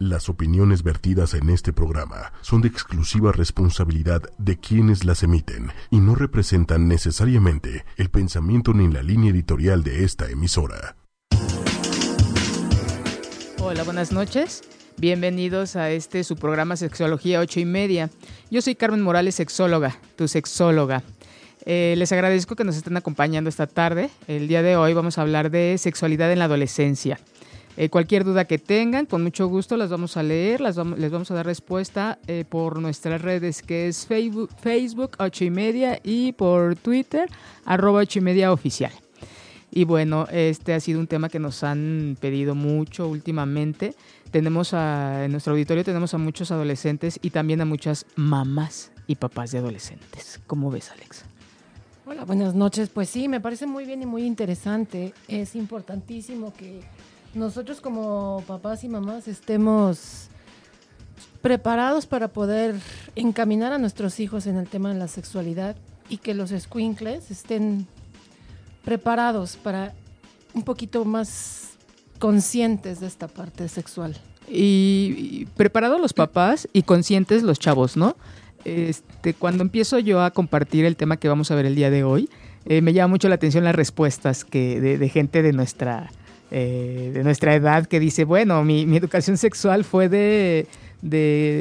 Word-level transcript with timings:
Las 0.00 0.28
opiniones 0.28 0.82
vertidas 0.82 1.34
en 1.34 1.50
este 1.50 1.72
programa 1.72 2.32
son 2.40 2.62
de 2.62 2.68
exclusiva 2.68 3.30
responsabilidad 3.30 4.22
de 4.38 4.58
quienes 4.58 5.04
las 5.04 5.22
emiten 5.22 5.70
y 5.88 5.98
no 5.98 6.16
representan 6.16 6.88
necesariamente 6.88 7.84
el 7.96 8.10
pensamiento 8.10 8.74
ni 8.74 8.92
la 8.92 9.04
línea 9.04 9.30
editorial 9.30 9.84
de 9.84 10.02
esta 10.02 10.28
emisora. 10.28 10.96
Hola, 13.60 13.84
buenas 13.84 14.10
noches. 14.10 14.62
Bienvenidos 14.96 15.76
a 15.76 15.92
este 15.92 16.24
su 16.24 16.34
programa 16.34 16.76
Sexología 16.76 17.38
8 17.38 17.60
y 17.60 17.64
media. 17.64 18.10
Yo 18.50 18.62
soy 18.62 18.74
Carmen 18.74 19.00
Morales, 19.00 19.36
sexóloga, 19.36 20.00
tu 20.16 20.26
sexóloga. 20.26 21.04
Eh, 21.66 21.94
les 21.96 22.10
agradezco 22.10 22.56
que 22.56 22.64
nos 22.64 22.76
estén 22.76 22.96
acompañando 22.96 23.48
esta 23.48 23.68
tarde. 23.68 24.10
El 24.26 24.48
día 24.48 24.62
de 24.62 24.76
hoy 24.76 24.92
vamos 24.92 25.18
a 25.18 25.22
hablar 25.22 25.52
de 25.52 25.76
sexualidad 25.78 26.32
en 26.32 26.40
la 26.40 26.46
adolescencia. 26.46 27.20
Eh, 27.76 27.88
cualquier 27.88 28.24
duda 28.24 28.44
que 28.44 28.58
tengan, 28.58 29.06
con 29.06 29.22
mucho 29.22 29.48
gusto 29.48 29.76
las 29.76 29.90
vamos 29.90 30.16
a 30.16 30.22
leer, 30.22 30.60
las 30.60 30.76
les 30.76 31.10
vamos 31.10 31.30
a 31.30 31.34
dar 31.34 31.44
respuesta 31.44 32.18
eh, 32.28 32.44
por 32.48 32.80
nuestras 32.80 33.20
redes 33.20 33.62
que 33.62 33.88
es 33.88 34.06
Facebook, 34.06 34.50
Facebook 34.60 35.12
8 35.18 35.44
y 35.44 35.50
media 35.50 36.00
y 36.04 36.32
por 36.32 36.76
Twitter 36.76 37.28
arroba 37.64 38.00
8 38.00 38.20
y 38.20 38.22
media 38.22 38.52
oficial. 38.52 38.92
Y 39.72 39.82
bueno, 39.82 40.28
este 40.30 40.72
ha 40.72 40.78
sido 40.78 41.00
un 41.00 41.08
tema 41.08 41.28
que 41.28 41.40
nos 41.40 41.64
han 41.64 42.16
pedido 42.20 42.54
mucho 42.54 43.08
últimamente. 43.08 43.96
Tenemos 44.30 44.72
a, 44.72 45.24
en 45.24 45.32
nuestro 45.32 45.54
auditorio 45.54 45.82
tenemos 45.82 46.14
a 46.14 46.18
muchos 46.18 46.52
adolescentes 46.52 47.18
y 47.22 47.30
también 47.30 47.60
a 47.60 47.64
muchas 47.64 48.06
mamás 48.14 48.92
y 49.08 49.16
papás 49.16 49.50
de 49.50 49.58
adolescentes. 49.58 50.40
¿Cómo 50.46 50.70
ves, 50.70 50.92
Alexa? 50.92 51.26
Hola, 52.06 52.24
buenas 52.24 52.54
noches. 52.54 52.88
Pues 52.88 53.08
sí, 53.08 53.26
me 53.26 53.40
parece 53.40 53.66
muy 53.66 53.84
bien 53.84 54.00
y 54.02 54.06
muy 54.06 54.24
interesante. 54.24 55.12
Es 55.26 55.56
importantísimo 55.56 56.52
que 56.52 56.80
nosotros 57.34 57.80
como 57.80 58.42
papás 58.46 58.84
y 58.84 58.88
mamás 58.88 59.28
estemos 59.28 60.28
preparados 61.42 62.06
para 62.06 62.28
poder 62.28 62.76
encaminar 63.16 63.72
a 63.72 63.78
nuestros 63.78 64.20
hijos 64.20 64.46
en 64.46 64.56
el 64.56 64.66
tema 64.66 64.92
de 64.92 64.98
la 64.98 65.08
sexualidad 65.08 65.76
y 66.08 66.18
que 66.18 66.34
los 66.34 66.50
squinkles 66.50 67.30
estén 67.30 67.86
preparados 68.84 69.56
para 69.56 69.92
un 70.54 70.62
poquito 70.62 71.04
más 71.04 71.72
conscientes 72.18 73.00
de 73.00 73.06
esta 73.06 73.28
parte 73.28 73.68
sexual. 73.68 74.16
Y, 74.48 75.46
preparados 75.56 76.00
los 76.00 76.12
papás 76.12 76.68
y 76.72 76.82
conscientes 76.82 77.42
los 77.42 77.58
chavos, 77.58 77.96
¿no? 77.96 78.16
Este, 78.64 79.34
cuando 79.34 79.62
empiezo 79.62 79.98
yo 79.98 80.22
a 80.22 80.30
compartir 80.30 80.84
el 80.84 80.96
tema 80.96 81.16
que 81.16 81.28
vamos 81.28 81.50
a 81.50 81.54
ver 81.54 81.66
el 81.66 81.74
día 81.74 81.90
de 81.90 82.04
hoy, 82.04 82.30
eh, 82.66 82.80
me 82.80 82.92
llama 82.92 83.12
mucho 83.12 83.28
la 83.28 83.34
atención 83.34 83.64
las 83.64 83.74
respuestas 83.74 84.44
que 84.44 84.80
de 84.80 85.08
gente 85.08 85.42
de 85.42 85.52
nuestra 85.52 86.10
eh, 86.56 87.10
de 87.12 87.24
nuestra 87.24 87.52
edad 87.56 87.84
que 87.84 87.98
dice, 87.98 88.22
bueno, 88.22 88.62
mi, 88.62 88.82
educación 88.96 89.36
sexual 89.36 89.82
fue 89.82 90.08
de, 90.08 90.68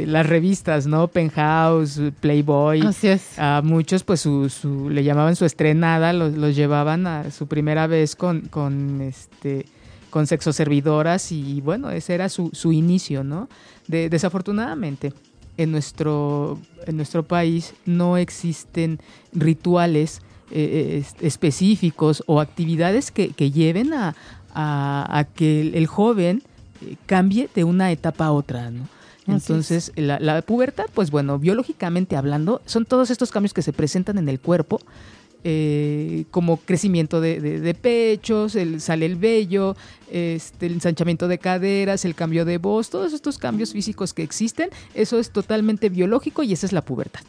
las 0.06 0.28
revistas, 0.28 0.86
¿no? 0.86 1.08
Penthouse, 1.08 2.00
Playboy. 2.20 2.82
Así 2.82 3.08
es. 3.08 3.40
A 3.40 3.64
muchos, 3.64 4.04
pues, 4.04 4.22
su, 4.22 4.90
le 4.92 5.04
llamaban 5.04 5.36
su 5.36 5.46
estrenada, 5.46 6.14
los, 6.14 6.56
llevaban 6.56 7.08
a 7.08 7.32
su 7.32 7.48
primera 7.48 7.88
vez 7.88 8.16
con, 8.16 8.42
con 8.42 9.02
este 9.02 9.66
con 10.12 10.28
sexoservidoras 10.28 11.32
y 11.32 11.60
bueno, 11.62 11.90
ese 11.90 12.14
era 12.14 12.30
su, 12.30 12.52
su 12.54 12.72
inicio, 12.72 13.24
¿no? 13.24 13.50
desafortunadamente, 13.88 15.12
en 15.58 15.72
nuestro, 15.72 16.60
en 16.86 16.98
nuestro 16.98 17.24
país 17.24 17.74
no 17.88 18.18
existen 18.18 19.00
rituales 19.34 20.22
eh, 20.52 21.04
específicos 21.20 22.22
o 22.28 22.40
actividades 22.40 23.10
que, 23.10 23.30
que 23.30 23.50
lleven 23.50 23.92
a, 23.92 24.16
a, 24.54 25.26
que 25.36 25.62
el, 25.62 25.88
joven 25.88 26.44
eh, 26.82 26.96
cambie 27.06 27.50
de 27.54 27.64
una 27.64 27.92
etapa 27.92 28.26
a 28.26 28.32
otra, 28.32 28.72
¿no? 28.72 28.88
Entonces, 29.26 29.94
la, 29.96 30.42
pubertad, 30.42 30.86
pues 30.94 31.10
bueno, 31.10 31.40
biológicamente 31.40 32.18
hablando, 32.18 32.62
son 32.66 32.86
todos 32.86 33.10
estos 33.10 33.32
cambios 33.32 33.54
que 33.54 33.62
se 33.62 33.72
presentan 33.72 34.18
en 34.18 34.28
el 34.28 34.40
cuerpo, 34.40 34.82
eh, 35.46 36.26
como 36.30 36.58
crecimiento 36.58 37.22
de, 37.22 37.78
pechos, 37.82 38.56
el, 38.56 38.82
sale 38.82 39.06
el 39.06 39.16
vello, 39.16 39.78
este, 40.12 40.66
el 40.66 40.74
ensanchamiento 40.74 41.30
de 41.30 41.38
caderas, 41.38 42.04
el 42.04 42.16
cambio 42.16 42.44
de 42.44 42.58
voz, 42.58 42.90
todos 42.90 43.14
estos 43.14 43.38
cambios 43.38 43.72
físicos 43.72 44.14
que 44.14 44.24
existen, 44.24 44.70
eso 44.94 45.20
es 45.20 45.32
totalmente 45.32 45.88
biológico 45.88 46.44
y 46.44 46.52
esa 46.52 46.66
es 46.66 46.74
la 46.74 46.82
pubertad 46.82 47.22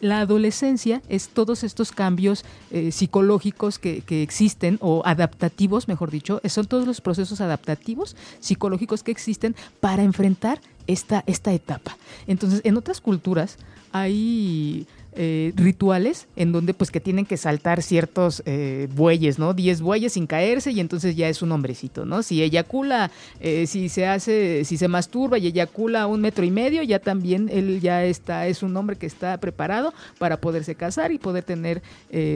la 0.00 0.20
adolescencia 0.20 1.02
es 1.08 1.28
todos 1.28 1.64
estos 1.64 1.92
cambios 1.92 2.44
eh, 2.70 2.92
psicológicos 2.92 3.78
que, 3.78 4.02
existen, 4.08 4.78
o 4.80 5.02
adaptativos, 5.04 5.88
mejor 5.88 6.10
dicho, 6.10 6.40
son 6.48 6.66
todos 6.66 6.86
los 6.86 7.00
procesos 7.00 7.40
adaptativos 7.40 8.16
psicológicos 8.40 9.02
que 9.02 9.10
existen 9.10 9.54
para 9.80 10.02
enfrentar 10.02 10.60
esta, 10.86 11.24
esta 11.26 11.52
etapa. 11.52 11.96
Entonces, 12.26 12.60
en 12.64 12.76
otras 12.76 13.00
culturas 13.00 13.58
hay 13.92 14.86
eh, 15.18 15.52
rituales 15.56 16.28
en 16.36 16.52
donde 16.52 16.74
pues 16.74 16.90
que 16.90 17.00
tienen 17.00 17.24
que 17.24 17.38
saltar 17.38 17.82
ciertos 17.82 18.42
eh, 18.44 18.86
bueyes, 18.94 19.38
¿no? 19.38 19.54
Diez 19.54 19.80
bueyes 19.80 20.12
sin 20.12 20.26
caerse 20.26 20.72
y 20.72 20.80
entonces 20.80 21.16
ya 21.16 21.28
es 21.28 21.40
un 21.40 21.52
hombrecito, 21.52 22.04
¿no? 22.04 22.22
Si 22.22 22.42
eyacula, 22.42 23.10
eh, 23.40 23.66
si 23.66 23.88
se 23.88 24.06
hace, 24.06 24.64
si 24.66 24.76
se 24.76 24.88
masturba 24.88 25.38
y 25.38 25.46
eyacula 25.46 26.06
un 26.06 26.20
metro 26.20 26.44
y 26.44 26.50
medio, 26.50 26.82
ya 26.82 26.98
también 26.98 27.48
él 27.50 27.80
ya 27.80 28.04
está, 28.04 28.46
es 28.46 28.62
un 28.62 28.76
hombre 28.76 28.96
que 28.96 29.06
está 29.06 29.38
preparado 29.38 29.94
para 30.18 30.38
poderse 30.38 30.74
casar 30.74 31.12
y 31.12 31.18
poder 31.18 31.44
tener 31.44 31.82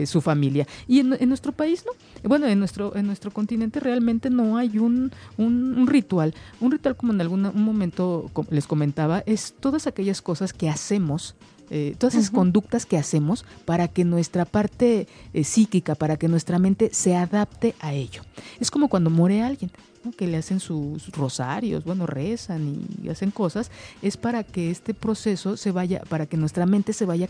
su 0.05 0.21
familia. 0.21 0.67
Y 0.87 0.99
en, 0.99 1.29
nuestro 1.29 1.51
país, 1.51 1.85
¿no? 1.85 1.91
Bueno, 2.27 2.47
en 2.47 2.59
nuestro, 2.59 2.95
en 2.95 3.05
nuestro 3.05 3.31
continente 3.31 3.79
realmente 3.79 4.29
no 4.29 4.57
hay 4.57 4.79
un, 4.79 5.11
un, 5.37 5.87
ritual. 5.87 6.33
Un 6.59 6.71
ritual 6.71 6.95
como 6.95 7.13
en 7.13 7.21
algún 7.21 7.51
momento 7.53 8.29
les 8.49 8.67
comentaba, 8.67 9.23
es 9.25 9.53
todas 9.59 9.87
aquellas 9.87 10.21
cosas 10.21 10.53
que 10.53 10.69
hacemos 10.69 11.35
eh, 11.73 11.95
todas 11.97 12.15
esas 12.15 12.31
conductas 12.31 12.85
que 12.85 12.97
hacemos 12.97 13.45
para 13.63 13.87
que 13.87 14.03
nuestra 14.03 14.43
parte 14.43 15.07
eh, 15.33 15.43
psíquica, 15.45 15.95
para 15.95 16.17
que 16.17 16.27
nuestra 16.27 16.59
mente 16.59 16.89
se 16.91 17.15
adapte 17.15 17.75
a 17.79 17.93
ello. 17.93 18.23
Es 18.59 18.69
como 18.69 18.89
cuando 18.89 19.09
muere 19.09 19.41
alguien. 19.41 19.71
que 20.17 20.27
le 20.27 20.35
hacen 20.35 20.59
sus 20.59 21.09
rosarios, 21.11 21.85
bueno, 21.85 22.05
rezan 22.07 22.85
y 23.01 23.07
hacen 23.07 23.31
cosas, 23.31 23.71
es 24.01 24.17
para 24.17 24.43
que 24.43 24.69
este 24.69 24.93
proceso 24.93 25.55
se 25.55 25.71
vaya, 25.71 26.01
para 26.09 26.25
que 26.25 26.35
nuestra 26.35 26.65
mente 26.65 26.91
se 26.91 27.05
vaya 27.05 27.29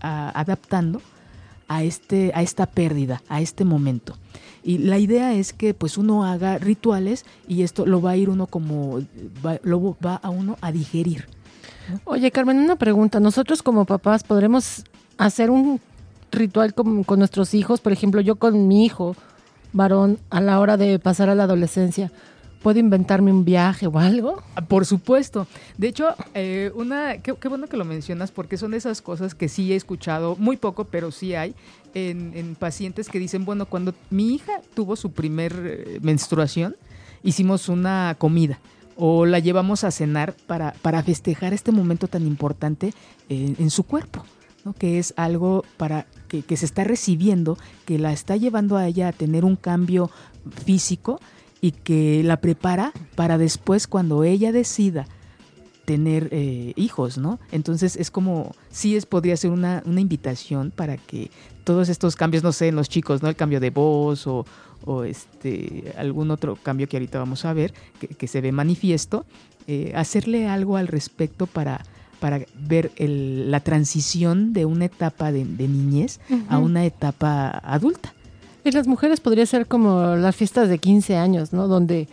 adaptando 0.00 1.02
a, 1.68 1.82
este, 1.82 2.32
a 2.34 2.42
esta 2.42 2.64
pérdida, 2.66 3.22
a 3.28 3.42
este 3.42 3.64
momento. 3.64 4.16
Y 4.62 4.78
la 4.78 4.98
idea 4.98 5.34
es 5.34 5.52
que 5.52 5.74
pues 5.74 5.98
uno 5.98 6.24
haga 6.24 6.56
rituales 6.56 7.26
y 7.46 7.62
esto 7.62 7.84
lo 7.84 8.00
va 8.00 8.12
a 8.12 8.16
ir 8.16 8.30
uno 8.30 8.46
como, 8.46 9.00
lo 9.62 9.96
va 10.02 10.14
a 10.14 10.30
uno 10.30 10.56
a 10.62 10.72
digerir. 10.72 11.26
Oye, 12.04 12.30
Carmen, 12.30 12.58
una 12.58 12.76
pregunta. 12.76 13.20
Nosotros 13.20 13.62
como 13.62 13.84
papás 13.84 14.24
podremos 14.24 14.84
hacer 15.18 15.50
un 15.50 15.80
ritual 16.32 16.74
con, 16.74 17.04
nuestros 17.18 17.54
hijos, 17.54 17.80
por 17.80 17.92
ejemplo, 17.92 18.20
yo 18.20 18.36
con 18.36 18.66
mi 18.68 18.84
hijo 18.84 19.16
varón 19.72 20.18
a 20.30 20.40
la 20.40 20.58
hora 20.60 20.76
de 20.76 20.98
pasar 20.98 21.28
a 21.28 21.34
la 21.34 21.44
adolescencia. 21.44 22.10
¿Puedo 22.62 22.78
inventarme 22.78 23.30
un 23.30 23.44
viaje 23.44 23.86
o 23.86 23.98
algo? 23.98 24.42
Ah, 24.54 24.62
por 24.62 24.86
supuesto. 24.86 25.46
De 25.76 25.88
hecho, 25.88 26.14
eh, 26.32 26.72
una 26.74 27.18
qué, 27.18 27.32
bueno 27.48 27.66
que 27.66 27.76
lo 27.76 27.84
mencionas 27.84 28.30
porque 28.32 28.56
son 28.56 28.72
esas 28.72 29.02
cosas 29.02 29.34
que 29.34 29.50
sí 29.50 29.72
he 29.72 29.76
escuchado, 29.76 30.34
muy 30.36 30.56
poco, 30.56 30.84
pero 30.84 31.10
sí 31.10 31.34
hay, 31.34 31.54
en, 31.92 32.32
en 32.34 32.54
pacientes 32.54 33.10
que 33.10 33.18
dicen, 33.18 33.44
bueno, 33.44 33.66
cuando 33.66 33.92
mi 34.08 34.34
hija 34.34 34.62
tuvo 34.74 34.96
su 34.96 35.12
primer 35.12 35.52
eh, 35.62 35.98
menstruación, 36.00 36.74
hicimos 37.22 37.68
una 37.68 38.16
comida 38.18 38.58
o 38.96 39.26
la 39.26 39.38
llevamos 39.38 39.84
a 39.84 39.90
cenar 39.90 40.34
para, 40.46 40.72
para 40.82 41.02
festejar 41.02 41.52
este 41.52 41.72
momento 41.72 42.08
tan 42.08 42.26
importante 42.26 42.94
en, 43.28 43.70
su 43.70 43.84
cuerpo, 43.84 44.24
¿no? 44.64 44.72
que 44.72 44.98
es 44.98 45.14
algo 45.16 45.64
para 45.76 46.06
que, 46.28 46.56
se 46.56 46.66
está 46.66 46.84
recibiendo, 46.84 47.58
que 47.84 47.98
la 47.98 48.12
está 48.12 48.36
llevando 48.36 48.76
a 48.76 48.86
ella 48.86 49.08
a 49.08 49.12
tener 49.12 49.44
un 49.44 49.56
cambio 49.56 50.10
físico 50.64 51.20
y 51.60 51.72
que 51.72 52.22
la 52.24 52.40
prepara 52.40 52.92
para 53.14 53.38
después 53.38 53.86
cuando 53.86 54.24
ella 54.24 54.52
decida 54.52 55.06
tener 55.84 56.28
eh, 56.32 56.72
hijos, 56.76 57.18
¿no? 57.18 57.38
Entonces 57.52 57.96
es 57.96 58.10
como, 58.10 58.54
sí 58.70 58.96
es, 58.96 59.04
podría 59.06 59.36
ser 59.36 59.50
una, 59.50 59.82
una 59.84 60.00
invitación 60.00 60.70
para 60.70 60.96
que 60.96 61.30
todos 61.64 61.88
estos 61.88 62.16
cambios, 62.16 62.42
no 62.42 62.52
sé, 62.52 62.68
en 62.68 62.76
los 62.76 62.88
chicos, 62.88 63.22
¿no? 63.22 63.28
El 63.28 63.36
cambio 63.36 63.60
de 63.60 63.70
voz 63.70 64.26
o, 64.26 64.46
o 64.84 65.04
este, 65.04 65.92
algún 65.96 66.30
otro 66.30 66.56
cambio 66.56 66.88
que 66.88 66.96
ahorita 66.96 67.18
vamos 67.18 67.44
a 67.44 67.52
ver, 67.52 67.72
que, 68.18 68.28
se 68.28 68.40
ve 68.40 68.52
manifiesto, 68.52 69.24
eh, 69.66 69.92
hacerle 69.94 70.46
algo 70.48 70.76
al 70.76 70.88
respecto 70.88 71.46
para, 71.46 71.84
para 72.20 72.40
ver 72.54 72.92
la 72.98 73.60
transición 73.60 74.52
de 74.52 74.64
una 74.64 74.86
etapa 74.86 75.32
de, 75.32 75.44
niñez 75.44 76.20
a 76.48 76.58
una 76.58 76.84
etapa 76.84 77.48
adulta. 77.64 78.12
Y 78.64 78.70
las 78.70 78.86
mujeres 78.86 79.20
podría 79.20 79.44
ser 79.44 79.66
como 79.66 80.16
las 80.16 80.34
fiestas 80.36 80.68
de 80.68 80.78
15 80.78 81.16
años, 81.16 81.52
¿no? 81.52 81.68
Donde 81.68 82.08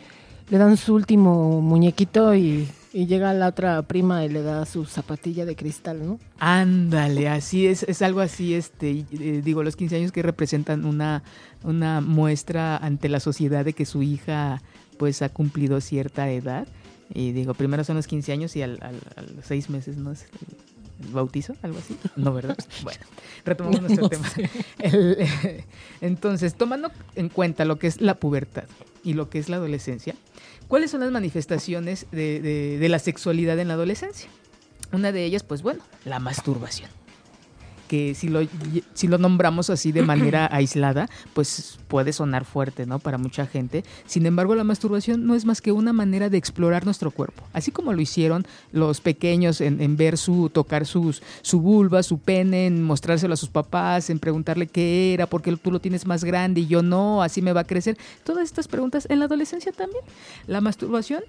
le 0.49 0.57
dan 0.57 0.75
su 0.75 0.93
último 0.93 1.61
muñequito 1.61 2.35
y 2.35 2.67
y 2.93 3.05
llega 3.05 3.33
la 3.33 3.47
otra 3.47 3.81
prima 3.83 4.25
y 4.25 4.29
le 4.29 4.41
da 4.41 4.65
su 4.65 4.85
zapatilla 4.85 5.45
de 5.45 5.55
cristal, 5.55 6.05
¿no? 6.05 6.19
Ándale, 6.39 7.29
así 7.29 7.67
es, 7.67 7.83
es 7.83 8.01
algo 8.01 8.19
así, 8.19 8.53
este, 8.53 9.05
eh, 9.11 9.41
digo, 9.43 9.63
los 9.63 9.75
15 9.75 9.95
años 9.95 10.11
que 10.11 10.21
representan 10.21 10.85
una, 10.85 11.23
una 11.63 12.01
muestra 12.01 12.77
ante 12.77 13.07
la 13.09 13.19
sociedad 13.19 13.63
de 13.63 13.73
que 13.73 13.85
su 13.85 14.03
hija 14.03 14.61
pues 14.97 15.21
ha 15.21 15.29
cumplido 15.29 15.81
cierta 15.81 16.29
edad 16.29 16.67
Y 17.13 17.31
digo, 17.31 17.53
primero 17.53 17.83
son 17.83 17.95
los 17.95 18.07
15 18.07 18.31
años 18.33 18.55
y 18.55 18.61
al, 18.61 18.77
al, 18.81 18.95
a 19.15 19.21
los 19.21 19.45
seis 19.45 19.69
meses, 19.69 19.97
¿no? 19.97 20.11
Es 20.11 20.23
el, 20.23 21.07
el 21.07 21.13
bautizo, 21.13 21.55
algo 21.61 21.79
así. 21.79 21.97
No, 22.15 22.33
¿verdad? 22.33 22.57
Bueno, 22.83 22.99
retomamos 23.45 23.81
nuestro 23.81 24.03
No 24.03 24.09
tema. 24.09 24.29
El, 24.79 25.17
eh, 25.19 25.65
entonces, 26.01 26.55
tomando 26.55 26.91
en 27.15 27.29
cuenta 27.29 27.65
lo 27.65 27.79
que 27.79 27.87
es 27.87 28.01
la 28.01 28.15
pubertad 28.15 28.65
y 29.03 29.13
lo 29.13 29.29
que 29.29 29.39
es 29.39 29.49
la 29.49 29.57
adolescencia, 29.57 30.15
¿cuáles 30.71 30.89
son 30.91 31.01
las 31.01 31.11
manifestaciones 31.11 32.05
de, 32.13 32.39
de- 32.39 32.77
de 32.79 32.89
la 32.89 32.97
sexualidad 32.97 33.59
en 33.59 33.67
la 33.67 33.73
adolescencia? 33.73 34.29
Una 34.93 35.11
de 35.11 35.25
ellas, 35.25 35.43
pues 35.43 35.61
bueno, 35.63 35.83
la 36.05 36.19
masturbación. 36.19 36.89
Que 37.91 38.15
si 38.15 38.29
lo, 38.29 38.39
si 38.93 39.09
lo 39.09 39.17
nombramos 39.17 39.69
así 39.69 39.91
de 39.91 40.01
manera 40.01 40.47
aislada, 40.53 41.09
pues 41.33 41.77
puede 41.89 42.13
sonar 42.13 42.45
fuerte, 42.45 42.85
¿no? 42.85 42.99
Para 42.99 43.17
mucha 43.17 43.45
gente. 43.45 43.83
Sin 44.05 44.25
embargo, 44.25 44.55
la 44.55 44.63
masturbación 44.63 45.27
no 45.27 45.35
es 45.35 45.43
más 45.43 45.59
que 45.59 45.73
una 45.73 45.91
manera 45.91 46.29
de 46.29 46.37
explorar 46.37 46.85
nuestro 46.85 47.11
cuerpo. 47.11 47.43
Así 47.51 47.71
como 47.71 47.91
lo 47.91 47.99
hicieron 47.99 48.47
los 48.71 49.01
pequeños 49.01 49.59
en, 49.59 49.81
en 49.81 49.97
ver 49.97 50.17
su, 50.17 50.49
tocar 50.49 50.85
sus, 50.85 51.21
su 51.41 51.59
vulva, 51.59 52.01
su 52.01 52.17
pene, 52.17 52.67
en 52.67 52.81
mostrárselo 52.81 53.33
a 53.33 53.37
sus 53.37 53.49
papás, 53.49 54.09
en 54.09 54.19
preguntarle 54.19 54.67
qué 54.67 55.13
era, 55.13 55.27
porque 55.27 55.53
tú 55.57 55.69
lo 55.69 55.81
tienes 55.81 56.05
más 56.05 56.23
grande 56.23 56.61
y 56.61 56.67
yo 56.67 56.81
no, 56.83 57.21
así 57.21 57.41
me 57.41 57.51
va 57.51 57.61
a 57.61 57.65
crecer. 57.65 57.97
Todas 58.23 58.45
estas 58.45 58.69
preguntas 58.69 59.05
en 59.09 59.19
la 59.19 59.25
adolescencia 59.25 59.73
también. 59.73 60.05
La 60.47 60.61
masturbación 60.61 61.23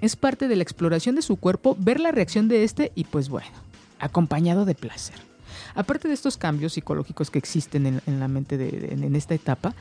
es 0.00 0.14
parte 0.14 0.46
de 0.46 0.54
la 0.54 0.62
exploración 0.62 1.16
de 1.16 1.22
su 1.22 1.36
cuerpo, 1.36 1.76
ver 1.76 1.98
la 1.98 2.12
reacción 2.12 2.46
de 2.46 2.62
este 2.62 2.92
y 2.94 3.02
pues 3.02 3.28
bueno, 3.28 3.50
acompañado 3.98 4.64
de 4.64 4.76
placer. 4.76 5.27
Aparte 5.74 6.08
de 6.08 6.14
estos 6.14 6.36
cambios 6.36 6.72
psicológicos 6.74 7.30
que 7.30 7.38
existen 7.38 8.00
en, 8.04 8.20
la 8.20 8.28
mente 8.28 8.56
de, 8.56 8.88
en 8.92 9.14
esta 9.16 9.34
etapa, 9.34 9.74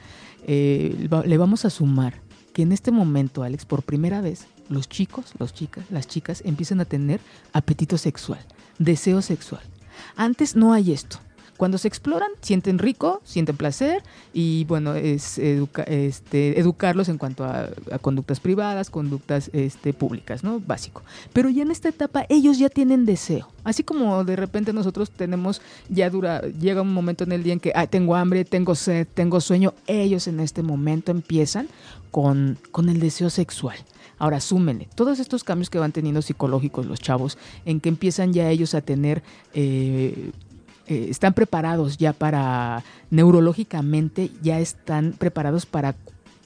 eh, 0.45 1.09
le 1.25 1.37
vamos 1.37 1.65
a 1.65 1.69
sumar 1.69 2.21
que 2.53 2.63
en 2.63 2.71
este 2.71 2.91
momento, 2.91 3.43
Alex, 3.43 3.65
por 3.65 3.83
primera 3.83 4.21
vez, 4.21 4.47
los 4.69 4.89
chicos, 4.89 5.33
los 5.39 5.53
chicas, 5.53 5.85
las 5.89 6.07
chicas 6.07 6.41
empiezan 6.45 6.79
a 6.81 6.85
tener 6.85 7.19
apetito 7.53 7.97
sexual, 7.97 8.39
deseo 8.79 9.21
sexual. 9.21 9.61
Antes 10.15 10.55
no 10.55 10.73
hay 10.73 10.91
esto. 10.91 11.19
Cuando 11.57 11.77
se 11.77 11.87
exploran, 11.87 12.29
sienten 12.41 12.77
rico, 12.79 13.21
sienten 13.23 13.57
placer 13.57 14.03
y 14.33 14.63
bueno, 14.65 14.93
es 14.93 15.37
este, 15.39 16.59
educarlos 16.59 17.09
en 17.09 17.17
cuanto 17.17 17.43
a, 17.43 17.69
conductas 18.01 18.39
privadas, 18.39 18.89
conductas 18.89 19.49
este, 19.53 19.91
públicas, 19.93 20.43
¿no? 20.43 20.59
Básico. 20.59 21.01
Pero 21.33 21.49
ya 21.49 21.63
en 21.63 21.71
esta 21.71 21.89
etapa 21.89 22.25
ellos 22.29 22.59
ya 22.59 22.69
tienen 22.69 23.05
deseo. 23.05 23.49
Así 23.63 23.83
como 23.83 24.23
de 24.23 24.35
repente 24.35 24.71
nosotros 24.71 25.09
tenemos, 25.11 25.61
ya 25.89 26.09
dura, 26.09 26.41
llega 26.41 26.81
un 26.81 26.93
momento 26.93 27.23
en 27.23 27.31
el 27.31 27.43
día 27.43 27.53
en 27.53 27.59
que 27.59 27.73
"Ay, 27.75 27.87
tengo 27.87 28.15
hambre, 28.15 28.45
tengo 28.45 28.75
sed, 28.75 29.07
tengo 29.13 29.41
sueño, 29.41 29.73
ellos 29.87 30.27
en 30.27 30.39
este 30.39 30.61
momento 30.63 31.11
empiezan 31.11 31.67
con, 32.11 32.57
con 32.71 32.89
el 32.89 32.99
deseo 32.99 33.29
sexual. 33.29 33.77
Ahora, 34.19 34.39
súmenle 34.39 34.87
todos 34.95 35.19
estos 35.19 35.43
cambios 35.43 35.69
que 35.69 35.77
van 35.77 35.91
teniendo 35.91 36.21
psicológicos 36.21 36.85
los 36.85 36.99
chavos, 36.99 37.37
en 37.65 37.79
que 37.79 37.89
empiezan 37.89 38.33
ya 38.33 38.49
ellos 38.49 38.73
a 38.73 38.81
tener, 38.81 39.21
eh, 39.53 40.31
eh, 40.87 41.07
están 41.09 41.33
preparados 41.33 41.97
ya 41.97 42.13
para, 42.13 42.83
neurológicamente, 43.09 44.31
ya 44.41 44.59
están 44.59 45.13
preparados 45.17 45.65
para 45.65 45.95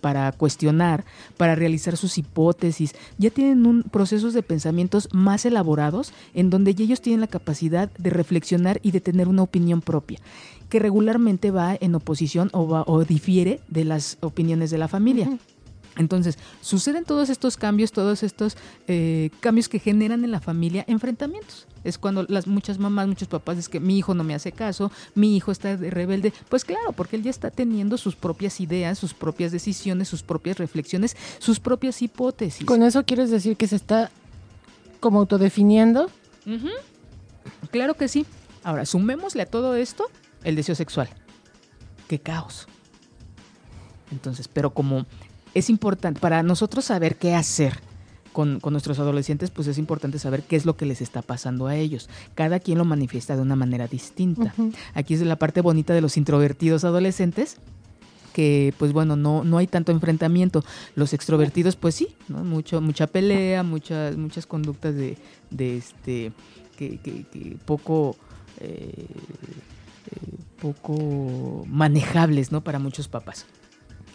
para 0.01 0.31
cuestionar, 0.31 1.05
para 1.37 1.55
realizar 1.55 1.95
sus 1.95 2.17
hipótesis, 2.17 2.95
ya 3.17 3.29
tienen 3.29 3.65
un 3.65 3.83
procesos 3.83 4.33
de 4.33 4.43
pensamientos 4.43 5.07
más 5.13 5.45
elaborados 5.45 6.11
en 6.33 6.49
donde 6.49 6.71
ellos 6.71 7.01
tienen 7.01 7.21
la 7.21 7.27
capacidad 7.27 7.89
de 7.97 8.09
reflexionar 8.09 8.79
y 8.83 8.91
de 8.91 8.99
tener 8.99 9.27
una 9.27 9.43
opinión 9.43 9.81
propia, 9.81 10.19
que 10.69 10.79
regularmente 10.79 11.51
va 11.51 11.77
en 11.79 11.95
oposición 11.95 12.49
o, 12.51 12.67
va, 12.67 12.83
o 12.87 13.05
difiere 13.05 13.61
de 13.69 13.85
las 13.85 14.17
opiniones 14.21 14.71
de 14.71 14.79
la 14.79 14.87
familia. 14.87 15.37
Entonces, 15.97 16.37
suceden 16.61 17.03
todos 17.03 17.29
estos 17.29 17.57
cambios, 17.57 17.91
todos 17.91 18.23
estos 18.23 18.55
eh, 18.87 19.29
cambios 19.41 19.67
que 19.67 19.79
generan 19.79 20.23
en 20.23 20.31
la 20.31 20.39
familia 20.39 20.85
enfrentamientos. 20.87 21.67
Es 21.83 21.97
cuando 21.97 22.23
las 22.29 22.47
muchas 22.47 22.79
mamás, 22.79 23.07
muchos 23.07 23.27
papás 23.27 23.57
es 23.57 23.67
que 23.67 23.79
mi 23.79 23.97
hijo 23.97 24.13
no 24.13 24.23
me 24.23 24.33
hace 24.33 24.51
caso, 24.51 24.91
mi 25.15 25.35
hijo 25.35 25.51
está 25.51 25.75
de 25.75 25.89
rebelde. 25.89 26.33
Pues 26.49 26.63
claro, 26.63 26.93
porque 26.93 27.17
él 27.17 27.23
ya 27.23 27.29
está 27.29 27.51
teniendo 27.51 27.97
sus 27.97 28.15
propias 28.15 28.61
ideas, 28.61 28.99
sus 28.99 29.13
propias 29.13 29.51
decisiones, 29.51 30.07
sus 30.07 30.23
propias 30.23 30.57
reflexiones, 30.57 31.17
sus 31.39 31.59
propias 31.59 32.01
hipótesis. 32.01 32.65
Con 32.65 32.83
eso 32.83 33.03
quieres 33.05 33.29
decir 33.29 33.57
que 33.57 33.67
se 33.67 33.75
está 33.75 34.11
como 34.99 35.19
autodefiniendo. 35.19 36.09
Claro 37.71 37.95
que 37.95 38.07
sí. 38.07 38.25
Ahora, 38.63 38.85
sumémosle 38.85 39.41
a 39.41 39.45
todo 39.45 39.75
esto 39.75 40.05
el 40.43 40.55
deseo 40.55 40.75
sexual. 40.75 41.09
¡Qué 42.07 42.19
caos! 42.19 42.67
Entonces, 44.11 44.47
pero 44.47 44.73
como 44.73 45.05
es 45.53 45.69
importante, 45.69 46.19
para 46.19 46.43
nosotros 46.43 46.85
saber 46.85 47.17
qué 47.17 47.35
hacer 47.35 47.79
con, 48.33 48.59
con 48.61 48.73
nuestros 48.73 48.97
adolescentes, 48.99 49.49
pues 49.51 49.67
es 49.67 49.77
importante 49.77 50.17
saber 50.19 50.43
qué 50.43 50.55
es 50.55 50.65
lo 50.65 50.77
que 50.77 50.85
les 50.85 51.01
está 51.01 51.21
pasando 51.21 51.67
a 51.67 51.75
ellos. 51.75 52.09
Cada 52.35 52.59
quien 52.59 52.77
lo 52.77 52.85
manifiesta 52.85 53.35
de 53.35 53.41
una 53.41 53.55
manera 53.57 53.87
distinta. 53.87 54.53
Aquí 54.93 55.13
es 55.15 55.21
la 55.21 55.35
parte 55.35 55.59
bonita 55.61 55.93
de 55.93 55.99
los 56.01 56.15
introvertidos 56.15 56.85
adolescentes, 56.85 57.57
que 58.31 58.73
pues 58.77 58.93
bueno, 58.93 59.17
no, 59.17 59.43
no 59.43 59.57
hay 59.57 59.67
tanto 59.67 59.91
enfrentamiento. 59.91 60.63
Los 60.95 61.11
extrovertidos, 61.11 61.75
pues 61.75 61.95
sí, 61.95 62.07
¿no? 62.29 62.45
Mucho, 62.45 62.79
mucha 62.79 63.07
pelea, 63.07 63.63
muchas, 63.63 64.15
muchas 64.15 64.45
conductas 64.45 64.95
de, 64.95 65.17
de 65.49 65.75
este 65.77 66.31
que, 66.77 66.97
que- 66.99 67.25
que 67.25 67.57
poco 67.65 68.15
eh, 68.61 68.93
eh, 68.95 70.37
poco 70.61 71.65
manejables, 71.67 72.53
¿no? 72.53 72.61
Para 72.61 72.79
muchos 72.79 73.09
papás. 73.09 73.45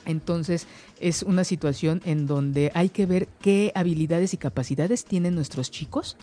Entonces 0.06 0.66
es 1.00 1.22
una 1.22 1.44
situación 1.44 2.00
en 2.04 2.26
donde 2.26 2.70
hay 2.74 2.88
que 2.88 3.06
ver 3.06 3.28
qué 3.40 3.72
habilidades 3.74 4.34
y 4.34 4.36
capacidades 4.36 5.04
tienen 5.04 5.34
nuestros 5.34 5.70
chicos 5.70 6.16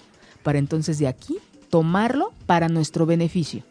para 0.43 0.59
entonces 0.59 0.99
de 0.99 1.07
aquí 1.07 1.37
tomarlo 1.69 2.33
para 2.45 2.69
nuestro 2.69 3.05
beneficio. 3.05 3.63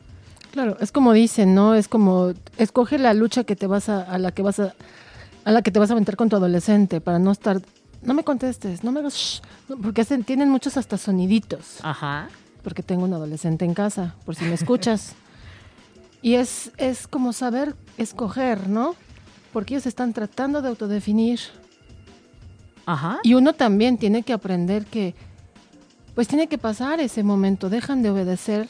Claro, 0.52 0.76
es 0.80 0.92
como 0.92 1.12
dicen, 1.12 1.54
¿no? 1.54 1.74
Es 1.74 1.88
como 1.88 2.32
escoge 2.58 2.98
la 2.98 3.14
lucha 3.14 3.44
que 3.44 3.56
te 3.56 3.66
vas 3.66 3.88
a, 3.88 4.02
a 4.02 4.18
la 4.18 4.32
que 4.32 4.42
vas 4.42 4.60
a 4.60 4.74
a 5.44 5.50
la 5.50 5.62
que 5.62 5.70
te 5.72 5.78
vas 5.78 5.90
a 5.90 5.94
aventar 5.94 6.16
con 6.16 6.28
tu 6.28 6.36
adolescente 6.36 7.00
para 7.00 7.18
no 7.18 7.32
estar 7.32 7.60
no 8.02 8.14
me 8.14 8.24
contestes, 8.24 8.82
no 8.84 8.92
me 8.92 9.00
hagas 9.00 9.14
shh", 9.14 9.40
no, 9.68 9.76
porque 9.78 10.00
hacen, 10.00 10.24
tienen 10.24 10.50
muchos 10.50 10.76
hasta 10.76 10.98
soniditos, 10.98 11.78
Ajá. 11.82 12.28
porque 12.62 12.82
tengo 12.82 13.04
un 13.04 13.12
adolescente 13.14 13.64
en 13.64 13.74
casa, 13.74 14.16
por 14.24 14.34
si 14.34 14.44
me 14.44 14.54
escuchas. 14.54 15.14
y 16.22 16.34
es 16.34 16.72
es 16.76 17.06
como 17.06 17.32
saber 17.32 17.74
escoger, 17.98 18.68
¿no? 18.68 18.94
Porque 19.52 19.74
ellos 19.74 19.86
están 19.86 20.12
tratando 20.12 20.62
de 20.62 20.68
autodefinir 20.68 21.40
Ajá. 22.86 23.18
y 23.22 23.34
uno 23.34 23.52
también 23.52 23.98
tiene 23.98 24.22
que 24.22 24.32
aprender 24.32 24.86
que 24.86 25.14
pues 26.14 26.28
tiene 26.28 26.46
que 26.46 26.58
pasar 26.58 27.00
ese 27.00 27.22
momento, 27.22 27.70
dejan 27.70 28.02
de 28.02 28.10
obedecer. 28.10 28.68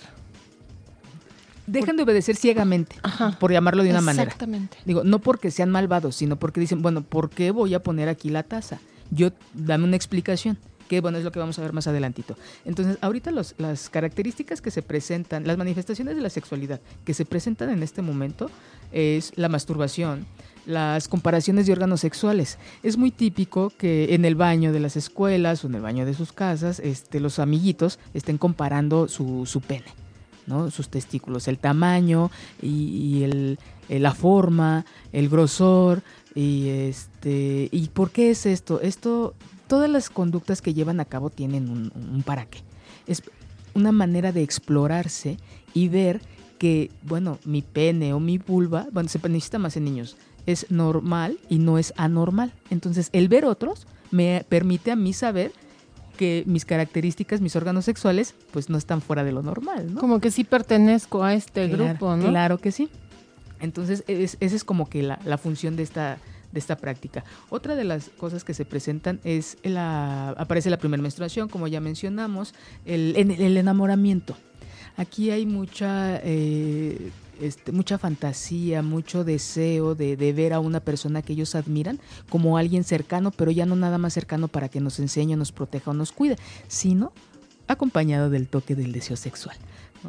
Dejan 1.67 1.97
de 1.97 2.03
obedecer 2.03 2.37
ciegamente, 2.37 2.97
Ajá. 3.03 3.37
por 3.39 3.53
llamarlo 3.53 3.83
de 3.83 3.91
una 3.91 4.01
manera. 4.01 4.25
Exactamente. 4.25 4.77
Digo, 4.85 5.05
no 5.05 5.21
porque 5.21 5.51
sean 5.51 5.71
malvados, 5.71 6.17
sino 6.17 6.37
porque 6.37 6.61
dicen, 6.61 6.83
bueno, 6.83 7.03
¿por 7.03 7.31
qué 7.31 7.51
voy 7.51 7.75
a 7.75 7.83
poner 7.83 8.09
aquí 8.09 8.31
la 8.31 8.43
taza? 8.43 8.79
Yo, 9.11 9.31
dame 9.55 9.85
una 9.85 9.97
explicación. 9.97 10.59
Que 10.93 11.01
bueno, 11.01 11.17
es 11.17 11.25
lo 11.25 11.33
que 11.33 11.39
vamos 11.39 11.59
a 11.59 11.63
ver 11.63 11.73
más 11.73 11.87
adelantito. 11.87 12.37
Entonces, 12.67 12.99
ahorita 13.01 13.31
las 13.31 13.89
características 13.89 14.61
que 14.61 14.71
se 14.71 14.83
presentan, 14.83 15.47
las 15.47 15.57
manifestaciones 15.57 16.17
de 16.17 16.21
la 16.21 16.29
sexualidad 16.29 16.83
que 17.07 17.15
se 17.15 17.25
presentan 17.25 17.71
en 17.71 17.83
este 17.83 18.03
momento 18.03 18.51
es 18.93 19.33
la 19.37 19.49
masturbación, 19.49 20.27
las 20.67 21.09
comparaciones 21.09 21.65
de 21.65 21.73
órganos 21.73 22.03
sexuales. 22.03 22.59
Es 22.83 22.99
muy 22.99 23.11
típico 23.11 23.73
que 23.79 24.15
en 24.15 24.27
el 24.27 24.35
baño 24.35 24.71
de 24.71 24.81
las 24.81 24.99
escuelas 24.99 25.65
o 25.65 25.69
en 25.69 25.77
el 25.77 25.81
baño 25.81 26.05
de 26.05 26.13
sus 26.13 26.35
casas, 26.35 26.79
este, 26.79 27.21
los 27.21 27.39
amiguitos 27.39 27.99
estén 28.13 28.37
comparando 28.37 29.09
su, 29.09 29.47
su 29.47 29.63
pene. 29.63 29.87
¿no? 30.47 30.71
sus 30.71 30.91
testículos, 30.91 31.49
el 31.49 31.57
tamaño 31.57 32.31
y, 32.61 32.69
y 32.69 33.25
el, 33.25 33.59
eh, 33.89 33.99
la 33.99 34.13
forma, 34.13 34.85
el 35.13 35.31
grosor 35.31 36.03
y 36.35 36.69
este 36.69 37.69
y 37.71 37.89
por 37.95 38.11
qué 38.11 38.31
es 38.31 38.45
esto. 38.45 38.81
Esto, 38.83 39.35
todas 39.73 39.89
las 39.89 40.11
conductas 40.11 40.61
que 40.61 40.75
llevan 40.75 41.01
a 41.01 41.07
cabo 41.07 41.31
tienen 41.31 41.71
un, 41.71 41.91
un 41.95 42.23
para 42.23 42.45
qué. 42.45 42.59
Es 43.07 43.23
una 43.73 43.91
manera 43.91 44.31
de 44.31 44.43
explorarse 44.43 45.39
y 45.73 45.89
ver 45.89 46.21
que, 46.59 46.91
bueno, 47.05 47.39
mi 47.47 47.63
pene 47.63 48.13
o 48.13 48.21
mi 48.21 48.37
vulva, 48.37 48.87
bueno, 48.93 49.09
se 49.09 49.19
necesita 49.31 49.59
más 49.59 49.79
en 49.79 49.85
niños, 49.85 50.19
es 50.45 50.71
normal 50.71 51.39
y 51.49 51.57
no 51.59 51.79
es 51.79 51.95
anormal. 51.97 52.53
Entonces, 52.69 53.09
el 53.15 53.29
ver 53.29 53.47
otros 53.47 53.87
me 54.11 54.45
permite 54.47 54.91
a 54.93 54.97
mí 54.97 55.15
saber 55.15 55.53
que 56.19 56.43
mis 56.47 56.67
características, 56.67 57.41
mis 57.41 57.57
órganos 57.57 57.87
sexuales, 57.87 58.35
pues 58.51 58.69
no 58.69 58.77
están 58.77 59.01
fuera 59.01 59.25
de 59.25 59.33
lo 59.33 59.43
normal, 59.43 59.95
¿no? 59.95 60.01
Como 60.03 60.21
que 60.21 60.31
sí 60.31 60.45
pertenezco 60.45 61.25
a 61.25 61.33
este 61.33 61.67
Claro, 61.71 61.85
grupo, 61.87 62.15
¿no? 62.15 62.29
Claro 62.29 62.59
que 62.59 62.73
sí. 62.73 62.91
Entonces, 63.59 64.05
es- 64.07 64.37
esa 64.41 64.55
es 64.55 64.65
como 64.65 64.91
que 64.91 65.03
la, 65.03 65.19
la 65.25 65.39
función 65.39 65.77
de 65.77 65.83
esta, 65.83 66.19
de 66.53 66.59
esta 66.61 66.77
práctica. 66.77 67.25
Otra 67.51 67.75
de 67.75 67.85
las 67.85 68.09
cosas 68.11 68.45
que 68.45 68.55
se 68.55 68.65
presentan 68.65 69.21
es 69.25 69.57
la, 69.63 70.31
aparece 70.31 70.71
la 70.71 70.79
primera 70.79 71.03
menstruación, 71.03 71.49
como 71.49 71.67
ya 71.69 71.81
mencionamos, 71.81 72.55
el, 72.85 73.17
el 73.17 73.57
enamoramiento. 73.57 74.37
Aquí 74.97 75.31
hay 75.31 75.47
mucha, 75.47 76.21
eh, 76.23 77.11
este, 77.41 77.73
mucha 77.73 77.99
fantasía, 77.99 78.83
mucho 78.83 79.25
deseo 79.25 79.95
de, 79.95 80.17
de, 80.17 80.33
ver 80.33 80.53
a 80.53 80.61
una 80.61 80.81
persona 80.81 81.23
que 81.23 81.33
ellos 81.33 81.55
admiran 81.55 81.99
como 82.29 82.59
alguien 82.59 82.85
cercano, 82.85 83.31
pero 83.31 83.51
ya 83.51 83.65
no 83.65 83.75
nada 83.75 83.99
más 83.99 84.13
cercano 84.13 84.49
para 84.49 84.69
que 84.69 84.81
nos 84.81 84.99
enseñe, 84.99 85.37
nos 85.37 85.51
proteja 85.51 85.93
o 85.93 85.95
nos 85.95 86.13
cuide, 86.13 86.37
sino 86.69 87.13
acompañado 87.69 88.29
del 88.29 88.49
toque 88.49 88.75
del 88.75 88.93
deseo 88.93 89.17
sexual. 89.17 89.57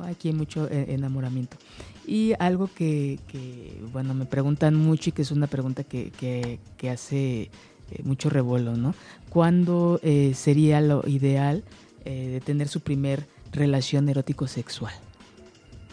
Aquí 0.06 0.30
hay 0.30 0.34
mucho 0.34 0.68
eh, 0.70 0.88
enamoramiento. 0.90 1.58
Y 2.06 2.34
algo 2.40 2.70
que, 2.74 3.20
que, 3.28 3.82
bueno, 3.92 4.14
me 4.14 4.26
preguntan 4.26 4.76
mucho 4.76 5.10
y 5.10 5.14
que 5.14 5.22
es 5.22 5.32
una 5.32 5.48
pregunta 5.48 5.84
que, 5.84 6.12
que, 6.12 6.60
que 6.78 6.90
hace 6.90 7.50
eh, 7.92 8.02
mucho 8.04 8.30
revuelo, 8.30 8.76
¿no? 8.76 8.96
¿Cuándo 9.30 10.00
eh, 10.04 10.34
sería 10.36 10.82
lo 10.82 11.08
ideal 11.08 11.64
eh, 12.06 12.30
de 12.30 12.42
tener 12.42 12.68
su 12.68 12.82
primer 12.82 13.28
relación 13.52 14.10
erótico-sexual? 14.10 14.94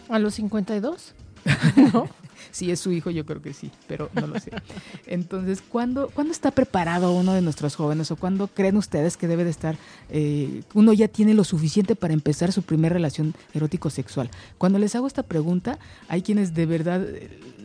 ¿A 0.08 0.18
los 0.18 0.34
52? 0.34 1.14
¿No? 1.92 2.08
Si 2.50 2.70
es 2.70 2.80
su 2.80 2.92
hijo, 2.92 3.10
yo 3.10 3.24
creo 3.26 3.42
que 3.42 3.52
sí, 3.52 3.70
pero 3.86 4.10
no 4.14 4.26
lo 4.26 4.38
sé. 4.40 4.50
Entonces, 5.06 5.62
¿cuándo, 5.66 6.08
¿cuándo 6.08 6.32
está 6.32 6.50
preparado 6.50 7.12
uno 7.12 7.32
de 7.32 7.42
nuestros 7.42 7.76
jóvenes 7.76 8.10
o 8.10 8.16
cuándo 8.16 8.48
creen 8.48 8.76
ustedes 8.76 9.16
que 9.16 9.28
debe 9.28 9.44
de 9.44 9.50
estar, 9.50 9.76
eh, 10.08 10.62
uno 10.74 10.92
ya 10.92 11.08
tiene 11.08 11.34
lo 11.34 11.44
suficiente 11.44 11.96
para 11.96 12.14
empezar 12.14 12.52
su 12.52 12.62
primera 12.62 12.94
relación 12.94 13.34
erótico-sexual? 13.54 14.30
Cuando 14.58 14.78
les 14.78 14.94
hago 14.94 15.06
esta 15.06 15.22
pregunta, 15.22 15.78
hay 16.08 16.22
quienes 16.22 16.54
de 16.54 16.66
verdad, 16.66 17.06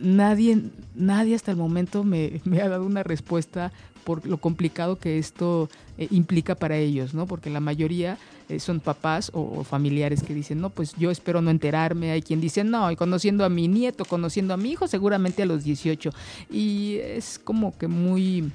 nadie, 0.00 0.62
nadie 0.94 1.34
hasta 1.34 1.50
el 1.50 1.56
momento 1.56 2.04
me, 2.04 2.40
me 2.44 2.60
ha 2.60 2.68
dado 2.68 2.84
una 2.84 3.02
respuesta 3.02 3.72
por 4.06 4.24
lo 4.24 4.36
complicado 4.36 5.00
que 5.00 5.18
esto 5.18 5.68
eh, 5.98 6.06
implica 6.12 6.54
para 6.54 6.76
ellos, 6.76 7.12
¿no? 7.12 7.26
Porque 7.26 7.50
la 7.50 7.58
mayoría 7.58 8.18
eh, 8.48 8.60
son 8.60 8.78
papás 8.78 9.32
o, 9.34 9.64
familiares 9.64 10.22
que 10.22 10.32
dicen, 10.32 10.60
no, 10.60 10.70
pues 10.70 10.94
yo 10.96 11.10
espero 11.10 11.42
no 11.42 11.50
enterarme. 11.50 12.12
Hay 12.12 12.22
quien 12.22 12.40
dice, 12.40 12.62
no, 12.62 12.88
y 12.92 12.94
conociendo 12.94 13.44
a 13.44 13.48
mi 13.48 13.66
nieto, 13.66 14.04
conociendo 14.04 14.54
a 14.54 14.56
mi 14.56 14.70
hijo, 14.70 14.86
seguramente 14.86 15.42
a 15.42 15.46
los 15.46 15.64
18. 15.64 16.10
Y 16.52 16.98
es 17.02 17.40
como 17.40 17.76
que 17.76 17.88
muy 17.88 18.52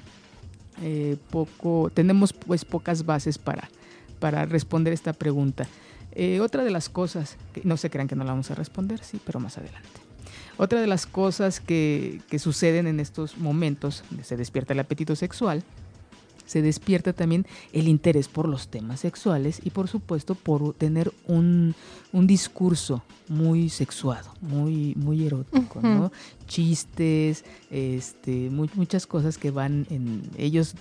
eh, 0.80 1.18
poco, 1.28 1.90
tenemos 1.92 2.32
pues 2.32 2.64
pocas 2.64 3.04
bases 3.04 3.36
para, 3.36 3.68
para 4.20 4.46
responder 4.46 4.94
esta 4.94 5.12
pregunta. 5.12 5.68
Otra 6.40 6.64
de 6.64 6.70
las 6.70 6.88
cosas, 6.88 7.36
no 7.62 7.76
se 7.76 7.88
crean 7.90 8.08
que 8.08 8.16
no 8.16 8.24
la 8.24 8.32
vamos 8.32 8.50
a 8.50 8.54
responder, 8.54 9.02
sí, 9.02 9.18
pero 9.24 9.38
más 9.38 9.56
adelante. 9.58 10.11
Otra 10.58 10.80
de 10.80 10.86
las 10.86 11.06
cosas 11.06 11.60
que, 11.60 12.20
que 12.28 12.38
suceden 12.38 12.86
en 12.86 13.00
estos 13.00 13.38
momentos, 13.38 14.04
se 14.22 14.36
despierta 14.36 14.72
el 14.72 14.80
apetito 14.80 15.16
sexual, 15.16 15.64
se 16.46 16.60
despierta 16.60 17.12
también 17.12 17.46
el 17.72 17.88
interés 17.88 18.28
por 18.28 18.46
los 18.48 18.68
temas 18.68 19.00
sexuales 19.00 19.60
y 19.64 19.70
por 19.70 19.88
supuesto 19.88 20.34
por 20.34 20.74
tener 20.74 21.12
un, 21.26 21.74
un 22.12 22.26
discurso 22.26 23.02
muy 23.28 23.70
sexuado, 23.70 24.34
muy, 24.40 24.94
muy 24.96 25.26
erótico, 25.26 25.78
uh 25.78 25.82
-huh. 25.82 25.98
¿no? 25.98 26.12
Chistes, 26.46 27.44
este, 27.70 28.50
muy, 28.50 28.68
muchas 28.74 29.06
cosas 29.06 29.38
que 29.38 29.50
van 29.50 29.86
en 29.88 30.22
ellos 30.36 30.74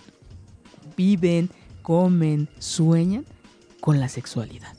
viven, 0.97 1.49
comen, 1.81 2.49
sueñan 2.59 3.25
con 3.79 3.99
la 3.99 4.09
sexualidad. 4.09 4.75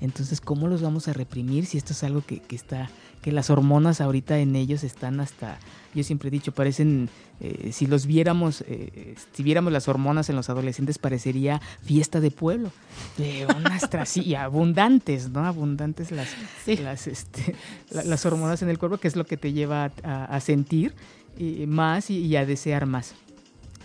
Entonces, 0.00 0.40
¿cómo 0.40 0.66
los 0.66 0.82
vamos 0.82 1.08
a 1.08 1.12
reprimir 1.12 1.66
si 1.66 1.78
esto 1.78 1.92
es 1.92 2.02
algo 2.02 2.22
que, 2.22 2.40
que 2.40 2.56
está, 2.56 2.90
que 3.26 3.32
las 3.32 3.50
hormonas 3.50 4.00
ahorita 4.00 4.38
en 4.38 4.54
ellos 4.54 4.84
están 4.84 5.18
hasta, 5.18 5.58
yo 5.96 6.04
siempre 6.04 6.28
he 6.28 6.30
dicho, 6.30 6.52
parecen, 6.52 7.08
eh, 7.40 7.70
si 7.72 7.88
los 7.88 8.06
viéramos, 8.06 8.62
eh, 8.68 9.16
si 9.32 9.42
viéramos 9.42 9.72
las 9.72 9.88
hormonas 9.88 10.30
en 10.30 10.36
los 10.36 10.48
adolescentes, 10.48 10.98
parecería 10.98 11.60
fiesta 11.82 12.20
de 12.20 12.30
pueblo, 12.30 12.70
de 13.18 13.44
unas 13.58 13.90
tras 13.90 14.16
y 14.16 14.36
abundantes, 14.36 15.28
¿no? 15.30 15.44
Abundantes 15.44 16.12
las, 16.12 16.28
sí. 16.64 16.76
las, 16.76 17.08
este, 17.08 17.56
la, 17.90 18.04
las 18.04 18.24
hormonas 18.24 18.62
en 18.62 18.68
el 18.68 18.78
cuerpo, 18.78 18.98
que 18.98 19.08
es 19.08 19.16
lo 19.16 19.26
que 19.26 19.36
te 19.36 19.52
lleva 19.52 19.90
a, 20.04 20.24
a 20.26 20.38
sentir 20.38 20.94
y, 21.36 21.66
más 21.66 22.10
y, 22.10 22.18
y 22.18 22.36
a 22.36 22.46
desear 22.46 22.86
más 22.86 23.16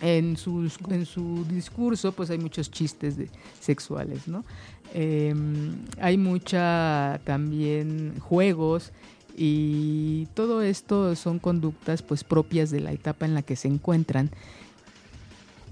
en, 0.02 0.36
sus, 0.36 0.78
en 0.88 1.04
su 1.04 1.44
discurso 1.48 2.12
pues 2.12 2.30
hay 2.30 2.38
muchos 2.38 2.70
chistes 2.70 3.16
de, 3.16 3.28
sexuales, 3.60 4.28
¿no? 4.28 4.44
Eh, 4.94 5.34
hay 6.00 6.18
mucha 6.18 7.20
también 7.24 8.18
juegos 8.20 8.92
y 9.36 10.28
todo 10.34 10.62
esto 10.62 11.14
son 11.16 11.38
conductas 11.38 12.02
pues 12.02 12.24
propias 12.24 12.70
de 12.70 12.80
la 12.80 12.92
etapa 12.92 13.26
en 13.26 13.34
la 13.34 13.42
que 13.42 13.56
se 13.56 13.68
encuentran 13.68 14.30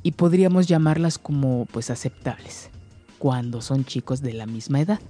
y 0.03 0.13
podríamos 0.13 0.67
llamarlas 0.67 1.19
como 1.19 1.67
pues 1.67 1.91
aceptables 1.91 2.71
cuando 3.19 3.61
son 3.61 3.85
chicos 3.85 4.23
de 4.23 4.33
la 4.33 4.47
misma 4.47 4.81
edad. 4.81 5.01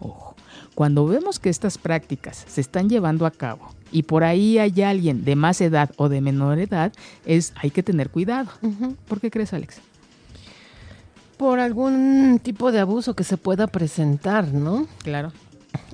Ojo, 0.00 0.34
cuando 0.74 1.06
vemos 1.06 1.38
que 1.38 1.50
estas 1.50 1.78
prácticas 1.78 2.44
se 2.48 2.60
están 2.60 2.88
llevando 2.88 3.26
a 3.26 3.30
cabo 3.30 3.68
y 3.92 4.04
por 4.04 4.24
ahí 4.24 4.58
hay 4.58 4.82
alguien 4.82 5.24
de 5.24 5.36
más 5.36 5.60
edad 5.60 5.90
o 5.96 6.08
de 6.08 6.20
menor 6.20 6.58
edad, 6.58 6.92
es 7.26 7.52
hay 7.56 7.70
que 7.70 7.82
tener 7.82 8.10
cuidado. 8.10 8.50
Uh 8.62 8.68
-huh. 8.68 8.96
¿Por 9.08 9.20
qué 9.20 9.30
crees, 9.30 9.52
Alex? 9.52 9.78
Por 11.36 11.60
algún 11.60 12.40
tipo 12.42 12.72
de 12.72 12.80
abuso 12.80 13.14
que 13.14 13.24
se 13.24 13.36
pueda 13.36 13.66
presentar, 13.66 14.52
¿no? 14.52 14.86
Claro. 15.02 15.32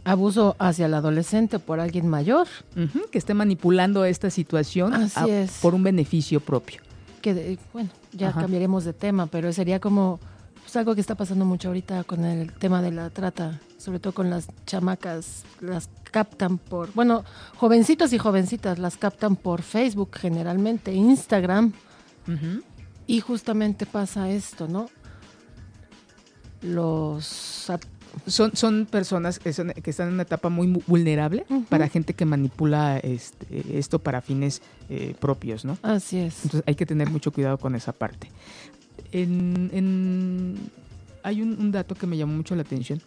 Abuso 0.07 0.55
hacia 0.61 0.87
el 0.87 0.95
adolescente 0.95 1.59
por 1.59 1.81
alguien 1.81 2.07
mayor. 2.07 2.47
Uh 2.77 2.81
-huh, 2.81 3.11
que 3.11 3.19
esté 3.19 3.35
manipulando 3.35 4.05
esta 4.05 4.31
situación 4.31 4.95
Así 4.95 5.19
a, 5.31 5.43
es. 5.43 5.59
por 5.61 5.75
un 5.75 5.83
beneficio 5.83 6.39
propio. 6.41 6.81
Que, 7.23 7.35
de, 7.35 7.59
bueno, 7.73 7.91
ya 8.13 8.29
Ajá. 8.29 8.43
cambiaremos 8.43 8.85
de 8.85 8.93
tema, 8.93 9.27
pero 9.27 9.53
sería 9.53 9.81
como 9.81 10.21
pues, 10.63 10.77
algo 10.77 10.95
que 10.95 11.01
está 11.01 11.17
pasando 11.17 11.45
mucho 11.45 11.69
ahorita 11.69 12.05
con 12.05 12.25
el 12.25 12.53
tema 12.53 12.83
de 12.83 12.93
la 12.93 13.11
trata, 13.11 13.59
sobre 13.79 13.99
todo 13.99 14.13
con 14.15 14.31
las 14.31 14.47
chamacas, 14.65 15.43
las 15.61 15.89
captan 16.13 16.59
por, 16.59 16.93
bueno, 16.95 17.25
jovencitos 17.57 18.13
y 18.13 18.19
jovencitas 18.19 18.79
las 18.79 18.97
captan 18.97 19.35
por 19.37 19.63
Facebook 19.63 20.11
generalmente, 20.17 20.93
Instagram, 20.95 21.73
uh 22.29 22.31
-huh. 22.31 22.63
y 23.09 23.21
justamente 23.21 23.87
pasa 23.87 24.31
esto, 24.31 24.69
¿no? 24.69 24.89
Los 26.63 27.71
son, 28.27 28.57
son 28.57 28.87
personas 28.87 29.39
que, 29.39 29.53
son, 29.53 29.71
que, 29.71 29.91
están 29.91 30.09
en 30.09 30.15
una 30.15 30.23
etapa 30.23 30.49
muy 30.49 30.67
vulnerable 30.87 31.45
uh 31.49 31.55
-huh. 31.55 31.65
para 31.67 31.89
gente 31.89 32.15
que 32.15 32.25
manipula 32.25 32.99
este, 32.99 33.79
esto 33.79 33.99
para 33.99 34.21
fines 34.21 34.63
eh, 34.89 35.15
propios, 35.21 35.65
¿no? 35.65 35.79
Así 35.83 36.19
es. 36.19 36.45
Entonces 36.45 36.63
hay 36.67 36.75
que 36.75 36.87
tener 36.87 37.11
mucho 37.11 37.33
cuidado 37.33 37.59
con 37.59 37.75
esa 37.75 37.93
parte. 37.93 38.31
En, 39.13 39.71
en, 39.73 40.57
hay 41.23 41.43
un, 41.43 41.57
un, 41.59 41.71
dato 41.73 41.95
que 41.95 42.07
me 42.07 42.17
llamó 42.17 42.35
mucho 42.35 42.55
la 42.55 42.63
atención. 42.63 43.01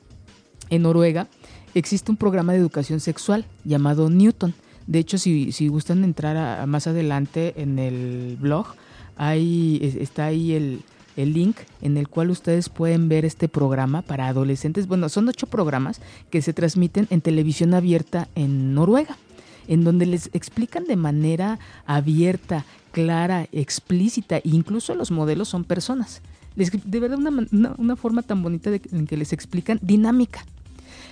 En 0.70 0.84
Noruega 0.84 1.28
existe 1.74 2.12
un 2.12 2.18
programa 2.18 2.54
de 2.54 2.60
educación 2.60 3.00
sexual 3.00 3.46
llamado 3.66 4.10
Newton. 4.10 4.54
De 4.88 5.00
hecho, 5.00 5.18
si, 5.18 5.52
si 5.52 5.68
gustan 5.68 6.04
entrar 6.04 6.38
a, 6.38 6.64
a 6.64 6.66
más 6.66 6.88
adelante 6.88 7.54
en 7.58 7.78
el 7.80 8.38
blog, 8.40 8.68
hay, 9.18 9.80
está 10.00 10.26
ahí 10.28 10.54
el, 10.54 10.82
el 11.20 11.34
link 11.34 11.58
en 11.82 11.98
el 11.98 12.08
cual 12.08 12.30
ustedes 12.30 12.70
pueden 12.70 13.10
ver 13.10 13.26
este 13.26 13.48
programa 13.48 14.02
para 14.02 14.28
adolescentes. 14.28 14.88
Bueno, 14.88 15.10
son 15.10 15.28
ocho 15.28 15.48
programas 15.48 16.02
que 16.30 16.42
se 16.42 16.54
transmiten 16.54 17.08
en 17.10 17.22
televisión 17.22 17.74
abierta 17.74 18.28
en 18.36 18.74
Noruega, 18.74 19.18
en 19.68 19.84
donde 19.84 20.06
les 20.06 20.30
explican 20.34 20.86
de 20.86 20.96
manera 20.96 21.60
abierta, 21.86 22.66
clara, 22.92 23.48
explícita, 23.52 24.38
e 24.38 24.44
incluso 24.46 24.96
los 24.96 25.12
modelos 25.12 25.50
son 25.50 25.64
personas. 25.64 26.22
De 26.56 27.00
verdad, 27.00 27.20
una, 27.20 27.76
una, 27.78 27.96
forma 27.96 28.22
tan 28.22 28.42
bonita 28.44 28.70
en 28.92 29.08
que 29.08 29.16
les 29.16 29.32
explican 29.32 29.80
dinámica. 29.82 30.44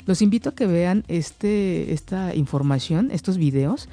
Los 0.06 0.22
invito 0.22 0.50
a 0.50 0.56
que 0.56 0.66
vean 0.66 1.04
este, 1.08 1.94
esta 1.94 2.34
información, 2.34 3.12
estos 3.12 3.38
videos, 3.38 3.88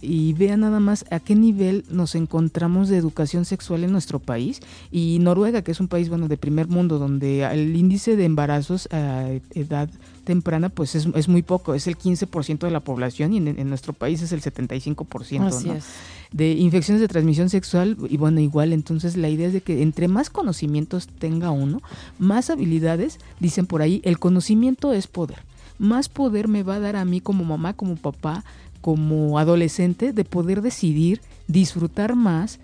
y 0.00 0.32
vean 0.34 0.60
nada 0.60 0.80
más 0.80 1.04
a 1.10 1.20
qué 1.20 1.34
nivel 1.34 1.84
nos 1.90 2.14
encontramos 2.14 2.88
de 2.88 2.96
educación 2.96 3.44
sexual 3.44 3.84
en 3.84 3.92
nuestro 3.92 4.18
país 4.18 4.60
y 4.90 5.18
Noruega, 5.20 5.62
que 5.62 5.72
es 5.72 5.80
un 5.80 5.88
país 5.88 6.08
bueno 6.08 6.28
de 6.28 6.36
primer 6.36 6.68
mundo 6.68 6.98
donde 6.98 7.42
el 7.44 7.76
índice 7.76 8.16
de 8.16 8.24
embarazos 8.24 8.88
a 8.92 9.28
edad 9.54 9.88
temprana 10.24 10.68
pues 10.68 10.94
es, 10.94 11.08
es 11.14 11.28
muy 11.28 11.42
poco, 11.42 11.74
es 11.74 11.86
el 11.86 11.96
15% 11.96 12.58
de 12.58 12.70
la 12.70 12.80
población 12.80 13.32
y 13.32 13.38
en, 13.38 13.48
en, 13.48 13.68
nuestro 13.68 13.94
país 13.94 14.20
es 14.20 14.32
el 14.32 14.42
75%, 14.42 15.46
Así 15.46 15.68
¿no? 15.68 15.74
es. 15.74 15.86
De 16.32 16.52
infecciones 16.52 17.00
de 17.00 17.08
transmisión 17.08 17.48
sexual 17.48 17.96
y 18.10 18.18
bueno, 18.18 18.38
igual, 18.40 18.74
entonces 18.74 19.16
la 19.16 19.30
idea 19.30 19.46
es 19.46 19.54
de 19.54 19.62
que 19.62 19.82
entre 19.82 20.06
más 20.06 20.28
conocimientos 20.28 21.06
tenga 21.06 21.50
uno, 21.50 21.80
más 22.18 22.50
habilidades, 22.50 23.18
dicen 23.40 23.66
por 23.66 23.80
ahí, 23.80 24.02
el 24.04 24.18
conocimiento 24.18 24.92
es 24.92 25.06
poder. 25.06 25.38
Más 25.78 26.08
poder 26.08 26.48
me 26.48 26.62
va 26.62 26.74
a 26.74 26.80
dar 26.80 26.96
a 26.96 27.04
mí 27.04 27.20
como 27.20 27.44
mamá, 27.44 27.72
como 27.72 27.96
papá, 27.96 28.44
como 28.88 29.38
adolescente 29.38 30.14
de 30.14 30.24
poder 30.24 30.62
decidir 30.62 31.20
disfrutar 31.46 32.16
más, 32.16 32.58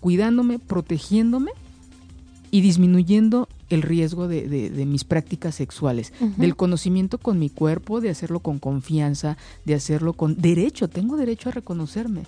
cuidándome, 0.00 0.58
protegiéndome 0.58 1.52
y 2.50 2.62
disminuyendo 2.62 3.48
el 3.70 3.82
riesgo 3.82 4.26
de, 4.26 4.48
de, 4.48 4.70
de 4.70 4.86
mis 4.86 5.04
prácticas 5.04 5.54
sexuales, 5.54 6.12
uh 6.20 6.24
-huh. 6.24 6.34
del 6.34 6.56
conocimiento 6.56 7.18
con 7.18 7.38
mi 7.38 7.48
cuerpo, 7.48 8.00
de 8.00 8.10
hacerlo 8.10 8.40
con 8.40 8.58
confianza, 8.58 9.36
de 9.66 9.74
hacerlo 9.74 10.14
con 10.14 10.34
derecho, 10.40 10.88
tengo 10.88 11.16
derecho 11.16 11.48
a 11.48 11.52
reconocerme. 11.52 12.22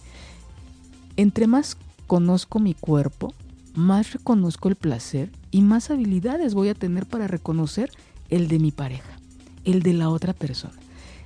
Entre 1.17 1.49
más 1.49 1.77
conozco 2.07 2.61
mi 2.61 2.75
cuerpo, 2.75 3.35
más 3.75 4.13
reconozco 4.13 4.69
el 4.69 4.77
placer 4.77 5.29
y 5.51 5.63
más 5.63 5.91
habilidades 5.91 6.55
voy 6.55 6.69
a 6.69 6.75
tener 6.75 7.05
para 7.05 7.27
reconocer 7.27 7.91
el 8.29 8.47
de 8.47 8.61
mi 8.61 8.71
pareja, 8.71 9.19
el 9.65 9.83
de 9.83 9.95
la 9.95 10.09
otra 10.09 10.35
persona 10.35 10.79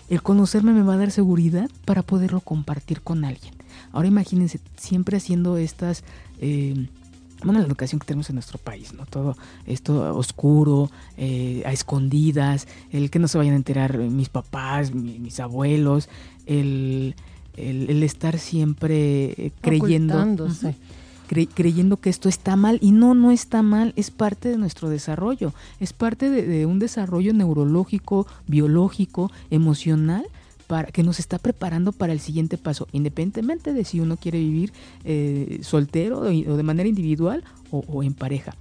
el 0.09 0.23
conocerme 0.23 0.73
me 0.73 0.83
va 0.83 0.95
a 0.95 0.99
dar 0.99 1.11
seguridad 1.11 1.71
para 1.85 2.03
poderlo 2.03 2.41
compartir 2.41 3.01
con 3.01 3.25
alguien. 3.25 3.55
Ahora 3.93 4.09
imagínense, 4.09 4.61
siempre 4.77 5.17
haciendo 5.17 5.57
estas... 5.57 6.05
Eh, 6.41 6.87
bueno, 7.43 7.61
la 7.61 7.67
educación 7.67 7.99
que 7.99 8.07
tenemos 8.07 8.31
en 8.31 8.37
nuestro 8.37 8.59
país, 8.59 8.95
¿no? 8.95 9.05
Todo 9.05 9.37
esto 9.67 10.17
oscuro, 10.17 10.91
eh, 11.19 11.63
a 11.67 11.73
escondidas, 11.73 12.67
el 12.91 13.11
que 13.11 13.19
no 13.19 13.29
se 13.29 13.37
vayan 13.37 13.53
a 13.53 13.57
enterar 13.57 13.99
mis 13.99 14.31
papás, 14.31 14.95
mis 14.95 15.41
abuelos, 15.41 16.09
el, 16.47 17.15
el, 17.57 18.03
estar 18.03 18.39
siempre 18.39 19.53
creyendo 19.61 20.17
creyendo 21.27 21.97
que 21.99 22.11
esto 22.11 22.29
está 22.29 22.57
mal 22.57 22.79
y 22.81 22.93
no, 22.93 23.15
no 23.15 23.31
está 23.31 23.63
mal, 23.63 23.93
es 23.97 24.11
parte 24.11 24.49
de 24.49 24.59
nuestro 24.59 24.89
desarrollo, 24.89 25.53
es 25.81 25.93
parte 25.93 26.31
de, 26.31 26.67
un 26.67 26.79
desarrollo 26.79 27.33
neurológico, 27.33 28.27
biológico, 28.47 29.31
emocional 29.51 30.27
para, 30.67 30.91
que 30.91 31.03
nos 31.03 31.19
está 31.19 31.39
preparando 31.39 31.93
para 31.93 32.13
el 32.13 32.21
siguiente 32.21 32.59
paso, 32.59 32.89
independientemente 32.93 33.73
de 33.73 33.85
si 33.85 34.01
uno 34.01 34.17
quiere 34.17 34.39
vivir 34.39 34.73
eh, 35.05 35.61
soltero 35.63 36.21
o 36.21 36.57
de 36.57 36.63
manera 36.63 36.89
individual 36.89 37.45
o, 37.71 38.03
en 38.03 38.15
pareja. 38.15 38.57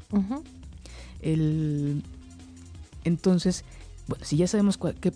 entonces, 3.03 3.63
bueno, 4.08 4.25
si 4.25 4.38
ya 4.38 4.48
sabemos 4.48 4.79
qué 5.00 5.13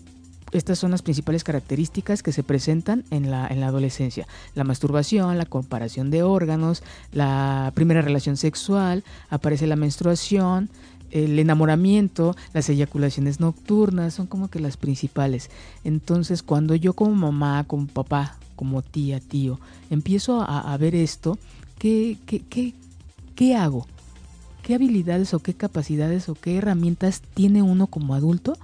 estas 0.52 0.78
son 0.78 0.90
las 0.90 1.02
principales 1.02 1.44
características 1.44 2.22
que 2.22 2.32
se 2.32 2.42
presentan 2.42 3.04
en 3.10 3.30
la, 3.30 3.46
en 3.46 3.60
la 3.60 3.68
adolescencia. 3.68 4.26
La 4.54 4.64
masturbación, 4.64 5.36
la 5.36 5.44
comparación 5.44 6.10
de 6.10 6.22
órganos, 6.22 6.82
la 7.12 7.72
primera 7.74 8.02
relación 8.02 8.36
sexual, 8.36 9.04
aparece 9.28 9.66
la 9.66 9.76
menstruación, 9.76 10.70
el 11.10 11.38
enamoramiento, 11.38 12.36
las 12.52 12.68
eyaculaciones 12.68 13.40
nocturnas, 13.40 14.14
son 14.14 14.26
como 14.26 14.48
que 14.48 14.60
las 14.60 14.76
principales. 14.76 15.50
Entonces, 15.84 16.42
cuando 16.42 16.74
yo 16.74 16.94
como 16.94 17.14
mamá, 17.14 17.64
como 17.64 17.86
papá, 17.86 18.36
como 18.56 18.82
tía, 18.82 19.20
tío, 19.20 19.60
empiezo 19.90 20.40
a, 20.40 20.76
ver 20.78 20.94
esto, 20.94 21.38
¿qué, 21.78 22.18
qué, 22.26 22.40
qué, 22.40 22.74
qué 23.34 23.54
hago? 23.54 23.86
¿Qué 24.62 24.74
habilidades 24.74 25.32
o 25.32 25.38
qué 25.38 25.54
capacidades 25.54 26.28
o 26.28 26.34
qué 26.34 26.56
herramientas 26.56 27.22
tiene 27.34 27.62
uno 27.62 27.86
como 27.86 28.14
adulto 28.14 28.58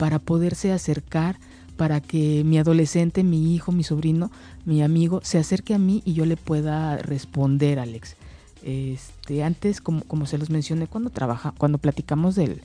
para 0.00 0.18
poderse 0.18 0.72
acercar, 0.72 1.38
para 1.76 2.00
que 2.00 2.42
mi 2.42 2.56
adolescente, 2.56 3.22
mi 3.22 3.54
hijo, 3.54 3.70
mi 3.70 3.84
sobrino, 3.84 4.30
mi 4.64 4.82
amigo 4.82 5.20
se 5.22 5.36
acerque 5.36 5.74
a 5.74 5.78
mí 5.78 6.00
y 6.06 6.14
yo 6.14 6.24
le 6.24 6.38
pueda 6.38 6.96
responder, 6.96 7.78
Alex. 7.78 8.16
Este, 8.62 9.44
antes, 9.44 9.82
como, 9.82 10.02
como 10.04 10.24
se 10.24 10.38
los 10.38 10.48
mencioné 10.48 10.86
cuando 10.86 11.10
trabaja, 11.10 11.52
cuando 11.58 11.76
platicamos 11.76 12.34
del, 12.34 12.62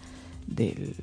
del 0.48 0.96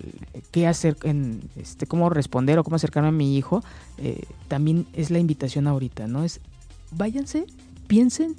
qué 0.52 0.66
hacer, 0.66 0.96
en, 1.02 1.42
este, 1.56 1.86
cómo 1.86 2.08
responder 2.08 2.58
o 2.58 2.64
cómo 2.64 2.76
acercarme 2.76 3.10
a 3.10 3.12
mi 3.12 3.36
hijo, 3.36 3.62
eh, 3.98 4.22
también 4.48 4.86
es 4.94 5.10
la 5.10 5.18
invitación 5.18 5.66
ahorita, 5.66 6.06
¿no? 6.06 6.24
Es 6.24 6.40
váyanse, 6.92 7.44
piensen 7.88 8.36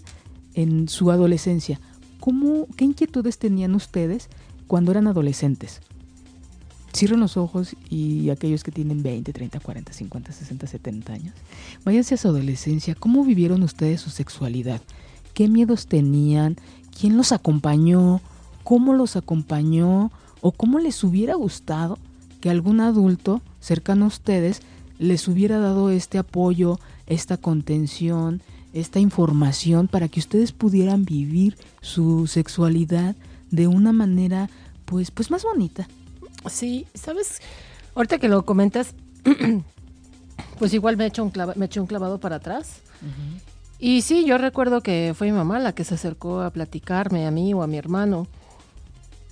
en 0.56 0.90
su 0.90 1.12
adolescencia. 1.12 1.80
¿Cómo, 2.20 2.66
¿Qué 2.76 2.86
inquietudes 2.86 3.38
tenían 3.38 3.76
ustedes 3.76 4.30
cuando 4.66 4.90
eran 4.90 5.06
adolescentes? 5.06 5.82
Cierren 6.94 7.20
los 7.20 7.38
ojos 7.38 7.76
y 7.90 8.30
aquellos 8.30 8.64
que 8.64 8.72
tienen 8.72 9.02
20, 9.02 9.34
30, 9.34 9.60
40, 9.60 9.94
50, 9.94 10.32
60, 10.32 10.68
70 10.68 11.14
años, 11.14 11.34
váyanse 11.84 12.14
a 12.14 12.18
su 12.18 12.28
adolescencia. 12.28 12.94
¿Cómo 12.94 13.24
vivieron 13.24 13.64
ustedes 13.64 14.02
su 14.02 14.12
sexualidad? 14.12 14.80
¿Qué 15.34 15.48
miedos 15.48 15.88
tenían? 15.88 16.58
¿Quién 16.98 17.18
los 17.18 17.32
acompañó? 17.32 18.22
¿Cómo 18.64 18.94
los 18.94 19.16
acompañó? 19.16 20.12
¿O 20.42 20.52
cómo 20.52 20.78
les 20.78 21.04
hubiera 21.04 21.34
gustado 21.34 21.98
que 22.42 22.50
algún 22.50 22.80
adulto 22.80 23.42
cercano 23.60 24.06
a 24.06 24.10
ustedes 24.10 24.62
les 25.00 25.28
hubiera 25.28 25.58
dado 25.58 25.90
este 25.90 26.18
apoyo, 26.18 26.80
esta 27.08 27.38
contención, 27.38 28.42
esta 28.74 29.00
información 29.00 29.88
para 29.88 30.08
que 30.08 30.20
ustedes 30.20 30.52
pudieran 30.52 31.06
vivir 31.06 31.58
su 31.82 32.28
sexualidad 32.28 33.16
de 33.52 33.68
una 33.68 33.94
manera 33.94 34.50
pues 34.86 35.12
pues 35.12 35.32
más 35.32 35.44
bonita, 35.44 35.88
Sí, 36.50 36.88
sabes, 36.94 37.42
ahorita 37.96 38.18
que 38.20 38.28
lo 38.28 38.46
comentas, 38.46 38.94
pues 40.60 40.74
igual 40.74 40.98
me 40.98 41.06
he 41.06 41.08
hecho 41.08 41.24
un, 41.24 41.32
me 41.56 41.66
eché 41.66 41.80
un 41.80 41.88
clavado 41.88 42.20
para 42.20 42.38
atrás. 42.38 42.82
Y 43.80 44.02
sí, 44.02 44.24
yo 44.26 44.38
recuerdo 44.38 44.82
que 44.82 45.14
fue 45.16 45.28
mi 45.28 45.34
mamá 45.34 45.60
la 45.60 45.74
que 45.74 45.84
se 45.84 45.96
acercó 45.96 46.42
a 46.42 46.52
platicarme 46.52 47.28
a 47.28 47.32
mí 47.32 47.54
o 47.54 47.64
a 47.64 47.68
mi 47.68 47.78
hermano, 47.78 48.28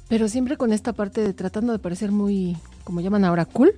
pero 0.09 0.27
siempre 0.27 0.57
con 0.57 0.73
esta 0.73 0.91
parte 0.91 1.21
de 1.21 1.33
tratando 1.33 1.71
de 1.71 1.79
parecer 1.79 2.11
muy, 2.11 2.57
como 2.83 2.99
llaman 2.99 3.23
ahora, 3.23 3.45
cool. 3.45 3.73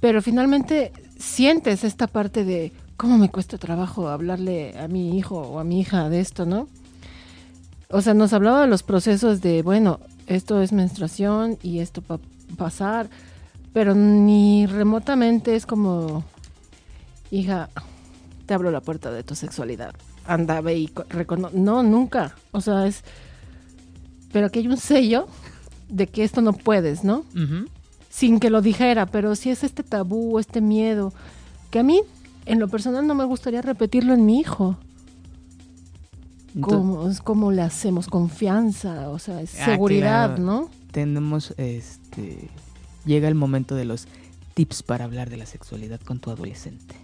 Pero 0.00 0.22
finalmente 0.22 0.92
sientes 1.18 1.84
esta 1.84 2.08
parte 2.08 2.44
de 2.44 2.72
cómo 2.96 3.16
me 3.16 3.30
cuesta 3.30 3.58
trabajo 3.58 4.08
hablarle 4.08 4.76
a 4.76 4.88
mi 4.88 5.16
hijo 5.16 5.36
o 5.38 5.60
a 5.60 5.64
mi 5.64 5.80
hija 5.80 6.08
de 6.08 6.18
esto, 6.18 6.46
¿no? 6.46 6.68
O 7.90 8.02
sea, 8.02 8.12
nos 8.12 8.32
hablaba 8.32 8.62
de 8.62 8.66
los 8.66 8.82
procesos 8.82 9.40
de, 9.40 9.62
bueno, 9.62 10.00
esto 10.28 10.62
es 10.62 10.72
menstruación 10.72 11.58
y 11.62 11.80
esto 11.80 12.02
va 12.08 12.16
a 12.16 12.56
pasar, 12.56 13.08
pero 13.72 13.94
ni 13.94 14.66
remotamente 14.66 15.56
es 15.56 15.66
como, 15.66 16.24
hija, 17.30 17.70
te 18.46 18.54
abro 18.54 18.70
la 18.70 18.80
puerta 18.80 19.10
de 19.10 19.22
tu 19.22 19.34
sexualidad, 19.34 19.94
anda, 20.26 20.60
ve 20.60 20.78
y 20.78 20.90
reconoce. 21.08 21.58
No, 21.58 21.82
nunca. 21.82 22.34
O 22.52 22.60
sea, 22.60 22.86
es, 22.86 23.02
pero 24.32 24.46
aquí 24.46 24.60
hay 24.60 24.68
un 24.68 24.76
sello 24.76 25.26
de 25.88 26.06
que 26.06 26.24
esto 26.24 26.40
no 26.40 26.52
puedes, 26.52 27.04
¿no? 27.04 27.24
Sin 28.10 28.40
que 28.40 28.50
lo 28.50 28.62
dijera, 28.62 29.06
pero 29.06 29.34
si 29.34 29.50
es 29.50 29.64
este 29.64 29.82
tabú, 29.82 30.38
este 30.38 30.60
miedo, 30.60 31.12
que 31.70 31.78
a 31.78 31.82
mí, 31.82 32.02
en 32.46 32.58
lo 32.58 32.68
personal, 32.68 33.06
no 33.06 33.14
me 33.14 33.24
gustaría 33.24 33.62
repetirlo 33.62 34.14
en 34.14 34.26
mi 34.26 34.40
hijo. 34.40 34.76
¿Cómo, 36.60 37.10
¿Cómo, 37.24 37.52
le 37.52 37.62
hacemos 37.62 38.08
confianza? 38.08 39.10
O 39.10 39.18
sea, 39.18 39.40
es 39.40 39.58
ah, 39.60 39.66
seguridad, 39.66 40.38
¿no? 40.38 40.70
Tenemos, 40.90 41.54
este, 41.56 42.48
llega 43.04 43.28
el 43.28 43.34
momento 43.34 43.74
de 43.74 43.84
los 43.84 44.08
tips 44.54 44.82
para 44.82 45.04
hablar 45.04 45.30
de 45.30 45.36
la 45.36 45.46
sexualidad 45.46 46.00
con 46.00 46.20
tu 46.20 46.30
adolescente. 46.30 46.96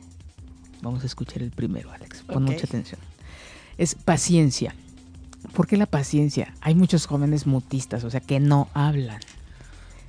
Vamos 0.82 1.02
a 1.02 1.06
escuchar 1.06 1.42
el 1.42 1.50
primero, 1.50 1.92
Alex. 1.92 2.22
Pon 2.22 2.44
mucha 2.44 2.66
atención. 2.66 3.00
Es 3.78 3.94
paciencia. 3.94 4.74
¿Por 5.54 5.66
qué 5.66 5.76
la 5.76 5.86
paciencia? 5.86 6.54
Hay 6.60 6.74
muchos 6.74 7.06
jóvenes 7.06 7.46
mutistas, 7.46 8.04
o 8.04 8.10
sea, 8.10 8.20
que 8.20 8.40
no 8.40 8.68
hablan. 8.74 9.20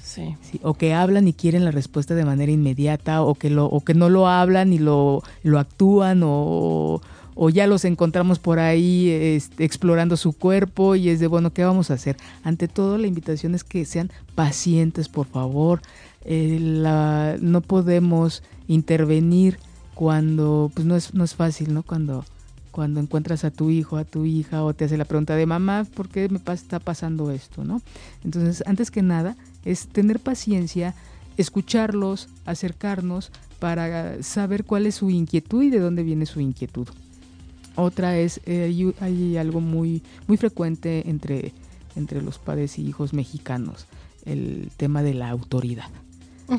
Sí. 0.02 0.38
sí. 0.44 0.60
o 0.62 0.76
que 0.76 0.94
hablan 0.94 1.28
y 1.28 1.34
quieren 1.34 1.66
la 1.66 1.72
respuesta 1.72 2.14
de 2.14 2.26
manera 2.26 2.52
inmediata, 2.52 3.24
o 3.24 3.34
que, 3.34 3.50
lo, 3.50 3.66
o 3.66 3.82
que 3.82 3.96
no 3.96 4.10
lo 4.10 4.28
hablan 4.28 4.72
y 4.72 4.78
lo, 4.78 5.24
lo 5.42 5.60
actúan, 5.60 6.22
o, 6.24 7.02
o 7.36 7.50
ya 7.50 7.68
los 7.68 7.84
encontramos 7.86 8.40
por 8.40 8.60
ahí 8.60 9.40
explorando 9.58 10.18
su 10.18 10.34
cuerpo 10.34 10.96
y 10.96 11.10
es 11.10 11.20
de, 11.20 11.28
bueno, 11.28 11.52
¿qué 11.52 11.66
vamos 11.66 11.92
a 11.92 11.96
hacer? 11.96 12.16
Ante 12.44 12.68
todo, 12.70 12.98
la 12.98 13.08
invitación 13.08 13.54
es 13.54 13.64
que 13.64 13.84
sean 13.86 14.10
pacientes, 14.34 15.10
por 15.10 15.28
favor. 15.28 15.82
Eh, 16.24 16.58
no 17.42 17.62
podemos 17.62 18.42
intervenir 18.68 19.60
cuando, 19.94 20.72
pues 20.74 20.88
no 20.88 20.96
es, 20.96 21.14
no 21.14 21.24
es 21.24 21.36
fácil, 21.36 21.74
¿no? 21.74 21.84
Cuando, 21.84 22.26
cuando 22.72 23.02
encuentras 23.02 23.44
a 23.44 23.52
tu 23.52 23.70
hijo, 23.70 23.98
a 23.98 24.06
tu 24.06 24.26
hija 24.26 24.64
o 24.64 24.74
te 24.74 24.86
hace 24.86 24.98
la 24.98 25.06
pregunta 25.06 25.36
de 25.36 25.46
mamá, 25.46 25.86
¿por 25.94 26.08
qué 26.08 26.30
me 26.30 26.40
está 26.54 26.80
pasando 26.80 27.32
esto, 27.32 27.66
no? 27.66 27.82
Entonces, 28.24 28.64
antes 28.66 28.92
que 28.92 29.02
nada, 29.02 29.36
es 29.66 29.88
tener 29.88 30.20
paciencia, 30.20 30.96
escucharlos, 31.38 32.30
acercarnos 32.46 33.32
para 33.60 34.24
saber 34.24 34.64
cuál 34.64 34.86
es 34.86 34.96
su 34.96 35.10
inquietud 35.10 35.64
y 35.64 35.70
de 35.70 35.80
dónde 35.80 36.04
viene 36.04 36.26
su 36.26 36.40
inquietud. 36.40 36.88
Otra 37.76 38.18
es, 38.18 38.42
eh, 38.46 38.94
hay, 39.00 39.38
algo 39.38 39.62
muy, 39.62 40.02
muy 40.28 40.38
frecuente 40.38 41.10
entre, 41.10 41.54
entre 41.96 42.22
los 42.22 42.40
padres 42.40 42.80
y 42.80 42.88
hijos 42.88 43.14
mexicanos, 43.14 43.86
el 44.26 44.70
tema 44.78 45.04
de 45.04 45.14
la 45.14 45.30
autoridad. 45.30 45.90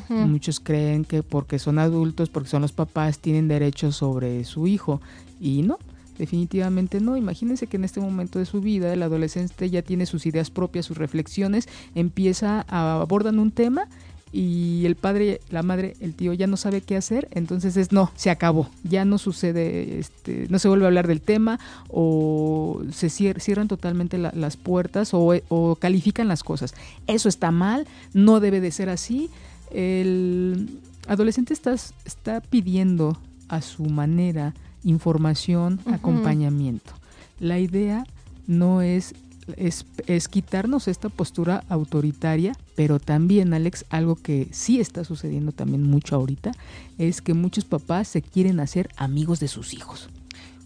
Muchos 0.09 0.59
creen 0.59 1.05
que 1.05 1.23
porque 1.23 1.61
son 1.61 1.79
adultos, 1.79 2.29
porque 2.29 2.49
son 2.49 2.63
los 2.63 2.73
papás, 2.73 3.21
tienen 3.21 3.47
derechos 3.47 3.97
sobre 3.97 4.45
su 4.45 4.67
hijo. 4.67 5.01
Y 5.41 5.63
no, 5.63 5.79
definitivamente 6.19 7.01
no. 7.01 7.17
Imagínense 7.17 7.69
que 7.69 7.77
en 7.77 7.85
este 7.85 8.01
momento 8.01 8.41
de 8.41 8.47
su 8.47 8.61
vida 8.61 8.93
el 8.93 9.03
adolescente 9.03 9.71
ya 9.71 9.83
tiene 9.83 10.07
sus 10.07 10.27
ideas 10.27 10.51
propias, 10.51 10.87
sus 10.87 10.99
reflexiones, 10.99 11.69
empieza 11.95 12.65
a 12.69 13.01
abordan 13.01 13.39
un 13.39 13.53
tema 13.53 13.89
y 14.37 14.85
el 14.85 14.96
padre, 14.96 15.40
la 15.49 15.62
madre, 15.62 15.96
el 16.01 16.12
tío 16.12 16.35
ya 16.35 16.46
no 16.46 16.59
sabe 16.59 16.83
qué 16.83 16.94
hacer, 16.99 17.27
entonces 17.31 17.79
es 17.79 17.90
no, 17.90 18.12
se 18.16 18.29
acabó, 18.29 18.68
ya 18.85 19.07
no 19.07 19.16
sucede, 19.16 19.99
este, 19.99 20.46
no 20.51 20.59
se 20.59 20.68
vuelve 20.68 20.85
a 20.85 20.88
hablar 20.88 21.07
del 21.07 21.22
tema 21.22 21.59
o 21.88 22.83
se 22.92 23.09
cierran 23.09 23.66
totalmente 23.66 24.18
las 24.18 24.59
puertas 24.59 25.12
o, 25.14 25.79
califican 25.81 26.29
las 26.29 26.42
cosas. 26.42 26.75
Eso 27.07 27.31
está 27.31 27.51
mal, 27.51 27.87
no 28.12 28.38
debe 28.38 28.61
de 28.61 28.72
ser 28.72 28.90
así. 28.90 29.31
El 29.70 30.81
adolescente 31.09 31.55
está, 31.55 31.75
está 32.05 32.42
pidiendo 32.42 33.16
a 33.49 33.62
su 33.62 33.87
manera 33.87 34.53
información, 34.85 35.81
acompañamiento. 35.87 36.92
La 37.40 37.59
idea 37.59 38.07
no 38.46 38.83
es 38.83 39.14
es, 39.57 39.87
es, 40.07 40.29
quitarnos 40.29 40.89
esta 40.89 41.09
postura 41.09 41.65
autoritaria, 41.69 42.53
pero 42.75 42.99
también, 42.99 43.55
Alex, 43.55 43.85
algo 43.91 44.17
que 44.17 44.49
sí 44.51 44.81
está 44.81 45.05
sucediendo 45.05 45.53
también 45.53 45.83
mucho 45.83 46.17
ahorita, 46.17 46.53
es 46.99 47.23
que 47.23 47.35
muchos 47.35 47.65
papás 47.65 48.09
se 48.09 48.23
quieren 48.23 48.61
hacer 48.61 48.89
amigos 48.97 49.41
de 49.41 49.49
sus 49.49 49.75
hijos. 49.75 50.09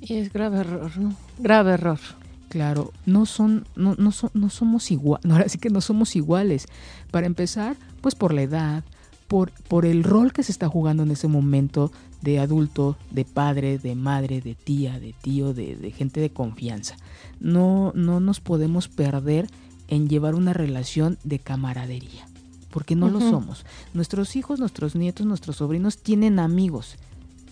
Y 0.01 0.15
es 0.15 0.33
grave 0.33 0.61
error, 0.61 0.97
¿no? 0.97 1.15
Grave 1.39 1.73
error. 1.73 2.01
Claro, 2.49 2.93
no 3.07 3.27
son, 3.27 3.65
no, 3.77 3.95
no, 3.97 4.11
no 4.35 4.51
somos 4.51 4.91
iguales, 4.91 5.25
ahora 5.31 5.49
sí 5.49 5.59
que 5.59 5.71
no 5.71 5.81
somos 5.81 6.17
iguales. 6.17 6.67
Para 7.11 7.27
empezar, 7.27 7.77
pues 8.01 8.15
por 8.15 8.35
la 8.35 8.43
edad, 8.43 8.85
por, 9.29 9.53
por 9.69 9.87
el 9.87 10.03
rol 10.03 10.33
que 10.33 10.43
se 10.43 10.51
está 10.51 10.69
jugando 10.69 11.05
en 11.05 11.13
ese 11.13 11.29
momento 11.29 11.93
de 12.21 12.39
adulto, 12.39 12.97
de 13.11 13.25
padre, 13.25 13.79
de 13.79 13.95
madre, 13.95 14.41
de 14.41 14.55
tía, 14.55 14.99
de 15.01 15.15
tío, 15.21 15.55
de, 15.55 15.93
gente 15.97 16.21
de 16.21 16.31
confianza. 16.31 16.97
No, 17.41 17.93
no 17.95 18.21
nos 18.21 18.41
podemos 18.41 18.89
perder 18.89 19.49
en 19.89 20.09
llevar 20.09 20.35
una 20.35 20.53
relación 20.53 21.19
de 21.25 21.39
camaradería, 21.39 22.27
porque 22.71 22.95
no 22.95 23.09
lo 23.09 23.21
somos. 23.21 23.65
Nuestros 23.95 24.37
hijos, 24.37 24.61
nuestros 24.61 24.95
nietos, 24.95 25.27
nuestros 25.27 25.57
sobrinos 25.57 25.99
tienen 25.99 26.39
amigos. 26.39 26.97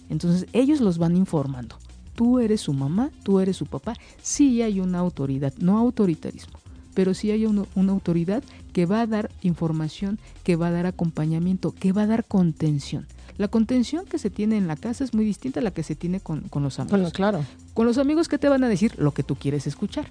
Entonces 0.08 0.48
ellos 0.52 0.80
los 0.80 0.98
van 0.98 1.16
informando 1.16 1.76
tú 2.18 2.40
eres 2.40 2.62
su 2.62 2.72
mamá, 2.72 3.12
tú 3.22 3.38
eres 3.38 3.56
su 3.56 3.66
papá. 3.66 3.94
Sí 4.20 4.60
hay 4.60 4.80
una 4.80 4.98
autoridad, 4.98 5.54
no 5.58 5.78
autoritarismo, 5.78 6.58
pero 6.92 7.14
sí 7.14 7.30
hay 7.30 7.46
una 7.46 7.92
autoridad 7.92 8.42
que 8.72 8.86
va 8.86 9.02
a 9.02 9.06
dar 9.06 9.30
información, 9.42 10.18
que 10.42 10.56
va 10.56 10.66
a 10.66 10.72
dar 10.72 10.86
acompañamiento, 10.86 11.70
que 11.70 11.92
va 11.92 12.02
a 12.02 12.06
dar 12.08 12.24
contención. 12.24 13.06
La 13.38 13.46
contención 13.46 14.04
que 14.04 14.18
se 14.18 14.30
tiene 14.30 14.56
en 14.56 14.66
la 14.66 14.76
casa 14.76 15.04
es 15.04 15.14
muy 15.14 15.24
distinta 15.24 15.60
a 15.60 15.62
la 15.62 15.70
que 15.70 15.84
se 15.84 15.94
tiene 15.94 16.20
con, 16.20 16.50
los 16.52 16.80
amigos. 16.80 17.12
claro. 17.12 17.44
Con 17.72 17.86
los 17.86 17.96
amigos, 17.96 18.26
¿qué 18.28 18.36
te 18.36 18.48
van 18.48 18.64
a 18.64 18.68
decir? 18.68 18.98
Lo 18.98 19.12
que 19.12 19.22
tú 19.22 19.36
quieres 19.36 19.68
escuchar. 19.68 20.08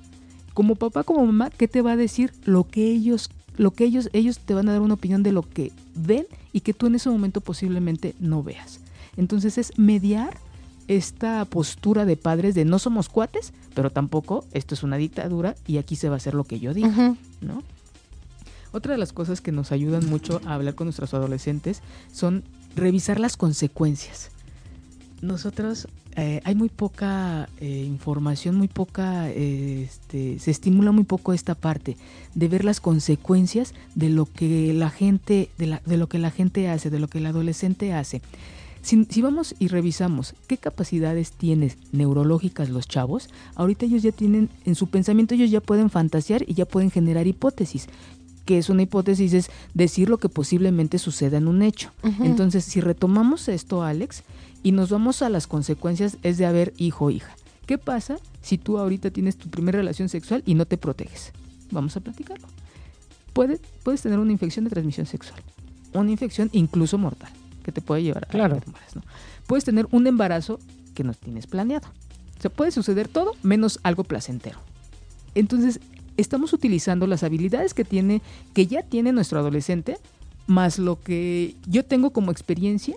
Como 0.53 0.75
papá, 0.75 1.03
como 1.03 1.25
mamá, 1.25 1.49
¿qué 1.49 1.67
te 1.67 1.81
va 1.81 1.91
a 1.91 1.97
decir? 1.97 2.33
Lo 2.45 2.63
que 2.63 2.89
ellos, 2.89 3.29
lo 3.57 3.71
que 3.71 3.83
ellos, 3.83 4.09
ellos 4.13 4.39
te 4.39 4.53
van 4.53 4.69
a 4.69 4.71
dar 4.71 4.81
una 4.81 4.93
opinión 4.93 5.23
de 5.23 5.33
lo 5.33 5.43
que 5.43 5.73
ven 5.93 6.25
y 6.53 6.61
que 6.61 6.73
tú 6.73 6.87
en 6.87 6.95
ese 6.95 7.09
momento 7.09 7.41
posiblemente 7.41 8.15
no 8.19 8.43
veas. 8.43 8.79
Entonces 9.17 9.57
es 9.57 9.77
mediar 9.77 10.37
esta 10.87 11.43
postura 11.45 12.05
de 12.05 12.15
padres 12.15 12.55
de 12.55 12.63
no 12.63 12.79
somos 12.79 13.09
cuates, 13.09 13.51
pero 13.73 13.89
tampoco 13.89 14.45
esto 14.53 14.73
es 14.73 14.83
una 14.83 14.95
dictadura 14.95 15.55
y 15.67 15.77
aquí 15.77 15.97
se 15.97 16.07
va 16.07 16.15
a 16.15 16.17
hacer 16.17 16.33
lo 16.33 16.45
que 16.45 16.59
yo 16.59 16.73
diga, 16.73 17.15
¿no? 17.41 17.61
Otra 18.71 18.93
de 18.93 18.97
las 18.97 19.13
cosas 19.13 19.41
que 19.41 19.51
nos 19.51 19.71
ayudan 19.71 20.09
mucho 20.09 20.41
a 20.45 20.53
hablar 20.53 20.75
con 20.75 20.85
nuestros 20.85 21.13
adolescentes 21.13 21.81
son 22.11 22.43
revisar 22.77 23.19
las 23.19 23.37
consecuencias. 23.37 24.29
Nosotros 25.21 25.87
eh, 26.15 26.41
hay 26.43 26.55
muy 26.55 26.69
poca 26.69 27.49
eh, 27.59 27.83
información, 27.85 28.55
muy 28.55 28.67
poca, 28.67 29.29
este, 29.29 30.39
se 30.39 30.51
estimula 30.51 30.91
muy 30.91 31.03
poco 31.03 31.33
esta 31.33 31.55
parte 31.55 31.97
de 32.33 32.47
ver 32.47 32.63
las 32.63 32.79
consecuencias 32.79 33.73
de 33.95 34.09
lo 34.09 34.25
que 34.25 34.73
la 34.73 34.89
gente, 34.89 35.49
de, 35.57 35.79
de 35.85 35.97
lo 35.97 36.07
que 36.07 36.19
la 36.19 36.31
gente 36.31 36.69
hace, 36.69 36.89
de 36.89 36.99
lo 36.99 37.07
que 37.07 37.17
el 37.17 37.25
adolescente 37.25 37.93
hace. 37.93 38.21
Si, 38.87 39.21
vamos 39.21 39.53
y 39.59 39.67
revisamos 39.67 40.33
qué 40.47 40.57
capacidades 40.57 41.33
tienen 41.33 41.73
neurológicas 41.91 42.69
los 42.69 42.87
chavos, 42.87 43.27
ahorita 43.55 43.85
ellos 43.85 44.01
ya 44.01 44.13
tienen, 44.13 44.49
en 44.63 44.75
su 44.75 44.87
pensamiento 44.87 45.35
ellos 45.35 45.51
ya 45.51 45.59
pueden 45.59 45.89
fantasear 45.89 46.45
y 46.47 46.53
ya 46.53 46.65
pueden 46.65 46.89
generar 46.89 47.27
hipótesis 47.27 47.89
que 48.47 48.57
es 48.57 48.69
una 48.69 48.83
hipótesis, 48.83 49.33
es 49.33 49.51
decir 49.73 50.09
lo 50.09 50.17
que 50.17 50.29
posiblemente 50.29 50.97
suceda 50.97 51.37
en 51.37 51.49
un 51.49 51.61
hecho. 51.61 51.91
Entonces, 52.21 52.63
si 52.63 52.79
retomamos 52.79 53.49
esto, 53.49 53.83
Alex, 53.83 54.23
y 54.63 54.71
nos 54.71 54.89
vamos 54.89 55.21
a 55.21 55.29
las 55.29 55.47
consecuencias, 55.47 56.17
es 56.23 56.37
de 56.37 56.45
haber 56.45 56.73
hijo 56.77 57.05
o 57.05 57.09
hija. 57.11 57.35
¿Qué 57.65 57.77
pasa 57.77 58.17
si 58.41 58.57
tú 58.57 58.77
ahorita 58.77 59.11
tienes 59.11 59.35
tu 59.35 59.49
primera 59.49 59.77
relación 59.77 60.07
sexual 60.07 60.43
y 60.45 60.55
no 60.55 60.65
te 60.65 60.77
proteges? 60.77 61.33
Vamos 61.71 61.97
a 61.97 61.99
platicarlo. 61.99 62.47
Puede, 63.33 63.59
puedes 63.83 64.01
tener 64.01 64.17
una 64.17 64.31
infección 64.31 64.63
de 64.63 64.71
transmisión 64.71 65.05
sexual, 65.05 65.41
una 65.93 66.09
infección 66.09 66.49
incluso 66.53 66.97
mortal 66.97 67.31
que 67.63 67.73
te 67.73 67.81
puede 67.81 68.01
llevar 68.01 68.27
claro. 68.27 68.55
a 68.55 68.95
¿no? 68.95 69.03
Puedes 69.45 69.65
tener 69.65 69.87
un 69.91 70.07
embarazo 70.07 70.57
que 70.95 71.03
no 71.03 71.13
tienes 71.13 71.47
planeado. 71.47 71.89
O 72.37 72.41
sea, 72.41 72.49
puede 72.49 72.71
suceder 72.71 73.09
todo 73.09 73.35
menos 73.43 73.81
algo 73.83 74.05
placentero. 74.05 74.59
Entonces, 75.35 75.81
estamos 76.17 76.53
utilizando 76.53 77.07
las 77.07 77.23
habilidades 77.23 77.73
que 77.73 77.85
tiene, 77.85 78.21
que 78.53 78.67
ya 78.67 78.83
tiene 78.83 79.11
nuestro 79.13 79.39
adolescente, 79.39 79.97
más 80.47 80.79
lo 80.79 81.01
que 81.01 81.55
yo 81.67 81.85
tengo 81.85 82.11
como 82.11 82.31
experiencia, 82.31 82.95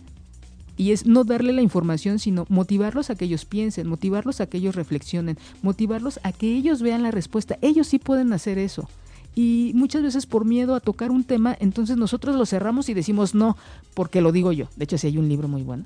y 0.76 0.92
es 0.92 1.04
no 1.04 1.24
darle 1.24 1.52
la 1.52 1.62
información, 1.62 2.18
sino 2.18 2.46
motivarlos 2.48 3.10
a 3.10 3.14
que 3.14 3.26
ellos 3.26 3.44
piensen, 3.44 3.86
motivarlos 3.86 4.40
a 4.40 4.46
que 4.46 4.58
ellos 4.58 4.74
reflexionen, 4.74 5.38
motivarlos 5.62 6.20
a 6.22 6.32
que 6.32 6.56
ellos 6.56 6.80
vean 6.80 7.02
la 7.02 7.10
respuesta. 7.10 7.58
Ellos 7.60 7.86
sí 7.86 7.98
pueden 7.98 8.32
hacer 8.32 8.56
eso 8.56 8.88
y 9.34 9.72
muchas 9.74 10.02
veces 10.02 10.26
por 10.26 10.44
miedo 10.44 10.74
a 10.74 10.80
tocar 10.80 11.10
un 11.10 11.24
tema, 11.24 11.56
entonces 11.60 11.96
nosotros 11.96 12.36
lo 12.36 12.46
cerramos 12.46 12.88
y 12.88 12.94
decimos 12.94 13.34
no, 13.34 13.56
porque 13.94 14.20
lo 14.20 14.32
digo 14.32 14.52
yo. 14.52 14.66
De 14.76 14.84
hecho, 14.84 14.98
sí 14.98 15.06
hay 15.06 15.18
un 15.18 15.28
libro 15.28 15.48
muy 15.48 15.62
bueno, 15.62 15.84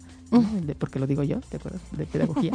de 0.63 0.75
porque 0.75 0.99
lo 0.99 1.07
digo 1.07 1.23
yo, 1.23 1.41
¿te 1.41 1.59
acuerdas? 1.59 1.83
De 1.93 2.07
pedagogía. 2.07 2.53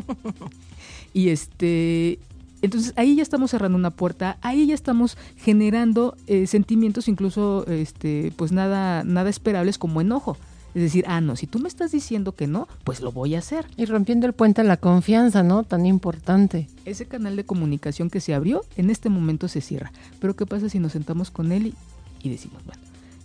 y 1.14 1.30
este, 1.30 2.20
entonces 2.62 2.94
ahí 2.96 3.16
ya 3.16 3.24
estamos 3.24 3.52
cerrando 3.52 3.78
una 3.78 3.92
puerta, 3.92 4.38
ahí 4.42 4.68
ya 4.68 4.74
estamos 4.74 5.18
generando 5.38 6.16
eh, 6.28 6.48
sentimientos 6.48 7.08
incluso, 7.08 7.66
este, 7.68 8.34
pues 8.36 8.52
nada, 8.52 9.04
nada 9.04 9.30
esperables 9.30 9.78
como 9.78 10.02
enojo. 10.02 10.38
Es 10.76 10.84
decir, 10.84 11.04
ah, 11.08 11.20
no, 11.20 11.36
si 11.36 11.48
tú 11.48 11.60
me 11.60 11.68
estás 11.68 11.92
diciendo 11.92 12.34
que 12.34 12.46
no, 12.46 12.68
pues 12.84 13.02
lo 13.02 13.12
voy 13.12 13.34
a 13.34 13.40
hacer. 13.40 13.66
Y 13.76 13.86
rompiendo 13.86 14.28
el 14.28 14.34
puente 14.34 14.62
a 14.62 14.64
la 14.64 14.78
confianza, 14.78 15.42
¿no? 15.42 15.64
Tan 15.64 15.86
importante. 15.86 16.68
Ese 16.86 17.08
canal 17.08 17.36
de 17.36 17.44
comunicación 17.44 18.10
que 18.10 18.22
se 18.22 18.36
abrió, 18.36 18.62
en 18.76 18.92
este 18.92 19.10
momento 19.10 19.48
se 19.48 19.62
cierra. 19.62 19.92
Pero 20.20 20.36
¿qué 20.36 20.46
pasa 20.46 20.70
si 20.70 20.78
nos 20.78 20.92
sentamos 20.92 21.32
con 21.32 21.52
él 21.52 21.74
y, 22.22 22.30
decimos, 22.30 22.64
bueno, 22.66 22.82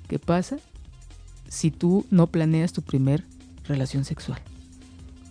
¿qué 0.09 0.19
pasa 0.19 0.57
si 1.49 1.71
tú 1.71 2.07
no 2.11 2.29
planeas 2.29 2.73
tu 2.73 2.81
primer 2.81 3.25
relación 3.69 4.07
sexual? 4.07 4.41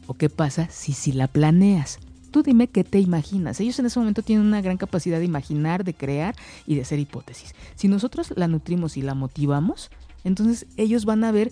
¿O 0.05 0.13
qué 0.13 0.29
pasa 0.29 0.69
si 0.69 0.93
si 0.93 1.13
la 1.13 1.27
planeas? 1.27 1.97
Tú 2.33 2.41
dime 2.41 2.67
qué 2.67 2.83
te 2.83 2.99
imaginas. 2.99 3.59
Ellos 3.59 3.77
en 3.77 3.85
ese 3.85 3.99
momento 3.99 4.23
tienen 4.23 4.47
una 4.47 4.59
gran 4.59 4.77
capacidad 4.77 5.19
de 5.19 5.25
imaginar, 5.25 5.83
de 5.83 5.93
crear 5.93 6.35
y 6.65 6.73
de 6.73 6.81
hacer 6.81 6.97
hipótesis. 6.97 7.53
Si 7.75 7.87
nosotros 7.87 8.33
la 8.35 8.47
nutrimos 8.47 8.97
y 8.97 9.03
la 9.03 9.13
motivamos, 9.13 9.91
entonces 10.23 10.65
ellos 10.75 11.05
van 11.05 11.25
a 11.25 11.31
ver 11.31 11.51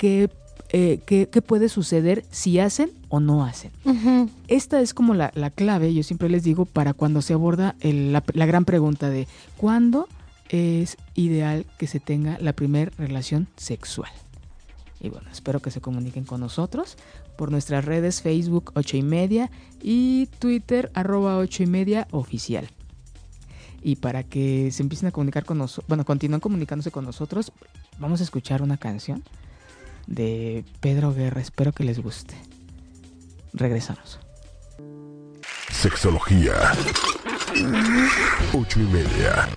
eh, 0.00 1.00
qué, 1.04 1.42
puede 1.42 1.68
suceder 1.68 2.24
si 2.30 2.58
hacen 2.58 2.92
o 3.10 3.20
no 3.20 3.44
hacen. 3.44 3.72
Esta 4.48 4.80
es 4.80 4.94
como 4.94 5.12
la, 5.12 5.30
clave, 5.50 5.92
yo 5.92 6.02
siempre 6.02 6.30
les 6.30 6.42
digo, 6.44 6.64
para 6.64 6.94
cuando 6.94 7.20
se 7.20 7.34
aborda 7.34 7.76
la, 7.82 8.22
gran 8.46 8.64
pregunta 8.64 9.10
de 9.10 9.28
¿cuándo 9.58 10.08
es 10.48 10.96
ideal 11.14 11.66
que 11.76 11.86
se 11.86 12.00
tenga 12.00 12.38
la 12.40 12.54
primera 12.54 12.90
relación 12.96 13.48
sexual? 13.58 14.10
Y 14.98 15.10
bueno, 15.10 15.28
espero 15.30 15.60
que 15.60 15.70
se 15.70 15.82
comuniquen 15.82 16.24
con 16.24 16.40
nosotros 16.40 16.96
por 17.36 17.50
nuestras 17.50 17.84
redes 17.84 18.22
Facebook 18.22 18.72
8 18.74 18.96
y 18.96 19.02
media 19.02 19.50
y 19.82 20.26
Twitter 20.38 20.90
arroba 20.94 21.38
8 21.38 21.62
y 21.62 21.66
media 21.66 22.08
oficial. 22.10 22.68
Y 23.82 23.96
para 23.96 24.24
que 24.24 24.70
se 24.72 24.82
empiecen 24.82 25.08
a 25.08 25.12
comunicar 25.12 25.44
con 25.44 25.58
nosotros, 25.58 25.86
bueno, 25.88 26.04
continúen 26.04 26.40
comunicándose 26.40 26.90
con 26.90 27.04
nosotros, 27.04 27.52
vamos 27.98 28.20
a 28.20 28.24
escuchar 28.24 28.62
una 28.62 28.78
canción 28.78 29.22
de 30.06 30.64
Pedro 30.80 31.14
Guerra. 31.14 31.40
Espero 31.40 31.72
que 31.72 31.84
les 31.84 32.00
guste. 32.00 32.34
Regresamos. 33.52 34.18
Sexología. 35.70 36.54
Ocho 38.54 38.80
y 38.80 38.84
media. 38.84 39.48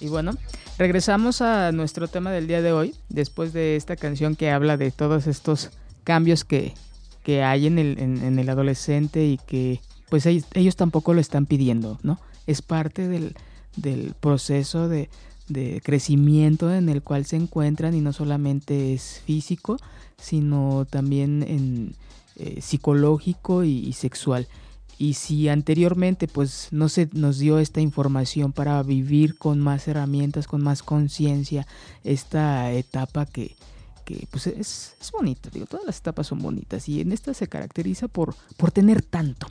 Y 0.00 0.08
bueno, 0.08 0.32
regresamos 0.78 1.42
a 1.42 1.72
nuestro 1.72 2.08
tema 2.08 2.30
del 2.30 2.46
día 2.46 2.62
de 2.62 2.72
hoy, 2.72 2.94
después 3.08 3.52
de 3.52 3.76
esta 3.76 3.96
canción 3.96 4.36
que 4.36 4.50
habla 4.50 4.76
de 4.76 4.90
todos 4.90 5.26
estos 5.26 5.70
cambios 6.04 6.44
que, 6.44 6.74
que 7.22 7.42
hay 7.42 7.66
en 7.66 7.78
el, 7.78 7.98
en, 7.98 8.38
el 8.38 8.48
adolescente 8.48 9.26
y 9.26 9.38
que 9.38 9.80
pues 10.08 10.24
ellos, 10.24 10.76
tampoco 10.76 11.12
lo 11.12 11.20
están 11.20 11.44
pidiendo, 11.44 11.98
¿no? 12.02 12.18
Es 12.46 12.62
parte 12.62 13.08
del, 13.08 13.34
del 13.76 14.14
proceso 14.18 14.88
de, 14.88 15.10
de 15.48 15.82
crecimiento 15.84 16.72
en 16.72 16.88
el 16.88 17.02
cual 17.02 17.26
se 17.26 17.36
encuentran 17.36 17.94
y 17.94 18.00
no 18.00 18.12
solamente 18.12 18.94
es 18.94 19.20
físico, 19.26 19.76
sino 20.16 20.86
también 20.88 21.42
en 21.42 21.94
eh, 22.36 22.60
psicológico 22.62 23.64
y, 23.64 23.92
sexual. 23.92 24.46
Y 24.98 25.14
si 25.14 25.48
anteriormente 25.48 26.26
pues 26.26 26.68
no 26.72 26.88
se 26.88 27.08
nos 27.12 27.38
dio 27.38 27.60
esta 27.60 27.80
información 27.80 28.52
para 28.52 28.82
vivir 28.82 29.38
con 29.38 29.60
más 29.60 29.86
herramientas, 29.86 30.48
con 30.48 30.62
más 30.62 30.82
conciencia, 30.82 31.66
esta 32.02 32.72
etapa 32.72 33.24
que, 33.24 33.54
que 34.04 34.26
pues 34.30 34.48
es, 34.48 34.96
es, 35.00 35.12
bonita, 35.12 35.50
digo, 35.50 35.66
todas 35.66 35.86
las 35.86 35.98
etapas 35.98 36.26
son 36.26 36.40
bonitas 36.40 36.88
y 36.88 37.00
en 37.00 37.12
esta 37.12 37.32
se 37.32 37.46
caracteriza 37.46 38.08
por, 38.08 38.34
por 38.56 38.72
tener 38.72 39.02
tanto. 39.02 39.46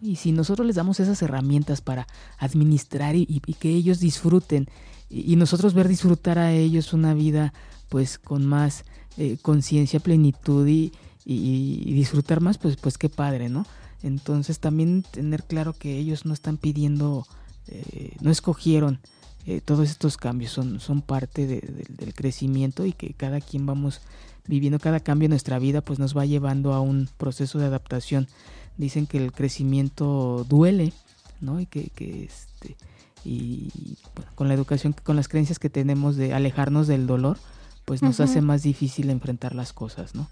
Y 0.00 0.14
si 0.16 0.30
nosotros 0.30 0.64
les 0.64 0.76
damos 0.76 1.00
esas 1.00 1.20
herramientas 1.22 1.80
para 1.80 2.06
administrar 2.38 3.16
y 3.16 3.40
que 3.58 3.70
ellos 3.70 3.98
disfruten 3.98 4.68
y, 5.12 5.36
nosotros 5.36 5.74
ver 5.74 5.88
disfrutar 5.88 6.38
a 6.38 6.52
ellos 6.52 6.94
una 6.94 7.12
vida 7.12 7.52
pues 7.90 8.18
con 8.18 8.46
más 8.46 8.84
eh, 9.18 9.36
conciencia, 9.42 10.00
plenitud 10.00 10.66
y, 10.66 10.92
y, 11.26 11.92
disfrutar 11.92 12.40
más, 12.40 12.56
pues, 12.56 12.76
pues 12.76 12.96
qué 12.96 13.10
padre, 13.10 13.50
¿no? 13.50 13.66
Entonces 14.02 14.58
también 14.58 15.02
tener 15.02 15.44
claro 15.44 15.72
que 15.72 15.98
ellos 15.98 16.24
no 16.26 16.34
están 16.34 16.56
pidiendo, 16.56 17.26
eh, 17.68 18.16
no 18.20 18.30
escogieron 18.30 19.00
eh, 19.46 19.60
todos 19.60 19.90
estos 19.90 20.16
cambios, 20.16 20.52
son, 20.52 20.80
son 20.80 21.02
parte 21.02 21.46
del 21.46 22.14
crecimiento 22.14 22.84
y 22.86 22.92
que 22.92 23.14
cada 23.14 23.40
quien 23.40 23.66
vamos 23.66 24.00
viviendo, 24.46 24.78
cada 24.78 25.00
cambio 25.00 25.26
en 25.26 25.30
nuestra 25.30 25.58
vida 25.58 25.80
pues 25.80 25.98
nos 25.98 26.16
va 26.16 26.26
llevando 26.26 26.72
a 26.72 26.80
un 26.80 27.08
proceso 27.16 27.58
de 27.58 27.66
adaptación. 27.66 28.28
Dicen 28.76 29.06
que 29.06 29.18
el 29.18 29.32
crecimiento 29.32 30.46
duele, 30.48 30.92
¿no? 31.40 31.60
Y 31.60 31.66
que, 31.66 31.90
que 31.90 32.24
este, 32.24 32.76
y 33.24 33.96
con 34.34 34.48
la 34.48 34.54
educación, 34.54 34.94
con 35.04 35.16
las 35.16 35.28
creencias 35.28 35.58
que 35.58 35.70
tenemos 35.70 36.16
de 36.16 36.34
alejarnos 36.34 36.86
del 36.86 37.06
dolor, 37.06 37.38
pues 37.84 38.02
nos 38.02 38.20
hace 38.20 38.40
más 38.40 38.62
difícil 38.62 39.10
enfrentar 39.10 39.54
las 39.54 39.72
cosas, 39.72 40.14
¿no? 40.14 40.28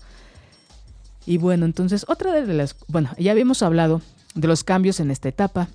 Y 1.27 1.39
bueno, 1.39 1.67
entonces 1.67 2.05
otra 2.09 2.33
de 2.41 2.55
las, 2.55 2.77
bueno, 2.89 3.11
ya 3.19 3.33
habíamos 3.33 3.63
hablado 3.63 4.03
de 4.35 4.49
los 4.49 4.65
cambios 4.65 5.01
en 5.01 5.11
esta 5.11 5.29
etapa, 5.29 5.69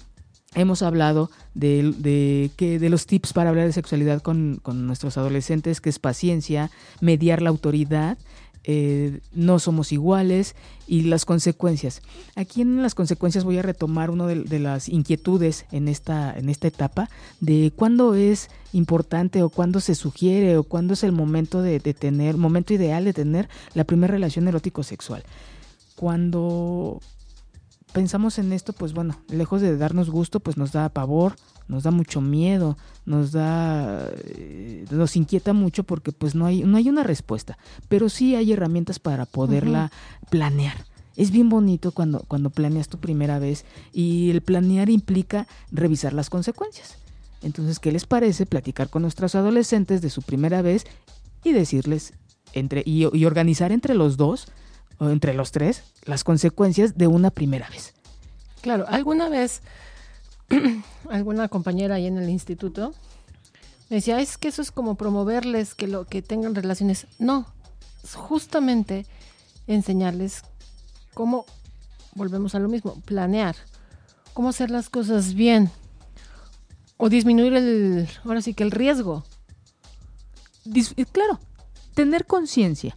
hemos 0.56 0.82
hablado 0.82 1.30
de, 1.54 1.94
de, 1.98 2.52
que, 2.56 2.80
de 2.80 2.90
los 2.90 3.06
tips 3.06 3.34
para 3.34 3.50
hablar 3.50 3.66
de 3.68 3.74
sexualidad 3.74 4.22
con, 4.22 4.60
con, 4.62 4.88
nuestros 4.88 5.18
adolescentes, 5.18 5.82
que 5.82 5.90
es 5.90 6.00
paciencia, 6.00 6.72
mediar 7.02 7.42
la 7.42 7.50
autoridad 7.50 8.18
eh, 8.68 9.20
no 9.32 9.60
somos 9.60 9.92
iguales 9.92 10.56
y 10.88 11.02
las 11.02 11.26
consecuencias. 11.26 12.02
Aquí 12.36 12.62
en 12.62 12.82
las 12.82 12.96
consecuencias 12.96 13.44
voy 13.44 13.60
a 13.60 13.62
retomar 13.62 14.10
una 14.10 14.26
de, 14.26 14.60
las 14.60 14.90
inquietudes 14.90 15.66
en 15.72 15.88
esta, 15.88 16.36
en 16.36 16.50
esta 16.50 16.68
etapa 16.68 17.10
de 17.40 17.72
cuándo 17.76 18.16
es 18.16 18.50
importante 18.74 19.44
o 19.44 19.50
cuándo 19.50 19.80
se 19.80 19.94
sugiere 19.94 20.58
o 20.58 20.64
cuándo 20.64 20.96
es 20.96 21.04
el 21.04 21.12
momento 21.12 21.62
de, 21.62 21.80
tener, 21.80 22.38
momento 22.38 22.74
ideal 22.74 23.06
de 23.06 23.14
tener 23.14 23.50
la 23.76 23.84
primera 23.84 24.14
relación 24.14 24.48
erótico 24.48 24.82
sexual. 24.82 25.24
Cuando 25.96 27.02
pensamos 27.96 28.40
en 28.40 28.52
esto, 28.52 28.74
pues 28.74 28.92
bueno, 28.92 29.18
lejos 29.30 29.62
de 29.62 29.78
darnos 29.78 30.10
gusto, 30.10 30.42
pues 30.42 30.58
nos 30.58 30.74
da 30.74 30.90
pavor, 30.90 31.38
nos 31.70 31.84
da 31.84 31.92
mucho 31.92 32.20
miedo, 32.20 32.78
nos 33.06 33.32
da, 33.32 34.10
eh, 34.36 34.84
nos 34.92 35.16
inquieta 35.16 35.54
mucho 35.54 35.86
porque 35.86 36.12
pues 36.12 36.36
no 36.36 36.46
hay, 36.46 36.66
no 36.66 36.76
hay 36.76 36.90
una 36.90 37.04
respuesta, 37.04 37.58
pero 37.88 38.10
sí 38.10 38.36
hay 38.36 38.52
herramientas 38.52 39.00
para 39.00 39.26
poderla 39.26 39.94
planear. 40.30 40.76
Es 41.16 41.32
bien 41.32 41.48
bonito 41.48 41.94
cuando, 41.94 42.26
cuando 42.28 42.50
planeas 42.50 42.90
tu 42.90 42.98
primera 42.98 43.40
vez 43.40 43.64
y 43.94 44.30
el 44.30 44.42
planear 44.42 44.90
implica 44.90 45.48
revisar 45.72 46.12
las 46.12 46.30
consecuencias. 46.30 46.98
Entonces, 47.44 47.80
¿qué 47.80 47.94
les 47.94 48.06
parece 48.06 48.46
platicar 48.46 48.90
con 48.90 49.04
nuestros 49.04 49.36
adolescentes 49.36 50.02
de 50.02 50.10
su 50.10 50.22
primera 50.22 50.62
vez 50.62 50.86
y 51.46 51.54
decirles 51.54 52.12
entre 52.52 52.84
y, 52.86 53.08
y 53.18 53.24
organizar 53.24 53.72
entre 53.72 53.96
los 53.96 54.18
dos 54.18 54.50
o 55.00 55.10
entre 55.10 55.34
los 55.34 55.52
tres 55.52 55.84
las 56.06 56.24
consecuencias 56.24 56.98
de 56.98 57.08
una 57.08 57.32
primera 57.32 57.70
vez? 57.70 57.94
Claro, 58.62 58.86
alguna 58.88 59.30
vez 59.30 59.62
alguna 61.10 61.48
compañera 61.48 61.96
ahí 61.96 62.08
en 62.08 62.18
el 62.18 62.30
instituto 62.30 62.94
me 63.90 63.98
decía, 63.98 64.20
es 64.20 64.38
que 64.38 64.48
eso 64.48 64.62
es 64.62 64.72
como 64.72 64.96
promoverles 64.96 65.76
que 65.76 65.88
lo 65.88 66.06
que 66.06 66.24
tengan 66.24 66.56
relaciones. 66.56 67.06
No, 67.20 67.46
es 68.04 68.16
justamente 68.16 69.06
enseñarles 69.68 70.42
cómo, 71.14 71.46
volvemos 72.16 72.56
a 72.56 72.60
lo 72.60 72.68
mismo, 72.68 73.00
planear, 73.02 73.56
cómo 74.34 74.50
hacer 74.50 74.72
las 74.72 74.90
cosas 74.90 75.36
bien 75.36 75.70
o 76.98 77.10
disminuir 77.10 77.54
el, 77.54 78.10
ahora 78.24 78.42
sí 78.42 78.56
que 78.56 78.64
el 78.64 78.72
riesgo. 78.72 79.24
claro, 81.12 81.40
tener 81.94 82.26
conciencia 82.26 82.96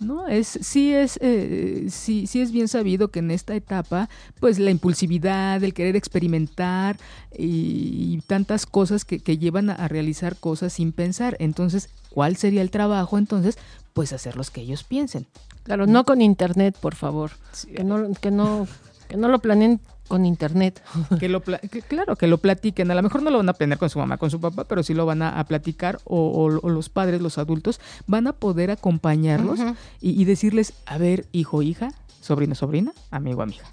¿no? 0.00 0.26
Es, 0.28 0.58
sí, 0.62 0.92
es, 0.92 1.18
eh, 1.22 1.86
sí, 1.90 2.26
sí 2.26 2.40
es 2.40 2.52
bien 2.52 2.68
sabido 2.68 3.08
que 3.08 3.20
en 3.20 3.30
esta 3.30 3.54
etapa, 3.54 4.08
pues 4.40 4.58
la 4.58 4.70
impulsividad, 4.70 5.62
el 5.62 5.74
querer 5.74 5.96
experimentar 5.96 6.96
y, 7.36 8.20
tantas 8.26 8.66
cosas 8.66 9.04
que, 9.04 9.20
que 9.20 9.38
llevan 9.38 9.70
a, 9.70 9.88
realizar 9.88 10.36
cosas 10.36 10.74
sin 10.74 10.92
pensar. 10.92 11.36
Entonces, 11.40 11.90
¿cuál 12.10 12.36
sería 12.36 12.62
el 12.62 12.70
trabajo? 12.70 13.18
Entonces, 13.18 13.58
pues 13.92 14.12
hacer 14.12 14.36
los 14.36 14.50
que 14.50 14.60
ellos 14.60 14.84
piensen. 14.84 15.26
Claro, 15.62 15.86
no 15.86 16.04
con 16.04 16.22
internet, 16.22 16.76
por 16.80 16.94
favor. 16.94 17.32
Que 17.74 17.82
no, 17.82 18.12
que 18.14 18.30
no, 18.30 18.66
que 19.08 19.16
no 19.16 19.28
lo 19.28 19.38
planeen 19.40 19.80
con 20.06 20.26
internet. 20.26 20.82
Que 21.20 21.28
lo 21.28 21.42
claro, 21.42 22.16
que 22.16 22.26
lo 22.26 22.38
platiquen. 22.38 22.90
A 22.90 22.94
lo 22.94 23.02
mejor 23.02 23.22
no 23.22 23.30
lo 23.30 23.38
van 23.38 23.48
a 23.48 23.52
aprender 23.52 23.78
con 23.78 23.90
su 23.90 23.98
mamá, 23.98 24.16
con 24.18 24.30
su 24.30 24.40
papá, 24.40 24.64
pero 24.64 24.82
sí 24.82 24.94
lo 24.94 25.06
van 25.06 25.22
a, 25.22 25.44
platicar 25.44 25.98
o, 26.04 26.48
los 26.50 26.88
padres, 26.88 27.20
los 27.20 27.38
adultos, 27.38 27.80
van 28.06 28.26
a 28.26 28.32
poder 28.32 28.70
acompañarlos 28.70 29.60
y, 30.00 30.24
decirles, 30.24 30.74
a 30.86 30.98
ver, 30.98 31.26
hijo, 31.32 31.62
hija, 31.62 31.92
sobrino, 32.20 32.54
sobrina, 32.54 32.92
amigo, 33.10 33.42
amiga. 33.42 33.64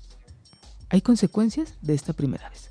Hay 0.89 1.01
consecuencias 1.01 1.75
de 1.81 1.93
esta 1.93 2.13
primera 2.13 2.49
vez. 2.49 2.69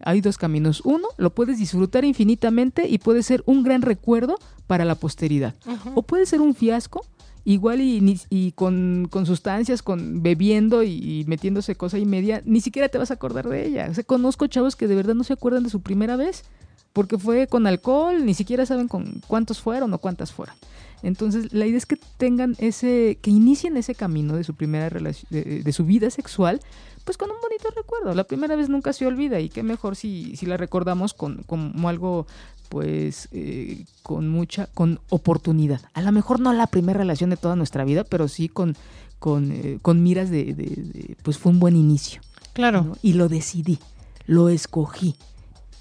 Hay 0.00 0.20
dos 0.20 0.38
caminos. 0.38 0.82
Uno, 0.84 1.08
lo 1.16 1.34
puedes 1.34 1.58
disfrutar 1.58 2.04
infinitamente 2.04 2.88
y 2.88 2.98
puede 2.98 3.22
ser 3.22 3.42
un 3.46 3.62
gran 3.62 3.82
recuerdo 3.82 4.38
para 4.66 4.84
la 4.84 4.94
posteridad. 4.94 5.54
O 5.94 6.02
puede 6.02 6.26
ser 6.26 6.40
un 6.40 6.54
fiasco 6.54 7.04
igual 7.44 7.80
y, 7.80 8.20
y 8.30 8.52
con, 8.52 9.08
sustancias, 9.26 9.82
con 9.82 10.22
bebiendo 10.22 10.82
y, 10.82 11.24
metiéndose 11.26 11.76
cosa 11.76 11.98
y 11.98 12.06
media, 12.06 12.42
ni 12.44 12.60
siquiera 12.60 12.88
te 12.88 12.98
vas 12.98 13.10
a 13.10 13.14
acordar 13.14 13.48
de 13.48 13.66
ella. 13.66 13.88
O 13.90 13.94
sea, 13.94 14.04
conozco 14.04 14.46
chavos 14.46 14.76
que 14.76 14.88
de 14.88 14.94
verdad 14.94 15.14
no 15.14 15.24
se 15.24 15.34
acuerdan 15.34 15.62
de 15.62 15.70
su 15.70 15.80
primera 15.80 16.16
vez, 16.16 16.44
porque 16.92 17.18
fue 17.18 17.46
con 17.46 17.66
alcohol, 17.66 18.24
ni 18.24 18.34
siquiera 18.34 18.66
saben 18.66 18.88
con 18.88 19.20
cuántos 19.26 19.60
fueron 19.60 19.92
o 19.92 19.98
cuántas 19.98 20.32
fueron. 20.32 20.54
Entonces, 21.02 21.52
la 21.52 21.66
idea 21.66 21.76
es 21.76 21.84
que 21.84 21.98
tengan 22.16 22.56
ese, 22.58 23.18
que 23.20 23.30
inicien 23.30 23.76
ese 23.76 23.94
camino 23.94 24.36
de 24.36 24.44
su 24.44 24.54
primera 24.54 24.88
relación, 24.88 25.26
de, 25.30 25.72
su 25.72 25.84
vida 25.84 26.08
sexual, 26.08 26.60
pues 27.04 27.18
con 27.18 27.30
un 27.30 27.36
bonito 27.42 27.68
recuerdo. 27.76 28.14
La 28.14 28.24
primera 28.24 28.56
vez 28.56 28.70
nunca 28.70 28.94
se 28.94 29.06
olvida 29.06 29.38
y 29.38 29.50
qué 29.50 29.62
mejor 29.62 29.96
si, 29.96 30.34
si 30.36 30.46
la 30.46 30.56
recordamos 30.56 31.12
con, 31.12 31.42
como 31.42 31.90
algo 31.90 32.26
pues 32.68 33.28
eh, 33.32 33.84
con 34.02 34.28
mucha, 34.28 34.66
con 34.74 35.00
oportunidad. 35.08 35.80
A 35.92 36.02
lo 36.02 36.12
mejor 36.12 36.40
no 36.40 36.52
la 36.52 36.66
primera 36.66 36.98
relación 36.98 37.30
de 37.30 37.36
toda 37.36 37.56
nuestra 37.56 37.84
vida, 37.84 38.04
pero 38.04 38.28
sí 38.28 38.48
con, 38.48 38.76
con, 39.18 39.52
eh, 39.52 39.78
con 39.82 40.02
miras 40.02 40.30
de, 40.30 41.16
pues 41.22 41.38
fue 41.38 41.52
un 41.52 41.60
buen 41.60 41.76
inicio. 41.76 42.20
Claro. 42.52 42.96
Y 43.02 43.14
lo 43.14 43.28
decidí, 43.28 43.78
lo 44.26 44.48
escogí. 44.48 45.16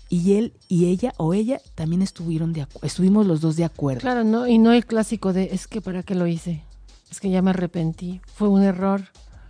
Y 0.09 0.33
él 0.33 0.53
y 0.67 0.85
ella 0.85 1.13
o 1.17 1.33
ella 1.33 1.59
también 1.73 2.01
estuvieron 2.03 2.53
de 2.53 2.67
estuvimos 2.83 3.25
los 3.25 3.41
dos 3.41 3.55
de 3.55 3.65
acuerdo. 3.65 4.01
Claro, 4.01 4.23
no, 4.23 4.47
y 4.47 4.59
no 4.59 4.71
el 4.71 4.85
clásico 4.85 5.33
de 5.33 5.49
es 5.51 5.67
que 5.67 5.81
para 5.81 6.03
qué 6.03 6.13
lo 6.13 6.27
hice, 6.27 6.63
es 7.09 7.19
que 7.19 7.31
ya 7.31 7.41
me 7.41 7.49
arrepentí, 7.49 8.21
fue 8.35 8.47
un 8.47 8.61
error. 8.61 9.01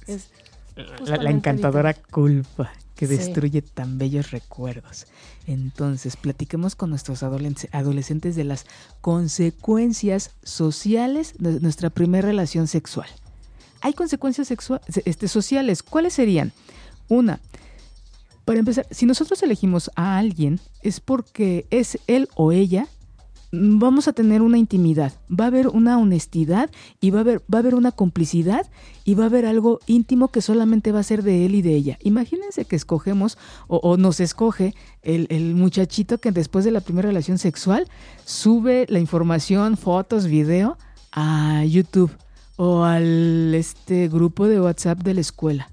Es 0.07 0.29
la 1.05 1.29
encantadora 1.29 1.93
culpa 1.93 2.71
que 2.95 3.08
destruye 3.08 3.62
tan 3.62 3.97
bellos 3.97 4.32
recuerdos. 4.32 5.08
Entonces, 5.47 6.15
platiquemos 6.15 6.75
con 6.75 6.89
nuestros 6.89 7.23
adolescentes 7.23 8.36
de 8.36 8.43
las 8.43 8.65
consecuencias 9.01 10.32
sociales 10.43 11.34
de 11.39 11.60
nuestra 11.60 11.89
primera 11.89 12.27
relación 12.27 12.67
sexual. 12.67 13.08
Hay 13.82 13.93
consecuencias 13.93 14.49
este, 15.06 15.27
sociales. 15.27 15.84
¿Cuáles 15.84 16.13
serían? 16.13 16.53
Una, 17.10 17.41
para 18.45 18.60
empezar, 18.60 18.88
si 18.91 19.06
nosotros 19.06 19.41
elegimos 19.43 19.91
a 19.95 20.17
alguien 20.17 20.60
es 20.82 20.99
porque 20.99 21.65
es 21.69 21.97
él 22.08 22.29
o 22.36 22.51
ella 22.51 22.88
vamos 23.55 24.07
a 24.07 24.13
tener 24.13 24.41
una 24.41 24.57
intimidad, 24.57 25.13
va 25.29 25.45
a 25.45 25.47
haber 25.47 25.67
una 25.67 25.99
honestidad 25.99 26.71
y 26.99 27.11
va 27.11 27.19
a 27.19 27.21
haber, 27.21 27.39
va 27.41 27.59
a 27.59 27.61
haber 27.61 27.75
una 27.75 27.91
complicidad 27.91 28.65
y 29.05 29.13
va 29.13 29.25
a 29.25 29.27
haber 29.27 29.45
algo 29.45 29.79
íntimo 29.85 30.29
que 30.29 30.41
solamente 30.41 30.91
va 30.91 31.01
a 31.01 31.03
ser 31.03 31.21
de 31.21 31.45
él 31.45 31.53
y 31.53 31.61
de 31.61 31.75
ella. 31.75 31.99
Imagínense 32.01 32.65
que 32.65 32.75
escogemos 32.75 33.37
o, 33.67 33.95
nos 33.97 34.19
escoge 34.19 34.73
el, 35.03 35.27
el, 35.29 35.53
muchachito 35.53 36.17
que 36.17 36.31
después 36.31 36.65
de 36.65 36.71
la 36.71 36.81
primera 36.81 37.09
relación 37.09 37.37
sexual 37.37 37.87
sube 38.25 38.87
la 38.89 38.97
información, 38.97 39.77
fotos, 39.77 40.25
video 40.25 40.77
a 41.11 41.63
YouTube 41.63 42.11
o 42.55 42.83
al 42.83 43.53
este 43.53 44.07
grupo 44.07 44.47
de 44.47 44.59
WhatsApp 44.59 45.03
de 45.03 45.13
la 45.13 45.21
escuela. 45.21 45.69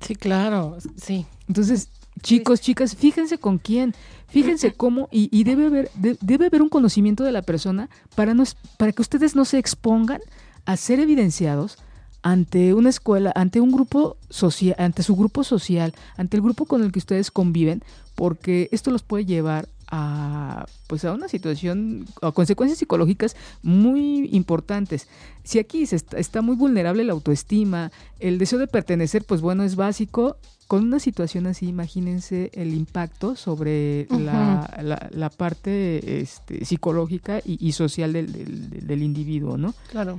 Sí, 0.00 0.14
claro, 0.14 0.76
sí. 0.96 1.26
Entonces, 1.48 1.88
chicos, 2.22 2.60
chicas, 2.60 2.96
fíjense 2.96 3.38
con 3.38 3.58
quién. 3.58 3.94
Fíjense 4.28 4.72
cómo, 4.76 5.08
y, 5.10 5.44
debe, 5.44 5.66
haber, 5.66 5.90
debe 5.94 6.46
haber 6.46 6.62
un 6.62 6.68
conocimiento 6.68 7.24
de 7.24 7.32
la 7.32 7.42
persona 7.42 7.88
para, 8.14 8.34
no, 8.34 8.44
para 8.76 8.92
que 8.92 9.02
ustedes 9.02 9.36
no 9.36 9.44
se 9.44 9.58
expongan 9.58 10.20
a 10.64 10.76
ser 10.76 11.00
evidenciados 11.00 11.78
ante 12.22 12.74
una 12.74 12.88
escuela, 12.88 13.32
ante 13.36 13.60
un 13.60 13.70
grupo 13.70 14.16
social, 14.30 14.74
ante 14.78 15.04
su 15.04 15.14
grupo 15.14 15.44
social, 15.44 15.94
ante 16.16 16.36
el 16.36 16.42
grupo 16.42 16.64
con 16.64 16.82
el 16.82 16.90
que 16.90 16.98
ustedes 16.98 17.30
conviven, 17.30 17.84
porque 18.16 18.68
esto 18.72 18.90
los 18.90 19.04
puede 19.04 19.24
llevar 19.24 19.68
a 19.88 20.66
pues 20.88 21.04
a 21.04 21.12
una 21.12 21.28
situación 21.28 22.06
a 22.22 22.32
consecuencias 22.32 22.80
psicológicas 22.80 23.36
muy 23.62 24.28
importantes. 24.32 25.06
Si 25.44 25.60
aquí 25.60 25.86
se 25.86 25.94
está, 25.94 26.18
está, 26.18 26.42
muy 26.42 26.56
vulnerable 26.56 27.04
la 27.04 27.12
autoestima, 27.12 27.92
el 28.18 28.38
deseo 28.38 28.58
de 28.58 28.66
pertenecer, 28.66 29.24
pues 29.24 29.40
bueno, 29.40 29.62
es 29.62 29.76
básico 29.76 30.36
con 30.66 30.82
una 30.82 30.98
situación 30.98 31.46
así, 31.46 31.68
imagínense 31.68 32.50
el 32.54 32.74
impacto 32.74 33.36
sobre 33.36 34.06
la, 34.10 35.08
la, 35.12 35.30
parte 35.30 36.20
este, 36.20 36.64
psicológica 36.64 37.40
y, 37.44 37.72
social 37.72 38.12
del, 38.12 38.86
del, 38.86 39.02
individuo, 39.02 39.56
¿no? 39.56 39.74
Claro. 39.90 40.18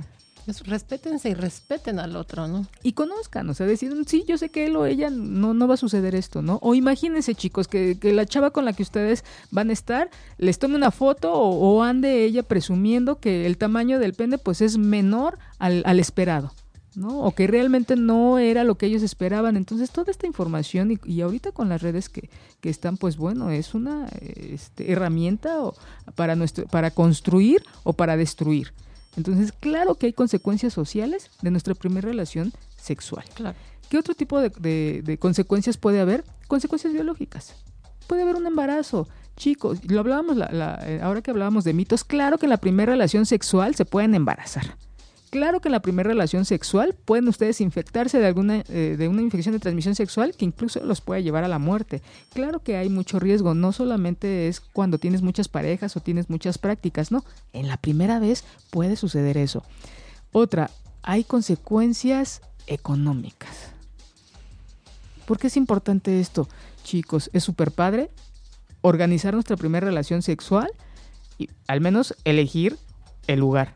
respétense 0.64 1.28
y 1.28 1.34
respeten 1.34 1.98
al 1.98 2.16
otro, 2.16 2.48
¿no? 2.48 2.66
Y 2.82 2.92
conozcan, 2.92 3.50
o 3.50 3.54
sea, 3.54 3.66
decir, 3.66 3.92
sí, 4.06 4.24
yo 4.26 4.38
sé 4.38 4.48
que 4.48 4.66
él 4.66 4.76
o 4.76 4.86
ella 4.86 5.10
no, 5.10 5.52
no 5.52 5.68
va 5.68 5.74
a 5.74 5.78
suceder 5.78 6.14
esto, 6.14 6.40
¿no? 6.40 6.58
O 6.62 6.74
imagínense, 6.74 7.34
chicos, 7.34 7.68
que, 7.68 7.98
que 7.98 8.14
la 8.14 8.24
chava 8.24 8.50
con 8.50 8.64
la 8.64 8.72
que 8.72 8.82
ustedes 8.82 9.24
van 9.50 9.68
a 9.68 9.74
estar 9.74 10.08
les 10.38 10.58
tome 10.58 10.76
una 10.76 10.90
foto 10.90 11.30
o, 11.34 11.82
ande 11.82 12.24
ella 12.24 12.42
presumiendo 12.42 13.20
que 13.20 13.44
el 13.44 13.58
tamaño 13.58 13.98
del 13.98 14.14
pene 14.14 14.38
pues 14.38 14.62
es 14.62 14.78
menor 14.78 15.38
al, 15.58 15.82
al 15.84 16.00
esperado. 16.00 16.52
¿No? 16.98 17.20
O 17.20 17.34
que 17.34 17.46
realmente 17.46 17.96
no 17.96 18.38
era 18.38 18.64
lo 18.64 18.76
que 18.76 18.86
ellos 18.86 19.02
esperaban. 19.02 19.56
Entonces, 19.56 19.90
toda 19.90 20.10
esta 20.10 20.26
información, 20.26 20.90
y, 20.90 20.98
y 21.04 21.20
ahorita 21.20 21.52
con 21.52 21.68
las 21.68 21.80
redes 21.80 22.08
que, 22.08 22.28
que, 22.60 22.68
están, 22.68 22.96
pues 22.96 23.16
bueno, 23.16 23.50
es 23.50 23.74
una 23.74 24.08
este, 24.36 24.92
herramienta 24.92 25.56
para, 26.14 26.34
nuestro, 26.36 26.66
para 26.66 26.90
construir 26.90 27.62
o 27.84 27.92
para 27.92 28.16
destruir. 28.16 28.72
Entonces, 29.16 29.52
claro 29.52 29.94
que 29.94 30.06
hay 30.06 30.12
consecuencias 30.12 30.72
sociales 30.72 31.30
de 31.40 31.50
nuestra 31.50 31.74
primera 31.74 32.08
relación 32.08 32.52
sexual. 32.76 33.24
Claro. 33.34 33.56
¿Qué 33.88 33.96
otro 33.96 34.14
tipo 34.14 34.40
de, 34.40 34.50
de, 34.50 35.02
de, 35.02 35.18
consecuencias 35.18 35.76
puede 35.76 36.00
haber? 36.00 36.24
Consecuencias 36.46 36.92
biológicas. 36.92 37.54
Puede 38.06 38.22
haber 38.22 38.36
un 38.36 38.46
embarazo. 38.46 39.08
Chicos, 39.36 39.78
lo 39.88 40.00
hablábamos 40.00 40.36
la, 40.36 40.50
la, 40.52 40.80
eh, 40.84 41.00
ahora 41.00 41.22
que 41.22 41.30
hablábamos 41.30 41.64
de 41.64 41.72
mitos, 41.72 42.02
claro 42.02 42.38
que 42.38 42.46
en 42.46 42.50
la 42.50 42.56
primera 42.56 42.92
relación 42.92 43.24
sexual 43.24 43.74
se 43.76 43.84
pueden 43.84 44.14
embarazar. 44.14 44.76
Claro 45.30 45.60
que 45.60 45.68
en 45.68 45.72
la 45.72 45.82
primera 45.82 46.08
relación 46.08 46.46
sexual 46.46 46.94
pueden 47.04 47.28
ustedes 47.28 47.60
infectarse 47.60 48.18
de 48.18 48.26
alguna 48.26 48.64
eh, 48.68 48.96
de 48.98 49.08
una 49.08 49.20
infección 49.20 49.52
de 49.52 49.58
transmisión 49.58 49.94
sexual 49.94 50.34
que 50.34 50.46
incluso 50.46 50.82
los 50.82 51.02
puede 51.02 51.22
llevar 51.22 51.44
a 51.44 51.48
la 51.48 51.58
muerte. 51.58 52.02
Claro 52.32 52.60
que 52.60 52.76
hay 52.76 52.88
mucho 52.88 53.18
riesgo, 53.18 53.54
no 53.54 53.72
solamente 53.72 54.48
es 54.48 54.60
cuando 54.60 54.98
tienes 54.98 55.20
muchas 55.20 55.48
parejas 55.48 55.96
o 55.96 56.00
tienes 56.00 56.30
muchas 56.30 56.56
prácticas, 56.56 57.12
no, 57.12 57.24
en 57.52 57.68
la 57.68 57.76
primera 57.76 58.18
vez 58.20 58.44
puede 58.70 58.96
suceder 58.96 59.36
eso. 59.36 59.64
Otra, 60.32 60.70
hay 61.02 61.24
consecuencias 61.24 62.40
económicas. 62.66 63.70
¿Por 65.26 65.38
qué 65.38 65.48
es 65.48 65.58
importante 65.58 66.20
esto? 66.20 66.48
Chicos, 66.84 67.28
es 67.34 67.44
súper 67.44 67.70
padre 67.72 68.10
organizar 68.80 69.34
nuestra 69.34 69.56
primera 69.56 69.86
relación 69.86 70.22
sexual 70.22 70.70
y 71.36 71.50
al 71.66 71.82
menos 71.82 72.14
elegir 72.24 72.78
el 73.26 73.40
lugar 73.40 73.74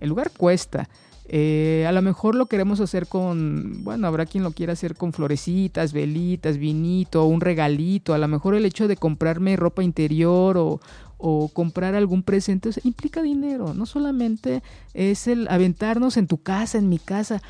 el 0.00 0.08
lugar 0.08 0.30
cuesta. 0.36 0.88
Eh, 1.32 1.86
a 1.88 1.92
lo 1.92 2.02
mejor 2.02 2.34
lo 2.34 2.46
queremos 2.46 2.80
hacer 2.80 3.06
con, 3.06 3.84
bueno, 3.84 4.08
habrá 4.08 4.26
quien 4.26 4.42
lo 4.42 4.50
quiera 4.50 4.72
hacer 4.72 4.96
con 4.96 5.12
florecitas, 5.12 5.92
velitas, 5.92 6.58
vinito, 6.58 7.24
un 7.26 7.40
regalito. 7.40 8.14
A 8.14 8.18
lo 8.18 8.26
mejor 8.26 8.56
el 8.56 8.64
hecho 8.64 8.88
de 8.88 8.96
comprarme 8.96 9.56
ropa 9.56 9.84
interior 9.84 10.58
o, 10.58 10.80
comprar 11.52 11.94
algún 11.94 12.22
presente 12.22 12.70
implica 12.82 13.22
dinero. 13.22 13.74
No 13.74 13.86
solamente 13.86 14.62
es 14.94 15.28
el 15.28 15.46
aventarnos 15.48 16.16
en 16.16 16.26
tu 16.26 16.38
casa, 16.38 16.78
en 16.78 16.88
mi 16.88 16.98
casa. 16.98 17.42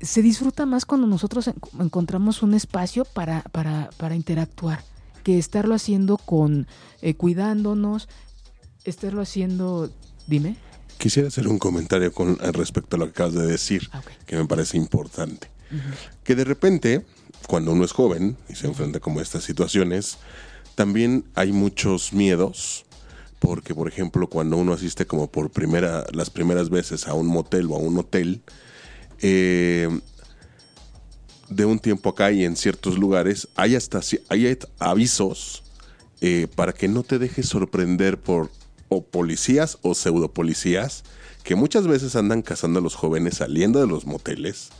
Se 0.00 0.22
disfruta 0.22 0.66
más 0.66 0.84
cuando 0.84 1.06
nosotros 1.06 1.50
encontramos 1.80 2.42
un 2.42 2.54
espacio 2.54 3.04
para, 3.04 3.42
para, 3.50 3.90
para 3.96 4.14
interactuar 4.14 4.84
que 5.24 5.38
estarlo 5.38 5.74
haciendo 5.74 6.18
con, 6.18 6.66
eh, 7.02 7.14
cuidándonos, 7.14 8.08
estarlo 8.84 9.22
haciendo, 9.22 9.90
dime. 10.26 10.56
Quisiera 10.98 11.28
hacer 11.28 11.48
un 11.48 11.58
comentario 11.58 12.12
con 12.12 12.38
respecto 12.52 12.96
a 12.96 12.98
lo 12.98 13.06
que 13.06 13.10
acabas 13.12 13.34
de 13.34 13.46
decir, 13.46 13.88
okay. 13.88 14.14
que 14.26 14.36
me 14.36 14.44
parece 14.46 14.76
importante. 14.76 15.48
Uh 15.70 15.74
-huh. 15.76 15.80
Que 16.24 16.34
de 16.34 16.44
repente, 16.44 17.06
cuando 17.46 17.72
uno 17.72 17.84
es 17.84 17.92
joven 17.92 18.36
y 18.48 18.54
se 18.54 18.66
enfrenta 18.66 18.98
como 19.00 19.20
a 19.20 19.22
estas 19.22 19.44
situaciones, 19.44 20.18
también 20.74 21.24
hay 21.34 21.52
muchos 21.52 22.12
miedos, 22.12 22.84
porque 23.38 23.74
por 23.74 23.88
ejemplo, 23.88 24.28
cuando 24.28 24.56
uno 24.56 24.72
asiste 24.72 25.06
como 25.06 25.30
por 25.30 25.50
primera, 25.50 26.04
las 26.12 26.30
primeras 26.30 26.68
veces 26.70 27.06
a 27.06 27.14
un 27.14 27.26
motel 27.26 27.66
o 27.70 27.76
a 27.76 27.78
un 27.78 27.98
hotel, 27.98 28.42
eh, 29.20 29.88
de 31.48 31.64
un 31.64 31.78
tiempo 31.78 32.10
acá 32.10 32.30
y 32.30 32.44
en 32.44 32.56
ciertos 32.56 32.98
lugares 32.98 33.48
hay 33.56 33.74
hasta 33.74 34.00
hay 34.28 34.58
avisos 34.78 35.62
eh, 36.20 36.46
para 36.54 36.72
que 36.72 36.88
no 36.88 37.02
te 37.02 37.18
dejes 37.18 37.48
sorprender 37.48 38.18
por 38.18 38.50
o 38.88 39.04
policías 39.04 39.78
o 39.82 39.94
pseudo 39.94 40.32
policías 40.32 41.04
que 41.44 41.54
muchas 41.54 41.86
veces 41.86 42.16
andan 42.16 42.42
cazando 42.42 42.80
a 42.80 42.82
los 42.82 42.94
jóvenes 42.94 43.36
saliendo 43.36 43.80
de 43.80 43.86
los 43.86 44.06
moteles 44.06 44.70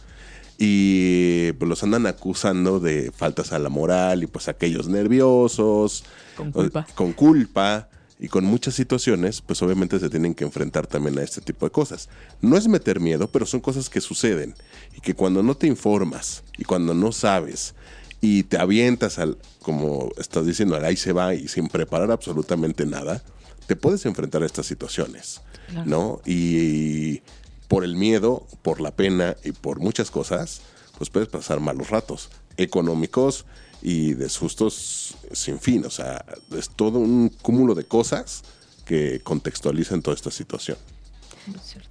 y 0.59 1.53
pues, 1.53 1.69
los 1.69 1.83
andan 1.85 2.07
acusando 2.07 2.81
de 2.81 3.13
faltas 3.13 3.53
a 3.53 3.59
la 3.59 3.69
moral 3.69 4.25
y 4.25 4.27
pues 4.27 4.49
aquellos 4.49 4.89
nerviosos, 4.89 6.05
con 6.37 6.51
culpa. 6.51 6.87
con 6.95 7.13
culpa 7.13 7.89
y 8.19 8.27
con 8.27 8.45
muchas 8.45 8.75
situaciones, 8.75 9.41
pues 9.41 9.63
obviamente 9.63 10.01
se 10.01 10.11
tienen 10.11 10.35
que 10.35 10.43
enfrentar 10.43 10.89
también 10.89 11.17
a 11.19 11.23
este 11.23 11.41
tipo 11.41 11.65
de 11.65 11.71
cosas. 11.71 12.09
No 12.43 12.57
es 12.57 12.67
meter 12.67 12.99
miedo, 12.99 13.29
pero 13.29 13.47
son 13.47 13.61
cosas 13.61 13.89
que 13.89 14.01
suceden 14.01 14.55
y 14.97 15.01
que 15.01 15.15
cuando 15.15 15.43
no 15.45 15.57
te 15.57 15.69
informas 15.69 16.43
y 16.57 16.65
cuando 16.65 16.93
no 16.93 17.13
sabes 17.13 17.75
y 18.21 18.43
te 18.43 18.59
avientas 18.59 19.21
al, 19.21 19.39
como 19.63 20.11
estás 20.19 20.45
diciendo, 20.45 20.75
al 20.75 20.85
ahí 20.85 20.97
se 20.97 21.13
va 21.13 21.35
y 21.35 21.47
sin 21.47 21.69
preparar 21.69 22.11
absolutamente 22.11 22.85
nada, 22.85 23.23
te 23.69 23.77
puedes 23.77 24.07
enfrentar 24.07 24.43
a 24.43 24.47
estas 24.47 24.65
situaciones, 24.67 25.43
claro. 25.69 25.89
¿no? 25.89 26.21
Y 26.25 27.21
por 27.69 27.85
el 27.85 27.97
miedo, 27.97 28.47
por 28.63 28.81
la 28.81 28.97
pena 28.97 29.37
y 29.45 29.53
por 29.53 29.79
muchas 29.79 30.11
cosas, 30.11 30.63
pues 30.97 31.11
puedes 31.11 31.29
pasar 31.29 31.61
malos 31.61 31.91
ratos 31.91 32.31
económicos 32.57 33.45
y 33.83 34.15
de 34.15 34.31
sustos 34.31 35.15
sin 35.33 35.61
fin. 35.61 35.85
O 35.85 35.91
sea, 35.91 36.25
es 36.57 36.71
todo 36.71 36.99
un 36.99 37.29
cúmulo 37.29 37.75
de 37.75 37.85
cosas 37.85 38.43
que 38.87 39.21
contextualizan 39.23 40.01
toda 40.01 40.15
esta 40.15 40.31
situación. 40.31 40.79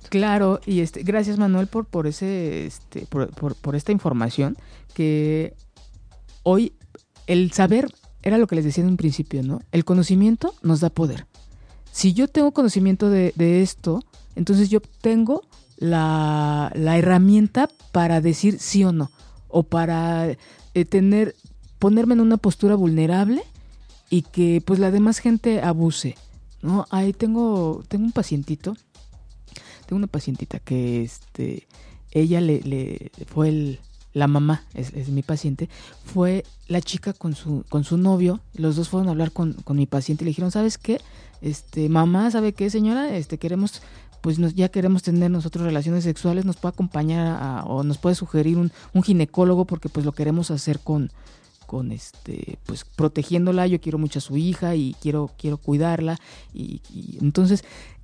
Claro, 0.10 0.60
y 0.66 0.80
este, 0.80 1.04
gracias 1.04 1.38
Manuel 1.38 1.68
por, 1.68 1.86
por 1.86 2.08
ese, 2.08 2.66
este, 2.66 3.06
por, 3.06 3.30
por, 3.30 3.56
por 3.56 3.76
esta 3.76 3.92
información 3.92 4.58
que 4.96 5.54
hoy 6.42 6.74
el 7.28 7.52
saber 7.52 7.94
era 8.24 8.40
lo 8.40 8.48
que 8.48 8.56
les 8.56 8.66
decía 8.66 8.84
en 8.84 8.90
un 8.90 8.98
principio, 8.98 9.44
¿no? 9.44 9.62
El 9.72 9.86
conocimiento 9.86 10.56
nos 10.64 10.80
da 10.80 10.90
poder 10.90 11.28
si 11.98 12.14
yo 12.14 12.28
tengo 12.28 12.52
conocimiento 12.52 13.10
de, 13.10 13.34
de 13.36 13.64
esto, 13.64 14.04
entonces 14.36 14.70
yo 14.70 14.82
tengo 15.02 15.42
la, 15.78 16.72
la, 16.76 16.96
herramienta 16.96 17.70
para 17.92 18.22
decir 18.22 18.60
sí 18.60 18.84
o 18.84 18.92
no, 18.92 19.10
o 19.48 19.64
para 19.64 20.30
eh, 20.76 20.86
tener, 20.88 21.36
ponerme 21.80 22.14
en 22.14 22.20
una 22.20 22.38
postura 22.38 22.76
vulnerable 22.76 23.42
y 24.12 24.22
que 24.22 24.62
pues 24.64 24.80
la 24.80 24.92
demás 24.92 25.18
gente 25.18 25.64
abuse. 25.64 26.16
¿no? 26.62 26.86
Ahí 26.92 27.14
tengo, 27.14 27.84
tengo 27.88 28.06
un 28.06 28.12
pacientito, 28.12 28.78
tengo 29.88 29.98
una 29.98 30.06
pacientita 30.06 30.60
que 30.60 31.02
este, 31.02 31.68
ella 32.12 32.42
le, 32.42 32.62
le 32.62 33.12
fue 33.26 33.50
el, 33.50 33.80
la 34.18 34.28
mamá, 34.28 34.64
es, 34.74 35.10
mi 35.10 35.24
paciente, 35.24 35.70
fue 36.06 36.44
la 36.68 36.82
chica 36.82 37.14
con 37.14 37.36
su, 37.36 37.64
con 37.70 37.84
su 37.84 37.98
novio, 37.98 38.40
los 38.54 38.76
dos 38.76 38.90
fueron 38.90 39.08
a 39.08 39.12
hablar 39.12 39.32
con, 39.32 39.54
con 39.54 39.78
mi 39.78 39.86
paciente 39.86 40.24
y 40.24 40.26
le 40.26 40.30
dijeron, 40.30 40.52
¿sabes 40.52 40.78
qué? 40.78 41.00
este, 41.42 41.90
mamá, 41.90 42.32
¿sabe 42.32 42.54
qué, 42.54 42.70
señora? 42.70 43.16
Este, 43.16 43.38
queremos, 43.38 43.82
pues 44.22 44.38
ya 44.56 44.70
queremos 44.70 45.04
tener 45.04 45.30
nosotros 45.32 45.66
relaciones 45.66 46.04
sexuales, 46.04 46.46
nos 46.46 46.58
puede 46.58 46.74
acompañar 46.74 47.64
o 47.68 47.84
nos 47.84 47.98
puede 47.98 48.16
sugerir 48.16 48.58
un, 48.58 48.72
un, 48.94 49.04
ginecólogo 49.04 49.66
porque 49.66 49.90
pues 49.90 50.06
lo 50.06 50.12
queremos 50.12 50.52
hacer 50.52 50.80
con, 50.80 51.12
con 51.66 51.92
este, 51.92 52.58
pues 52.66 52.86
protegiéndola, 52.86 53.68
yo 53.68 53.80
quiero 53.80 53.98
mucho 53.98 54.20
a 54.20 54.22
su 54.22 54.38
hija 54.38 54.76
y 54.76 54.96
quiero, 55.02 55.32
quiero 55.38 55.58
cuidarla 55.58 56.20
y, 56.54 56.82
y 56.94 57.18
entonces 57.22 57.64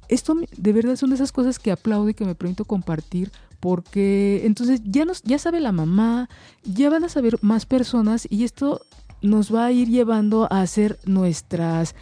esto 0.10 0.36
de 0.58 0.74
verdad 0.74 0.96
son 0.96 1.10
de 1.10 1.16
esas 1.16 1.32
cosas 1.32 1.60
que 1.60 1.72
aplaudo 1.72 2.10
y 2.10 2.14
que 2.14 2.26
me 2.26 2.36
permito 2.36 2.66
compartir 2.66 3.32
porque 3.60 4.42
entonces 4.46 4.82
ya 4.84 5.06
nos 5.06 5.22
ya 5.24 5.40
sabe 5.40 5.62
la 5.62 5.72
mamá, 5.72 6.30
ya 6.64 6.90
van 6.90 7.06
a 7.06 7.10
saber 7.10 7.38
más 7.42 7.66
personas 7.66 8.28
y 8.30 8.44
esto 8.44 8.82
nos 9.22 9.56
va 9.56 9.66
a 9.66 9.72
ir 9.72 9.88
llevando 9.88 10.52
a 10.52 10.62
hacer 10.62 11.00
nuestras 11.06 11.96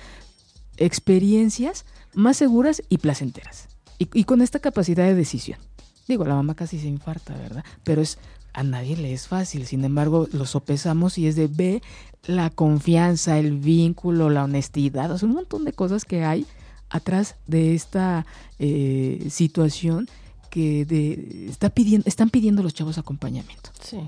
experiencias 0.78 1.86
más 2.16 2.38
seguras 2.38 2.82
y 2.90 2.98
placenteras. 2.98 3.68
Y, 4.00 4.24
con 4.24 4.42
esta 4.42 4.58
capacidad 4.58 5.06
de 5.06 5.14
decisión. 5.14 5.60
Digo, 6.08 6.26
la 6.26 6.34
mamá 6.34 6.56
casi 6.56 6.80
se 6.80 6.88
infarta, 6.88 7.36
¿verdad? 7.36 7.64
Pero 7.84 8.02
es 8.02 8.18
a 8.54 8.64
nadie 8.64 8.98
le 8.98 9.14
es 9.14 9.28
fácil. 9.28 9.68
Sin 9.68 9.86
embargo, 9.86 10.28
lo 10.34 10.48
sopesamos 10.48 11.20
y 11.20 11.28
es 11.28 11.36
de 11.36 11.46
ve 11.46 11.84
la 12.26 12.50
confianza, 12.50 13.38
el 13.38 13.60
vínculo, 13.60 14.32
la 14.32 14.44
honestidad, 14.44 15.12
o 15.12 15.18
sea, 15.20 15.30
un 15.30 15.36
montón 15.36 15.66
de 15.66 15.74
cosas 15.74 16.06
que 16.06 16.24
hay 16.24 16.48
atrás 16.92 17.36
de 17.48 17.74
esta 17.74 18.26
eh, 18.60 19.28
situación 19.30 20.08
que 20.50 20.86
de, 20.86 21.48
está 21.50 21.70
pidiendo, 21.70 22.08
están 22.08 22.30
pidiendo 22.30 22.62
los 22.62 22.74
chavos 22.74 22.98
acompañamiento. 22.98 23.72
Sí. 23.82 24.00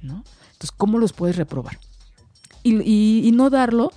¿no? 0.00 0.24
Entonces, 0.52 0.72
¿cómo 0.76 0.98
los 0.98 1.12
puedes 1.12 1.36
reprobar? 1.36 1.78
Y, 2.62 2.80
y, 2.82 3.26
y 3.26 3.32
no 3.32 3.50
darlo 3.50 3.90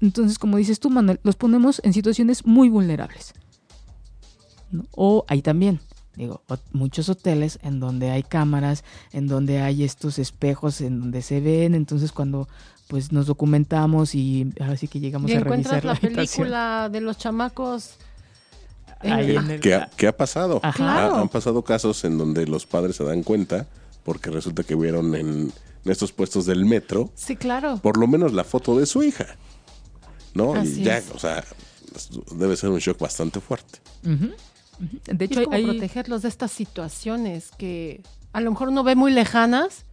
entonces, 0.00 0.38
como 0.38 0.56
dices 0.56 0.80
tú, 0.80 0.90
Manuel, 0.90 1.20
los 1.22 1.36
ponemos 1.36 1.80
en 1.84 1.92
situaciones 1.92 2.46
muy 2.46 2.68
vulnerables. 2.68 3.34
¿no? 4.70 4.86
O 4.92 5.24
hay 5.28 5.42
también, 5.42 5.80
digo, 6.14 6.42
muchos 6.72 7.08
hoteles 7.08 7.58
en 7.62 7.80
donde 7.80 8.10
hay 8.10 8.22
cámaras, 8.22 8.84
en 9.12 9.26
donde 9.26 9.60
hay 9.60 9.82
estos 9.82 10.18
espejos, 10.18 10.80
en 10.80 11.00
donde 11.00 11.22
se 11.22 11.40
ven, 11.40 11.74
entonces 11.74 12.12
cuando 12.12 12.48
pues 12.88 13.12
nos 13.12 13.26
documentamos 13.26 14.14
y 14.14 14.52
así 14.60 14.88
que 14.88 14.98
llegamos 14.98 15.30
y 15.30 15.34
a 15.34 15.40
revisar 15.40 15.84
la, 15.84 15.94
la 15.94 16.00
película 16.00 16.88
de 16.90 17.00
los 17.00 17.18
chamacos 17.18 17.98
¿Qué, 19.00 20.06
ha, 20.06 20.16
pasado? 20.16 20.60
han 20.62 21.28
pasado 21.28 21.62
casos 21.62 22.04
en 22.04 22.18
donde 22.18 22.46
los 22.46 22.66
padres 22.66 22.96
se 22.96 23.04
dan 23.04 23.22
cuenta 23.22 23.66
porque 24.04 24.30
resulta 24.30 24.62
que 24.64 24.74
vieron 24.74 25.14
en, 25.14 25.52
estos 25.84 26.12
puestos 26.12 26.44
del 26.44 26.66
metro. 26.66 27.10
Sí, 27.14 27.36
claro. 27.36 27.78
Por 27.78 27.96
lo 27.96 28.06
menos 28.06 28.32
la 28.32 28.44
foto 28.44 28.78
de 28.78 28.86
su 28.86 29.02
hija. 29.02 29.26
¿No? 30.34 30.62
y 30.62 30.82
ya, 30.82 31.02
o 31.14 31.18
sea, 31.18 31.42
debe 32.32 32.56
ser 32.56 32.70
un 32.70 32.78
shock 32.78 32.98
bastante 32.98 33.40
fuerte. 33.40 33.80
De 35.06 35.24
hecho, 35.24 35.50
hay 35.50 35.64
protegerlos 35.64 36.22
de 36.22 36.28
estas 36.28 36.52
situaciones 36.52 37.50
que 37.56 38.02
a 38.32 38.40
lo 38.40 38.50
mejor 38.50 38.68
uno 38.68 38.84
ve 38.84 38.94
muy 38.94 39.10
lejanas, 39.12 39.84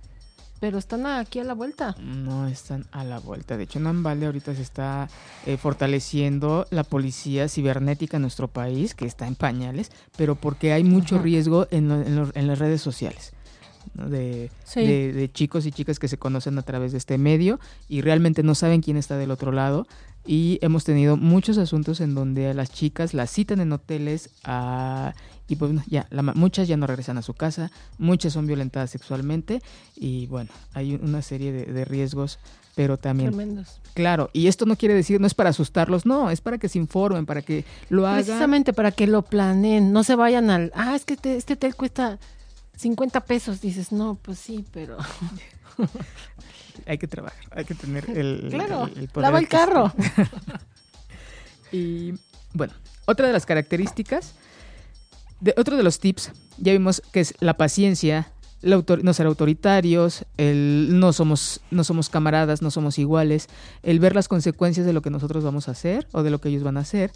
pero 0.60 0.78
están 0.78 1.06
aquí 1.06 1.40
a 1.40 1.44
la 1.44 1.54
vuelta. 1.54 1.96
No 2.00 2.48
están 2.48 2.86
a 2.92 3.04
la 3.04 3.20
vuelta. 3.20 3.58
De 3.58 3.64
hecho, 3.64 3.80
en 3.80 3.88
Ambalde 3.88 4.26
ahorita 4.26 4.56
se 4.56 4.62
está 4.62 5.10
eh, 5.46 5.58
fortaleciendo 5.58 6.66
la 6.72 6.84
policía 6.84 7.48
cibernética 7.48 8.18
en 8.18 8.22
nuestro 8.22 8.48
país, 8.48 8.96
que 8.96 9.06
está 9.06 9.28
en 9.28 9.36
pañales, 9.36 9.92
pero 10.18 10.36
porque 10.36 10.74
hay 10.74 10.84
mucho 10.84 11.20
riesgo 11.20 11.68
en, 11.72 11.92
en, 11.92 12.48
las 12.48 12.60
redes 12.60 12.82
sociales. 12.82 13.34
De, 13.96 14.52
de, 14.76 15.30
chicos 15.34 15.66
y 15.66 15.72
chicas 15.72 16.00
que 16.00 16.10
se 16.10 16.18
conocen 16.18 16.58
a 16.58 16.64
través 16.64 16.92
de 16.92 16.98
este 16.98 17.18
medio 17.18 17.62
y 17.88 18.02
realmente 18.02 18.44
no 18.44 18.54
saben 18.54 18.82
quién 18.82 18.98
está 18.98 19.18
del 19.18 19.32
otro 19.32 19.54
lado 19.54 19.88
y 20.26 20.58
hemos 20.62 20.84
tenido 20.84 21.18
muchos 21.18 21.58
asuntos 21.58 22.02
en 22.02 22.16
donde 22.16 22.50
a 22.50 22.54
las 22.54 22.72
chicas 22.72 23.14
las 23.14 23.32
citan 23.32 23.62
en 23.62 23.72
hoteles 23.72 24.32
a, 24.44 25.14
y 25.48 25.56
pues 25.56 25.72
ya 25.88 26.08
muchas 26.34 26.68
ya 26.68 26.78
no 26.78 26.88
regresan 26.88 27.18
a 27.18 27.22
su 27.22 27.34
casa, 27.34 27.72
muchas 27.98 28.34
son 28.34 28.48
violentadas 28.48 28.90
sexualmente 28.90 29.62
y 29.96 30.26
bueno, 30.28 30.50
hay 30.74 30.96
una 30.96 31.22
serie 31.22 31.52
de, 31.52 31.86
riesgos, 31.86 32.40
pero 32.76 32.98
también... 32.98 33.30
Tremendos. 33.30 33.80
Claro, 33.94 34.30
y 34.34 34.48
esto 34.48 34.66
no 34.66 34.76
quiere 34.76 34.96
decir, 34.96 35.22
no 35.22 35.28
es 35.28 35.36
para 35.36 35.52
asustarlos, 35.52 36.06
no, 36.06 36.32
es 36.32 36.42
para 36.42 36.58
que 36.58 36.70
se 36.70 36.80
informen, 36.80 37.26
para 37.26 37.44
que 37.44 37.64
lo 37.90 38.08
hagan. 38.08 38.26
Precisamente 38.26 38.74
para 38.74 38.92
que 38.92 39.08
lo 39.08 39.22
planeen, 39.22 39.94
no 39.94 40.04
se 40.04 40.16
vayan 40.16 40.50
al, 40.50 40.72
ah, 40.76 40.96
es 40.96 41.06
que 41.06 41.18
este 41.24 41.54
hotel 41.54 41.76
cuesta 41.76 42.20
50 42.76 43.22
pesos, 43.22 43.62
dices, 43.62 43.92
no, 43.92 44.16
pues 44.16 44.40
sí, 44.40 44.66
pero... 44.72 44.98
hay 46.86 46.98
que 46.98 47.08
trabajar, 47.08 47.46
hay 47.52 47.66
que 47.66 47.76
tener 47.76 48.10
el, 48.10 48.50
claro, 48.50 48.90
lava 49.16 49.40
el 49.40 49.48
carro. 49.48 49.94
y 51.72 52.14
bueno, 52.54 52.74
otra 53.06 53.28
de 53.28 53.34
las 53.34 53.46
características, 53.46 54.36
de, 55.40 55.54
otro 55.58 55.78
de 55.78 55.84
los 55.84 56.00
tips, 56.00 56.32
ya 56.58 56.72
vimos 56.72 57.02
que 57.12 57.22
es 57.22 57.34
la 57.40 57.58
paciencia, 57.58 58.32
no 58.66 59.14
ser 59.14 59.28
autoritarios, 59.28 60.26
el 60.38 61.00
no 61.00 61.14
somos, 61.14 61.62
no 61.72 61.84
somos 61.84 62.10
camaradas, 62.10 62.62
no 62.62 62.72
somos 62.72 62.98
iguales, 62.98 63.48
el 63.84 64.00
ver 64.00 64.16
las 64.16 64.28
consecuencias 64.28 64.86
de 64.86 64.94
lo 64.94 65.02
que 65.02 65.12
nosotros 65.12 65.44
vamos 65.44 65.68
a 65.68 65.72
hacer 65.72 66.08
o 66.12 66.24
de 66.24 66.32
lo 66.32 66.40
que 66.42 66.50
ellos 66.50 66.64
van 66.64 66.78
a 66.78 66.82
hacer, 66.82 67.12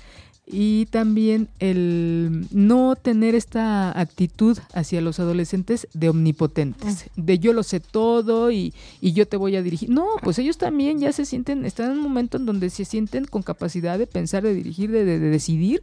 y 0.51 0.87
también 0.87 1.47
el 1.59 2.47
no 2.51 2.95
tener 2.95 3.35
esta 3.35 3.97
actitud 3.99 4.57
hacia 4.73 4.99
los 4.99 5.19
adolescentes 5.19 5.87
de 5.93 6.09
omnipotentes, 6.09 7.05
de 7.15 7.37
yo 7.37 7.53
lo 7.53 7.61
sé 7.61 7.79
todo 7.79 8.49
y, 8.49 8.73
y, 8.99 9.13
yo 9.13 9.27
te 9.27 9.37
voy 9.37 9.55
a 9.55 9.61
dirigir. 9.61 9.91
No, 9.91 10.07
pues 10.23 10.39
ellos 10.39 10.57
también 10.57 10.99
ya 10.99 11.11
se 11.13 11.25
sienten, 11.25 11.65
están 11.65 11.91
en 11.91 11.97
un 11.97 12.03
momento 12.03 12.37
en 12.37 12.47
donde 12.47 12.71
se 12.71 12.85
sienten 12.85 13.25
con 13.25 13.43
capacidad 13.43 13.99
de 13.99 14.07
pensar, 14.07 14.41
de 14.41 14.55
dirigir, 14.55 14.89
de, 14.91 15.05
de, 15.05 15.19
decidir 15.19 15.81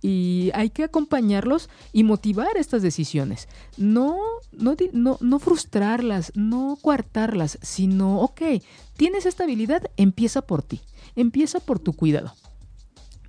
y 0.00 0.50
hay 0.54 0.70
que 0.70 0.84
acompañarlos 0.84 1.68
y 1.92 2.04
motivar 2.04 2.56
estas 2.56 2.82
decisiones. 2.82 3.48
No, 3.76 4.18
no, 4.52 4.76
no, 4.92 5.18
no 5.20 5.38
frustrarlas, 5.38 6.32
no 6.34 6.78
coartarlas, 6.80 7.58
sino, 7.62 8.20
ok, 8.20 8.42
tienes 8.96 9.26
esta 9.26 9.44
habilidad, 9.44 9.90
empieza 9.96 10.42
por 10.42 10.62
ti, 10.62 10.80
empieza 11.16 11.60
por 11.60 11.78
tu 11.78 11.92
cuidado 11.92 12.34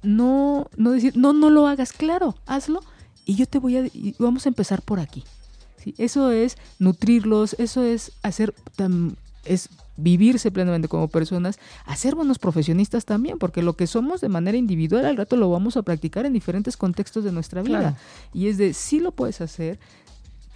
no, 0.02 0.68
no 0.78 0.92
decir, 0.92 1.18
no, 1.18 1.34
no 1.34 1.50
lo 1.50 1.68
hagas, 1.68 1.94
claro, 1.94 2.36
hazlo 2.46 2.82
y 3.26 3.36
yo 3.36 3.46
te 3.46 3.60
voy 3.60 3.78
a, 3.78 3.86
vamos 4.18 4.46
a 4.46 4.50
empezar 4.50 4.82
por 4.82 5.00
aquí. 5.00 5.24
Eso 5.98 6.32
es 6.32 6.58
nutrirlos, 6.78 7.56
eso 7.58 7.84
es 7.84 8.12
hacer, 8.22 8.54
es 9.46 9.70
vivirse 9.98 10.52
plenamente 10.52 10.88
como 10.88 11.08
personas, 11.08 11.60
hacer 11.86 12.16
buenos 12.16 12.40
profesionistas 12.40 13.06
también, 13.06 13.38
porque 13.38 13.62
lo 13.62 13.76
que 13.76 13.88
somos 13.88 14.22
de 14.22 14.30
manera 14.30 14.58
individual 14.58 15.06
al 15.06 15.18
rato 15.18 15.36
lo 15.36 15.50
vamos 15.50 15.78
a 15.78 15.82
practicar 15.82 16.26
en 16.26 16.34
diferentes 16.34 16.78
contextos 16.78 17.24
de 17.24 17.32
nuestra 17.32 17.62
vida. 17.62 17.98
Y 18.34 18.48
es 18.48 18.58
de, 18.58 18.74
sí 18.74 19.00
lo 19.00 19.12
puedes 19.12 19.42
hacer, 19.42 19.80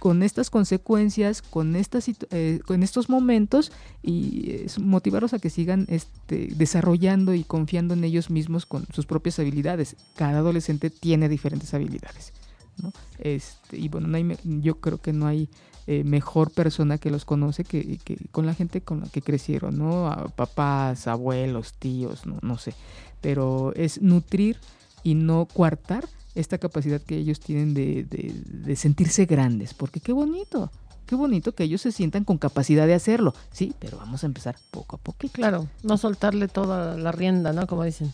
con 0.04 0.22
estas 0.22 0.50
consecuencias, 0.50 1.40
con, 1.40 1.76
estas, 1.76 2.10
eh, 2.30 2.60
con 2.66 2.82
estos 2.82 3.08
momentos 3.08 3.72
y 4.02 4.66
motivarlos 4.78 5.32
a 5.32 5.38
que 5.38 5.48
sigan 5.48 5.86
este, 5.88 6.48
desarrollando 6.56 7.32
y 7.32 7.42
confiando 7.42 7.94
en 7.94 8.04
ellos 8.04 8.28
mismos 8.28 8.66
con 8.66 8.86
sus 8.92 9.06
propias 9.06 9.38
habilidades. 9.38 9.96
Cada 10.14 10.40
adolescente 10.40 10.90
tiene 10.90 11.30
diferentes 11.30 11.72
habilidades. 11.72 12.34
¿no? 12.82 12.92
Este, 13.18 13.78
y 13.78 13.88
bueno, 13.88 14.08
no 14.08 14.18
hay, 14.18 14.36
yo 14.44 14.78
creo 14.78 15.00
que 15.00 15.14
no 15.14 15.26
hay 15.26 15.48
eh, 15.86 16.02
mejor 16.04 16.50
persona 16.50 16.98
que 16.98 17.10
los 17.10 17.24
conoce 17.24 17.64
que, 17.64 17.98
que, 17.98 18.16
con 18.30 18.46
la 18.46 18.54
gente 18.54 18.80
con 18.80 19.00
la 19.00 19.08
que 19.08 19.20
crecieron, 19.20 19.78
¿no? 19.78 20.32
papás, 20.34 21.06
abuelos, 21.06 21.74
tíos, 21.74 22.26
no, 22.26 22.38
no 22.42 22.56
sé. 22.56 22.74
Pero 23.20 23.72
es 23.74 24.00
nutrir 24.00 24.58
y 25.02 25.14
no 25.14 25.46
coartar 25.46 26.08
esta 26.34 26.58
capacidad 26.58 27.00
que 27.00 27.16
ellos 27.16 27.38
tienen 27.38 27.74
de, 27.74 28.04
de, 28.04 28.76
sentirse 28.76 29.26
grandes, 29.26 29.74
porque 29.74 30.00
qué 30.00 30.12
bonito, 30.12 30.72
qué 31.06 31.14
bonito 31.14 31.54
que 31.54 31.64
ellos 31.64 31.82
se 31.82 31.92
sientan 31.92 32.24
con 32.24 32.38
capacidad 32.38 32.86
de 32.86 32.94
hacerlo, 32.94 33.34
sí, 33.52 33.74
pero 33.78 33.98
vamos 33.98 34.24
a 34.24 34.26
empezar 34.26 34.56
poco 34.70 34.96
a 34.96 34.98
poco. 34.98 35.28
Claro, 35.32 35.68
no 35.82 35.96
soltarle 35.96 36.48
toda 36.48 36.96
la 36.96 37.12
rienda, 37.12 37.52
¿no? 37.52 37.66
Como 37.66 37.84
dicen. 37.84 38.12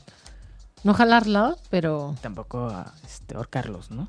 No 0.83 0.95
jalarla, 0.95 1.57
pero... 1.68 2.14
Tampoco 2.23 2.73
este, 3.05 3.37
ahorcarlos, 3.37 3.91
¿no? 3.91 4.07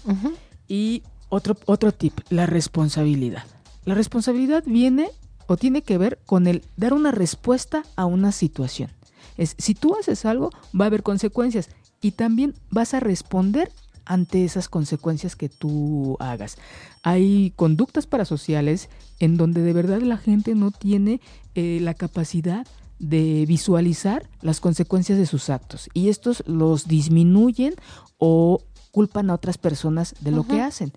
Y 0.70 1.04
otro, 1.32 1.58
otro 1.66 1.92
tip, 1.92 2.20
la 2.30 2.46
responsabilidad. 2.46 3.44
La 3.86 3.96
responsabilidad 3.96 4.64
viene 4.68 5.10
o 5.48 5.58
tiene 5.58 5.82
que 5.82 5.98
ver 5.98 6.20
con 6.26 6.46
el 6.46 6.64
dar 6.78 6.94
una 6.94 7.12
respuesta 7.12 7.84
a 7.96 8.06
una 8.06 8.32
situación. 8.32 8.92
Es, 9.38 9.56
si 9.58 9.74
tú 9.74 9.96
haces 10.00 10.26
algo, 10.26 10.52
va 10.80 10.86
a 10.86 10.88
haber 10.88 11.04
consecuencias 11.04 11.70
y 12.02 12.12
también 12.12 12.54
vas 12.70 12.94
a 12.94 13.00
responder 13.00 13.72
ante 14.06 14.44
esas 14.44 14.68
consecuencias 14.68 15.36
que 15.36 15.48
tú 15.48 16.18
hagas. 16.20 16.58
Hay 17.02 17.54
conductas 17.56 18.08
parasociales 18.08 18.90
en 19.20 19.38
donde 19.38 19.62
de 19.62 19.74
verdad 19.74 20.02
la 20.02 20.18
gente 20.18 20.54
no 20.54 20.72
tiene 20.72 21.22
eh, 21.56 21.80
la 21.82 21.94
capacidad 21.94 22.68
de 23.00 23.46
visualizar 23.48 24.30
las 24.42 24.60
consecuencias 24.60 25.18
de 25.18 25.26
sus 25.26 25.50
actos 25.50 25.90
y 25.94 26.10
estos 26.10 26.44
los 26.46 26.88
disminuyen 26.88 27.74
o 28.18 28.62
culpan 28.92 29.30
a 29.30 29.36
otras 29.36 29.58
personas 29.58 30.14
de 30.20 30.32
lo 30.32 30.46
que 30.46 30.62
hacen. 30.62 30.92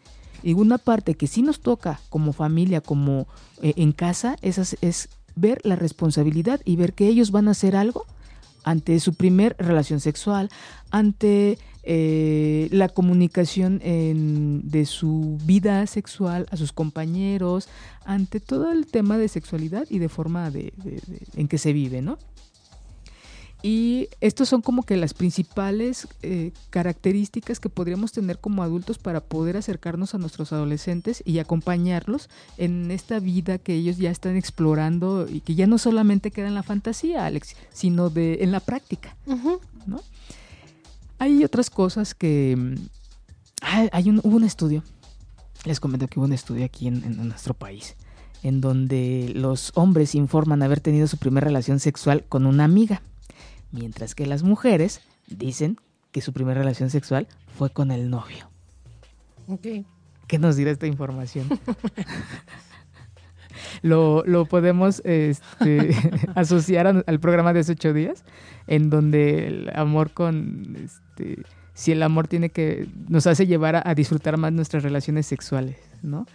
Y 0.45 0.53
una 0.53 0.79
parte 0.79 1.15
que 1.15 1.27
sí 1.27 1.43
nos 1.43 1.61
toca 1.61 2.01
como 2.11 2.33
familia, 2.33 2.81
como 2.81 3.27
eh, 3.63 3.73
en 3.77 3.93
casa, 3.93 4.37
es, 4.43 4.77
es 4.81 5.09
ver 5.35 5.61
la 5.65 5.75
responsabilidad 5.75 6.61
y 6.65 6.77
ver 6.77 6.93
que 6.93 7.09
ellos 7.09 7.31
van 7.31 7.49
a 7.49 7.53
hacer 7.53 7.75
algo 7.77 8.05
ante 8.63 8.99
su 9.01 9.15
primer 9.15 9.57
relación 9.59 10.01
sexual, 10.01 10.51
ante 10.91 11.59
eh, 11.83 12.69
la 12.73 12.89
comunicación 12.89 13.79
de 13.79 14.87
su 14.87 15.39
vida 15.45 15.87
sexual 15.87 16.47
a 16.51 16.57
sus 16.57 16.73
compañeros, 16.73 17.69
ante 18.05 18.41
todo 18.41 18.73
el 18.73 18.87
tema 18.87 19.19
de 19.19 19.29
sexualidad 19.29 19.87
y 19.91 19.99
de 19.99 20.09
forma 20.09 20.51
de, 20.51 20.73
en 21.37 21.49
que 21.49 21.59
se 21.59 21.73
vive, 21.73 22.01
¿no? 22.01 22.19
Y 23.67 24.11
estos 24.21 24.51
son 24.51 24.61
como 24.61 24.83
que 24.83 24.95
las 24.95 25.15
principales 25.15 26.07
eh, 26.21 26.53
características 26.69 27.61
que 27.61 27.71
podríamos 27.71 28.13
tener 28.13 28.39
como 28.39 28.63
adultos 28.63 28.99
para 28.99 29.23
poder 29.23 29.57
acercarnos 29.57 30.15
a 30.15 30.19
nuestros 30.19 30.53
adolescentes 30.53 31.23
y 31.25 31.39
acompañarlos 31.39 32.29
en 32.59 32.91
esta 32.91 33.21
vida 33.21 33.57
que 33.57 33.73
ellos 33.73 33.97
ya 33.97 34.11
están 34.11 34.37
explorando 34.37 35.27
y 35.27 35.41
que 35.41 35.55
ya 35.55 35.67
no 35.67 35.79
solamente 35.79 36.31
queda 36.31 36.47
en 36.49 36.55
la 36.55 36.63
fantasía, 36.63 37.25
Alex, 37.25 37.57
sino 37.73 38.11
de 38.11 38.43
en 38.43 38.53
la 38.53 38.61
práctica, 38.61 39.17
¿no? 39.87 40.03
Hay 41.19 41.43
otras 41.43 41.71
cosas 41.71 42.15
que... 42.15 42.57
Mm, 42.59 42.75
hay 43.93 44.11
un, 44.11 44.21
hubo 44.23 44.37
un 44.37 44.45
estudio, 44.45 44.83
les 45.65 45.81
comento 45.81 46.07
que 46.07 46.19
hubo 46.19 46.27
un 46.27 46.35
estudio 46.35 46.67
aquí 46.67 46.87
en, 46.87 47.17
nuestro 47.27 47.55
país, 47.55 47.97
en 48.43 48.61
donde 48.61 49.33
los 49.35 49.73
hombres 49.75 50.15
informan 50.15 50.63
haber 50.63 50.81
tenido 50.81 51.07
su 51.07 51.17
primera 51.17 51.47
relación 51.47 51.81
sexual 51.81 52.25
con 52.29 52.45
una 52.45 52.65
amiga, 52.65 53.01
mientras 53.75 54.15
que 54.15 54.27
las 54.27 54.43
mujeres 54.43 55.01
dicen 55.27 55.77
que 56.13 56.21
su 56.21 56.33
primera 56.33 56.61
relación 56.61 56.91
sexual 56.91 57.27
fue 57.59 57.71
con 57.71 57.91
el 57.91 58.09
novio. 58.09 58.49
¿Qué 60.27 60.39
nos 60.39 60.57
dirá 60.57 60.71
esta 60.71 60.87
información? 60.87 61.49
lo, 63.83 64.47
podemos 64.47 65.03
este, 65.05 65.95
asociar 66.35 66.87
al 67.07 67.21
programa 67.21 67.53
de 67.53 67.61
hace 67.61 67.73
ocho 67.73 67.93
días, 67.93 68.25
en 68.67 68.91
donde 68.91 69.47
el 69.47 69.71
amor 69.75 70.13
con 70.13 70.77
este, 70.77 71.43
si 71.75 71.93
el 71.93 72.03
amor 72.03 72.29
tiene 72.29 72.51
que 72.51 72.87
nos 73.09 73.27
hace 73.27 73.47
llevar 73.47 73.83
a, 73.87 73.95
disfrutar 73.95 74.39
más 74.39 74.53
nuestras 74.53 74.83
relaciones 74.83 75.27
sexuales, 75.27 75.77
¿no? 76.03 76.27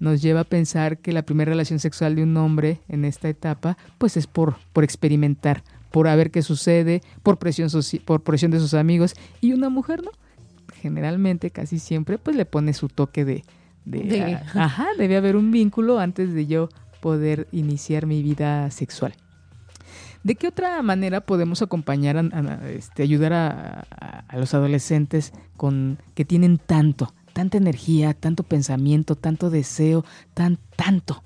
Nos 0.00 0.20
lleva 0.20 0.40
a 0.40 0.44
pensar 0.44 0.98
que 0.98 1.12
la 1.12 1.22
primera 1.22 1.50
relación 1.50 1.78
sexual 1.78 2.16
de 2.16 2.24
un 2.24 2.36
hombre 2.36 2.80
en 2.88 3.04
esta 3.04 3.28
etapa, 3.28 3.76
pues 3.98 4.16
es 4.16 4.26
por, 4.26 4.56
por 4.72 4.82
experimentar, 4.82 5.62
por 5.92 6.06
ver 6.06 6.30
qué 6.30 6.42
sucede, 6.42 7.02
por 7.22 7.38
presión, 7.38 7.68
por 8.04 8.22
presión 8.22 8.50
de 8.50 8.58
sus 8.58 8.74
amigos, 8.74 9.14
y 9.40 9.52
una 9.52 9.68
mujer, 9.68 10.02
¿no? 10.02 10.10
generalmente, 10.80 11.50
casi 11.50 11.78
siempre, 11.78 12.18
pues 12.18 12.36
le 12.36 12.46
pone 12.46 12.72
su 12.72 12.88
toque 12.88 13.24
de, 13.24 13.44
de, 13.84 14.34
ajá, 14.54 14.88
debe 14.98 15.16
haber 15.16 15.36
un 15.36 15.50
vínculo 15.50 15.98
antes 15.98 16.32
de 16.34 16.46
yo 16.46 16.68
poder 17.00 17.46
iniciar 17.52 18.06
mi 18.06 18.22
vida 18.22 18.70
sexual. 18.70 19.14
¿De 20.22 20.34
qué 20.34 20.48
otra 20.48 20.82
manera 20.82 21.22
podemos 21.22 21.62
acompañar, 21.62 22.18
a, 22.18 22.70
este, 22.70 23.02
ayudar 23.02 23.32
a, 23.32 23.86
a, 24.28 24.36
los 24.36 24.52
adolescentes 24.52 25.32
con 25.56 25.98
que 26.14 26.26
tienen 26.26 26.58
tanto, 26.58 27.14
tanta 27.32 27.58
energía, 27.58 28.14
tanto 28.14 28.42
pensamiento, 28.42 29.16
tanto 29.16 29.50
deseo, 29.50 30.04
tan 30.34 30.58
tanto? 30.76 31.22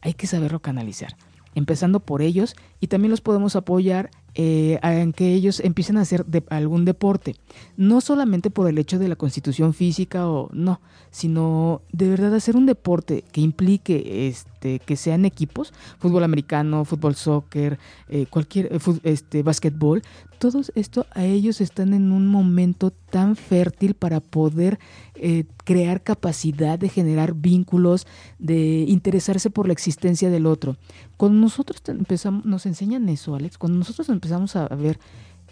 Hay 0.00 0.14
que 0.14 0.26
saberlo 0.26 0.60
canalizar. 0.60 1.16
Empezando 1.54 2.00
por 2.00 2.22
ellos 2.22 2.56
y 2.80 2.86
también 2.86 3.10
los 3.10 3.20
podemos 3.20 3.56
apoyar 3.56 4.10
eh, 4.34 4.78
en 4.82 5.12
que 5.12 5.34
ellos 5.34 5.60
empiecen 5.60 5.98
a 5.98 6.00
hacer 6.00 6.24
algún 6.48 6.86
deporte. 6.86 7.36
No 7.76 8.00
solamente 8.00 8.48
por 8.48 8.66
el 8.66 8.78
hecho 8.78 8.98
de 8.98 9.08
la 9.08 9.16
constitución 9.16 9.74
física 9.74 10.26
o 10.26 10.48
no, 10.54 10.80
sino 11.10 11.82
de 11.92 12.08
verdad 12.08 12.34
hacer 12.34 12.56
un 12.56 12.64
deporte 12.64 13.24
que 13.30 13.42
implique 13.42 14.28
este, 14.28 14.78
que 14.78 14.96
sean 14.96 15.26
equipos, 15.26 15.74
fútbol 15.98 16.24
americano, 16.24 16.86
fútbol 16.86 17.14
soccer, 17.14 17.78
eh, 18.08 18.24
cualquier, 18.30 18.72
eh, 18.72 18.78
este, 19.02 19.42
básquetbol, 19.42 20.02
todo 20.42 20.60
esto 20.74 21.06
a 21.12 21.24
ellos 21.24 21.60
están 21.60 21.94
en 21.94 22.10
un 22.10 22.26
momento 22.26 22.90
tan 22.90 23.36
fértil 23.36 23.94
para 23.94 24.18
poder 24.18 24.80
eh, 25.14 25.44
crear 25.62 26.02
capacidad 26.02 26.80
de 26.80 26.88
generar 26.88 27.34
vínculos, 27.34 28.08
de 28.40 28.84
interesarse 28.88 29.50
por 29.50 29.68
la 29.68 29.72
existencia 29.72 30.30
del 30.30 30.46
otro. 30.46 30.78
Cuando 31.16 31.38
nosotros 31.38 31.80
empezamos, 31.86 32.44
nos 32.44 32.66
enseñan 32.66 33.08
eso, 33.08 33.36
Alex, 33.36 33.56
cuando 33.56 33.78
nosotros 33.78 34.08
empezamos 34.08 34.56
a 34.56 34.66
ver, 34.66 34.98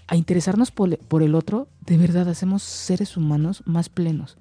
a 0.09 0.17
interesarnos 0.17 0.73
por, 0.73 0.99
por 0.99 1.23
el 1.23 1.37
otro, 1.37 1.69
de 1.87 1.97
verdad 1.97 2.29
hacemos 2.29 2.65
seres 2.65 3.17
humanos 3.17 3.63
más 3.67 3.89
plenos. 3.89 4.39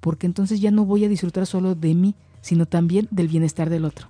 Porque 0.00 0.26
entonces 0.26 0.60
ya 0.60 0.72
no 0.72 0.84
voy 0.84 1.04
a 1.04 1.08
disfrutar 1.08 1.46
solo 1.46 1.76
de 1.76 1.94
mí, 1.94 2.16
sino 2.40 2.66
también 2.66 3.06
del 3.12 3.28
bienestar 3.28 3.70
del 3.70 3.84
otro. 3.84 4.08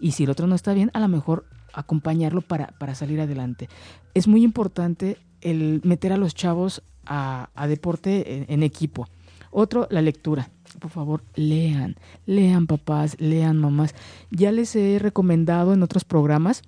Y 0.00 0.12
si 0.12 0.24
el 0.24 0.30
otro 0.30 0.48
no 0.48 0.56
está 0.56 0.74
bien, 0.74 0.90
a 0.94 0.98
lo 0.98 1.06
mejor 1.06 1.44
acompañarlo 1.72 2.42
para, 2.42 2.68
para 2.78 2.94
salir 2.94 3.20
adelante. 3.20 3.68
Es 4.14 4.28
muy 4.28 4.42
importante 4.42 5.18
el 5.40 5.80
meter 5.84 6.12
a 6.12 6.16
los 6.16 6.34
chavos 6.34 6.82
a, 7.06 7.66
deporte 7.68 8.46
en, 8.52 8.62
equipo. 8.62 9.08
Otro, 9.50 9.88
la 9.90 10.00
lectura. 10.00 10.50
Por 10.78 10.90
favor, 10.90 11.24
lean, 11.34 11.96
lean 12.26 12.66
papás, 12.66 13.16
lean 13.18 13.58
mamás. 13.58 13.94
Ya 14.30 14.52
les 14.52 14.76
he 14.76 14.98
recomendado 15.00 15.74
en 15.74 15.82
otros 15.82 16.04
programas 16.04 16.62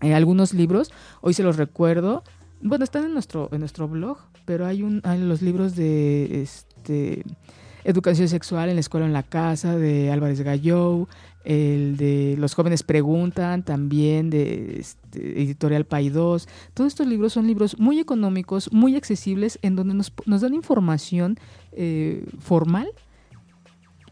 eh, 0.00 0.14
algunos 0.14 0.52
libros. 0.52 0.90
Hoy 1.20 1.34
se 1.34 1.44
los 1.44 1.56
recuerdo. 1.56 2.24
Bueno, 2.60 2.82
están 2.82 3.04
en 3.04 3.12
nuestro, 3.12 3.48
en 3.52 3.60
nuestro 3.60 3.86
blog, 3.86 4.18
pero 4.44 4.66
hay, 4.66 4.82
un, 4.82 5.00
hay 5.04 5.20
los 5.20 5.42
libros 5.42 5.76
de 5.76 6.42
este, 6.42 7.22
educación 7.84 8.28
sexual 8.28 8.68
en 8.68 8.74
la 8.74 8.80
escuela 8.80 9.06
en 9.06 9.12
la 9.12 9.22
casa 9.22 9.76
de 9.76 10.10
Álvarez 10.10 10.40
Gallou, 10.40 11.06
el 11.48 11.96
de 11.96 12.36
Los 12.38 12.54
jóvenes 12.54 12.82
preguntan, 12.82 13.62
también 13.62 14.28
de 14.28 14.80
este, 14.80 15.40
Editorial 15.40 15.86
Paidós. 15.86 16.46
Todos 16.74 16.88
estos 16.88 17.06
libros 17.06 17.32
son 17.32 17.46
libros 17.46 17.78
muy 17.78 17.98
económicos, 17.98 18.70
muy 18.70 18.96
accesibles, 18.96 19.58
en 19.62 19.74
donde 19.74 19.94
nos, 19.94 20.12
dan 20.42 20.52
información 20.52 21.38
eh, 21.72 22.26
formal 22.38 22.90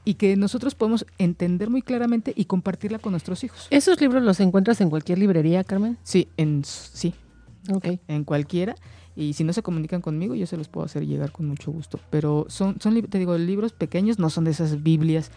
y 0.03 0.15
que 0.15 0.35
nosotros 0.37 0.75
podemos 0.75 1.05
entender 1.19 1.69
muy 1.69 1.83
claramente 1.83 2.33
y 2.35 2.47
compartirla 2.47 2.99
con 2.99 3.13
nuestros 3.13 3.45
hijos. 3.45 3.67
¿Esos 3.69 4.01
libros 4.01 4.23
los 4.23 4.41
encuentras 4.41 4.81
en 4.81 4.89
cualquier 4.89 5.19
librería, 5.19 5.63
Carmen? 5.63 5.99
Sí, 6.05 6.29
en 6.39 6.65
sí. 6.65 7.13
Okay. 7.71 8.01
En 8.09 8.25
cualquiera. 8.25 8.77
Y 9.17 9.33
si 9.33 9.45
no 9.45 9.55
se 9.55 9.63
comunican 9.63 10.03
conmigo, 10.03 10.35
yo 10.35 10.47
se 10.47 10.59
los 10.59 10.69
puedo 10.69 10.85
hacer 10.85 11.07
llegar 11.07 11.33
con 11.33 11.47
mucho 11.47 11.73
gusto. 11.73 11.99
Pero 12.11 12.45
son, 12.49 12.77
son 12.81 13.01
te 13.03 13.19
digo, 13.19 13.37
libros 13.39 13.73
pequeños, 13.73 14.19
no 14.19 14.29
son 14.29 14.45
de 14.45 14.51
esas 14.51 14.83
Biblias 14.83 15.31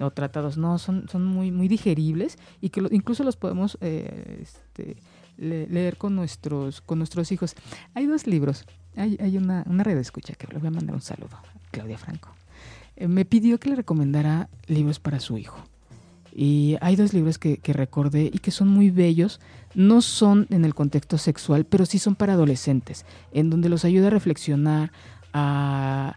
o, 0.00 0.10
tratados, 0.12 0.56
no, 0.56 0.78
son, 0.78 1.08
son 1.08 1.24
muy, 1.26 1.50
muy 1.50 1.66
digeribles 1.66 2.38
y 2.60 2.70
que 2.70 2.82
incluso 2.92 3.24
los 3.24 3.36
podemos 3.36 3.76
eh, 3.80 4.40
este, 4.40 4.96
leer 5.36 5.96
con 5.96 6.14
nuestros, 6.14 6.80
con 6.80 6.98
nuestros 6.98 7.32
hijos. 7.32 7.56
Hay 7.94 8.06
dos 8.06 8.26
libros. 8.28 8.64
Hay, 8.96 9.16
hay 9.20 9.36
una, 9.36 9.64
una 9.66 9.82
red 9.82 9.96
de 9.96 10.00
escucha 10.00 10.34
que 10.34 10.46
le 10.46 10.58
voy 10.58 10.68
a 10.68 10.72
mandar 10.72 10.94
un 10.94 11.02
saludo, 11.02 11.36
Claudia 11.72 11.98
Franco. 11.98 12.30
Eh, 12.96 13.08
me 13.08 13.24
pidió 13.24 13.58
que 13.58 13.70
le 13.70 13.76
recomendara 13.76 14.48
libros 14.66 14.98
para 14.98 15.20
su 15.20 15.36
hijo. 15.38 15.58
Y 16.34 16.76
hay 16.80 16.96
dos 16.96 17.12
libros 17.12 17.38
que, 17.38 17.60
recordé 17.64 18.30
y 18.32 18.38
que 18.38 18.50
son 18.50 18.68
muy 18.68 18.90
bellos. 18.90 19.40
No 19.74 20.02
son 20.02 20.46
en 20.50 20.64
el 20.64 20.74
contexto 20.74 21.18
sexual, 21.18 21.64
pero 21.64 21.86
sí 21.86 21.98
son 21.98 22.14
para 22.14 22.34
adolescentes, 22.34 23.04
en 23.32 23.50
donde 23.50 23.68
los 23.68 23.84
ayuda 23.84 24.08
a 24.08 24.10
reflexionar, 24.10 24.92
a, 25.32 26.16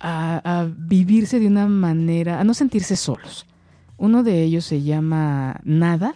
a, 0.00 0.68
vivirse 0.76 1.40
de 1.40 1.46
una 1.46 1.66
manera, 1.66 2.40
a 2.40 2.44
no 2.44 2.54
sentirse 2.54 2.96
solos. 2.96 3.46
Uno 3.96 4.22
de 4.22 4.42
ellos 4.42 4.64
se 4.64 4.82
llama 4.82 5.60
Nada. 5.64 6.14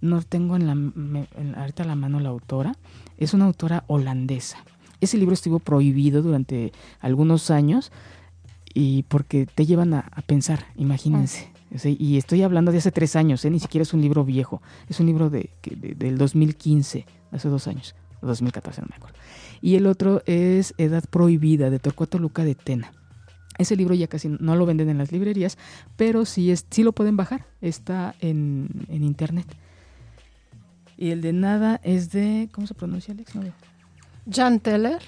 No 0.00 0.22
tengo 0.22 0.56
en 0.56 0.66
la, 0.66 0.72
en, 0.72 1.54
ahorita 1.56 1.84
la 1.84 1.94
mano 1.94 2.20
la 2.20 2.30
autora. 2.30 2.74
Es 3.18 3.34
una 3.34 3.44
autora 3.44 3.84
holandesa. 3.86 4.58
Ese 5.00 5.18
libro 5.18 5.34
estuvo 5.34 5.58
prohibido 5.58 6.22
durante 6.22 6.72
algunos 7.00 7.50
años 7.50 7.90
y 8.74 9.02
porque 9.04 9.46
te 9.46 9.66
llevan 9.66 9.94
a, 9.94 10.04
pensar, 10.26 10.66
imagínense. 10.76 11.51
Y 11.84 12.18
estoy 12.18 12.42
hablando 12.42 12.70
de 12.70 12.78
hace 12.78 12.92
tres 12.92 13.16
años, 13.16 13.44
¿eh? 13.44 13.50
ni 13.50 13.58
siquiera 13.58 13.82
es 13.82 13.94
un 13.94 14.02
libro 14.02 14.24
viejo, 14.24 14.60
es 14.88 15.00
un 15.00 15.06
libro 15.06 15.30
de, 15.30 15.50
del 15.96 16.18
2015, 16.18 17.06
hace 17.30 17.48
dos 17.48 17.66
años, 17.66 17.94
2014, 18.20 18.82
no 18.82 18.88
me 18.90 18.96
acuerdo. 18.96 19.16
Y 19.62 19.76
el 19.76 19.86
otro 19.86 20.22
es 20.26 20.74
Edad 20.76 21.04
Prohibida, 21.08 21.70
de 21.70 21.78
Torcuato 21.78 22.18
Luca 22.18 22.44
de 22.44 22.54
Tena. 22.54 22.92
Ese 23.58 23.76
libro 23.76 23.94
ya 23.94 24.06
casi 24.06 24.28
no 24.28 24.56
lo 24.56 24.66
venden 24.66 24.90
en 24.90 24.98
las 24.98 25.12
librerías, 25.12 25.56
pero 25.96 26.24
sí, 26.24 26.50
es, 26.50 26.66
sí 26.70 26.82
lo 26.82 26.92
pueden 26.92 27.16
bajar, 27.16 27.46
está 27.60 28.14
en, 28.20 28.68
internet. 28.90 29.46
Y 30.98 31.10
el 31.10 31.22
de 31.22 31.32
Nada 31.32 31.80
es 31.82 32.12
de, 32.12 32.48
¿cómo 32.52 32.66
se 32.66 32.74
pronuncia 32.74 33.14
Alex? 33.14 33.32
Jan 34.30 34.60
Teller. 34.60 35.02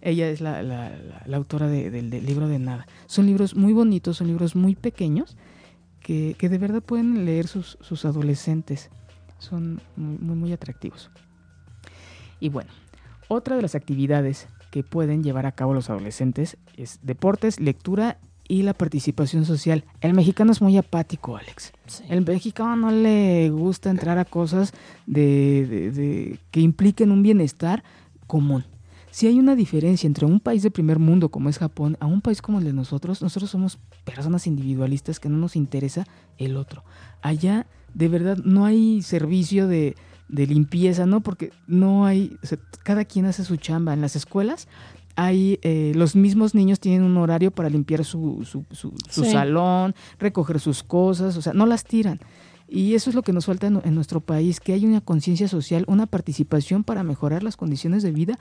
Ella 0.00 0.28
es 0.28 0.40
la, 0.40 0.62
la, 0.62 1.36
autora 1.36 1.66
del 1.68 2.10
libro 2.24 2.48
de 2.48 2.58
Nada. 2.58 2.86
Son 3.06 3.26
libros 3.26 3.54
muy 3.56 3.72
bonitos, 3.72 4.18
son 4.18 4.28
libros 4.28 4.54
muy 4.54 4.74
pequeños 4.74 5.36
que, 6.00 6.36
que 6.38 6.48
de 6.48 6.58
verdad 6.58 6.82
pueden 6.82 7.24
leer 7.24 7.48
sus, 7.48 7.78
sus 7.80 8.04
adolescentes. 8.04 8.90
Son 9.38 9.80
muy, 9.96 10.36
muy, 10.36 10.52
atractivos. 10.52 11.10
Y 12.40 12.48
bueno, 12.48 12.70
otra 13.28 13.56
de 13.56 13.62
las 13.62 13.74
actividades 13.74 14.48
que 14.70 14.82
pueden 14.82 15.22
llevar 15.22 15.46
a 15.46 15.52
cabo 15.52 15.74
los 15.74 15.90
adolescentes 15.90 16.56
es 16.76 17.00
deportes, 17.02 17.58
lectura 17.58 18.18
y 18.46 18.62
la 18.62 18.74
participación 18.74 19.44
social. 19.44 19.84
El 20.00 20.14
mexicano 20.14 20.52
es 20.52 20.62
muy 20.62 20.76
apático, 20.78 21.36
Alex. 21.36 21.72
El 22.08 22.24
mexicano 22.24 22.76
no 22.76 22.90
le 22.90 23.50
gusta 23.50 23.90
entrar 23.90 24.18
a 24.18 24.24
cosas 24.24 24.72
de, 25.06 25.90
de, 25.92 26.38
que 26.50 26.60
impliquen 26.60 27.10
un 27.10 27.22
bienestar 27.22 27.82
común 28.26 28.64
si 29.18 29.26
hay 29.26 29.40
una 29.40 29.56
diferencia 29.56 30.06
entre 30.06 30.26
un 30.26 30.38
país 30.38 30.62
de 30.62 30.70
primer 30.70 31.00
mundo 31.00 31.28
como 31.28 31.48
es 31.48 31.58
Japón 31.58 31.96
a 31.98 32.06
un 32.06 32.20
país 32.20 32.40
como 32.40 32.60
el 32.60 32.64
de 32.64 32.72
nosotros, 32.72 33.20
nosotros 33.20 33.50
somos 33.50 33.80
personas 34.04 34.46
individualistas 34.46 35.18
que 35.18 35.28
no 35.28 35.36
nos 35.38 35.56
interesa 35.56 36.06
el 36.36 36.56
otro. 36.56 36.84
Allá 37.20 37.66
de 37.94 38.06
verdad 38.06 38.36
no 38.36 38.64
hay 38.64 39.02
servicio 39.02 39.66
de, 39.66 39.96
limpieza, 40.28 41.04
¿no? 41.04 41.20
Porque 41.20 41.50
no 41.66 42.06
hay, 42.06 42.36
cada 42.84 43.04
quien 43.04 43.26
hace 43.26 43.44
su 43.44 43.56
chamba. 43.56 43.92
En 43.92 44.02
las 44.02 44.14
escuelas 44.14 44.68
hay, 45.16 45.58
eh, 45.62 45.90
los 45.96 46.14
mismos 46.14 46.54
niños 46.54 46.78
tienen 46.78 47.02
un 47.02 47.16
horario 47.16 47.50
para 47.50 47.68
limpiar 47.68 48.04
su, 48.04 48.44
su, 48.44 48.64
su, 48.70 49.24
salón, 49.24 49.96
recoger 50.20 50.60
sus 50.60 50.84
cosas, 50.84 51.36
o 51.36 51.42
sea, 51.42 51.52
no 51.54 51.66
las 51.66 51.82
tiran. 51.82 52.20
Y 52.68 52.94
eso 52.94 53.08
es 53.08 53.16
lo 53.16 53.22
que 53.22 53.32
nos 53.32 53.46
falta 53.46 53.66
en, 53.66 53.94
nuestro 53.94 54.20
país, 54.20 54.60
que 54.60 54.74
hay 54.74 54.84
una 54.84 55.00
conciencia 55.00 55.48
social, 55.48 55.84
una 55.88 56.06
participación 56.06 56.84
para 56.84 57.02
mejorar 57.02 57.42
las 57.42 57.56
condiciones 57.56 58.02
de 58.02 58.12
vida 58.12 58.38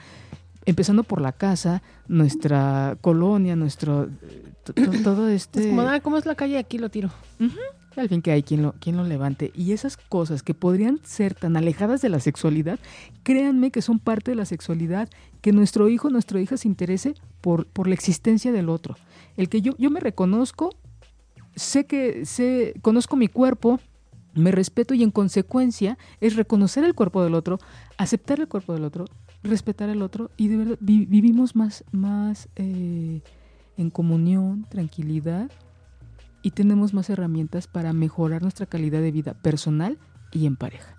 empezando 0.66 1.03
por 1.03 1.22
la 1.22 1.32
casa, 1.32 1.82
nuestra 2.08 2.97
colonia, 3.01 3.55
nuestro 3.55 4.10
todo 5.03 5.30
este 5.30 5.70
como, 5.70 5.82
ah, 5.82 5.99
¿cómo 6.01 6.18
es 6.18 6.26
la 6.26 6.36
calle? 6.36 6.58
Aquí 6.58 6.78
lo 6.78 6.89
tiro. 6.89 7.10
Al 7.95 8.10
fin 8.10 8.22
que 8.22 8.32
hay 8.32 8.43
quien 8.43 8.62
lo, 8.62 8.74
quien 8.74 8.95
lo 8.95 9.03
levante. 9.03 9.51
Y 9.55 9.72
esas 9.72 9.97
cosas 9.97 10.43
que 10.43 10.53
podrían 10.53 10.99
ser 11.03 11.34
tan 11.34 11.58
alejadas 11.58 12.01
de 12.01 12.10
la 12.10 12.20
sexualidad, 12.20 12.80
créanme 13.24 13.72
que 13.72 13.82
son 13.82 13.97
parte 13.97 14.32
de 14.32 14.36
la 14.36 14.45
sexualidad, 14.45 15.10
que 15.41 15.51
nuestro 15.51 15.89
hijo, 15.89 16.10
nuestra 16.10 16.39
hija 16.39 16.58
se 16.58 16.68
interese 16.68 17.16
por, 17.41 17.66
por 17.66 17.88
la 17.88 17.95
existencia 17.95 18.51
del 18.51 18.70
otro. 18.70 18.97
El 19.36 19.49
que 19.49 19.62
yo, 19.62 19.74
yo 19.78 19.89
me 19.89 19.99
reconozco, 19.99 20.76
sé 21.55 21.86
que 21.86 22.26
sé, 22.26 22.76
conozco 22.84 23.16
mi 23.16 23.30
cuerpo, 23.30 23.80
me 24.36 24.51
respeto 24.51 24.93
y 24.93 25.01
en 25.01 25.10
consecuencia 25.10 25.97
es 26.22 26.36
reconocer 26.36 26.84
el 26.84 26.93
cuerpo 26.93 27.24
del 27.24 27.34
otro, 27.34 27.58
aceptar 27.97 28.39
el 28.39 28.47
cuerpo 28.47 28.74
del 28.74 28.84
otro 28.84 29.05
respetar 29.47 29.89
al 29.89 30.01
otro 30.01 30.31
y 30.37 30.47
de 30.47 30.57
verdad 30.57 30.77
vivimos 30.79 31.55
más, 31.55 31.83
más 31.91 32.49
eh, 32.55 33.21
en 33.77 33.89
comunión, 33.89 34.65
tranquilidad 34.69 35.51
y 36.41 36.51
tenemos 36.51 36.93
más 36.93 37.09
herramientas 37.09 37.67
para 37.67 37.93
mejorar 37.93 38.41
nuestra 38.41 38.65
calidad 38.65 39.01
de 39.01 39.11
vida 39.11 39.33
personal 39.33 39.97
y 40.31 40.45
en 40.45 40.55
pareja. 40.55 40.95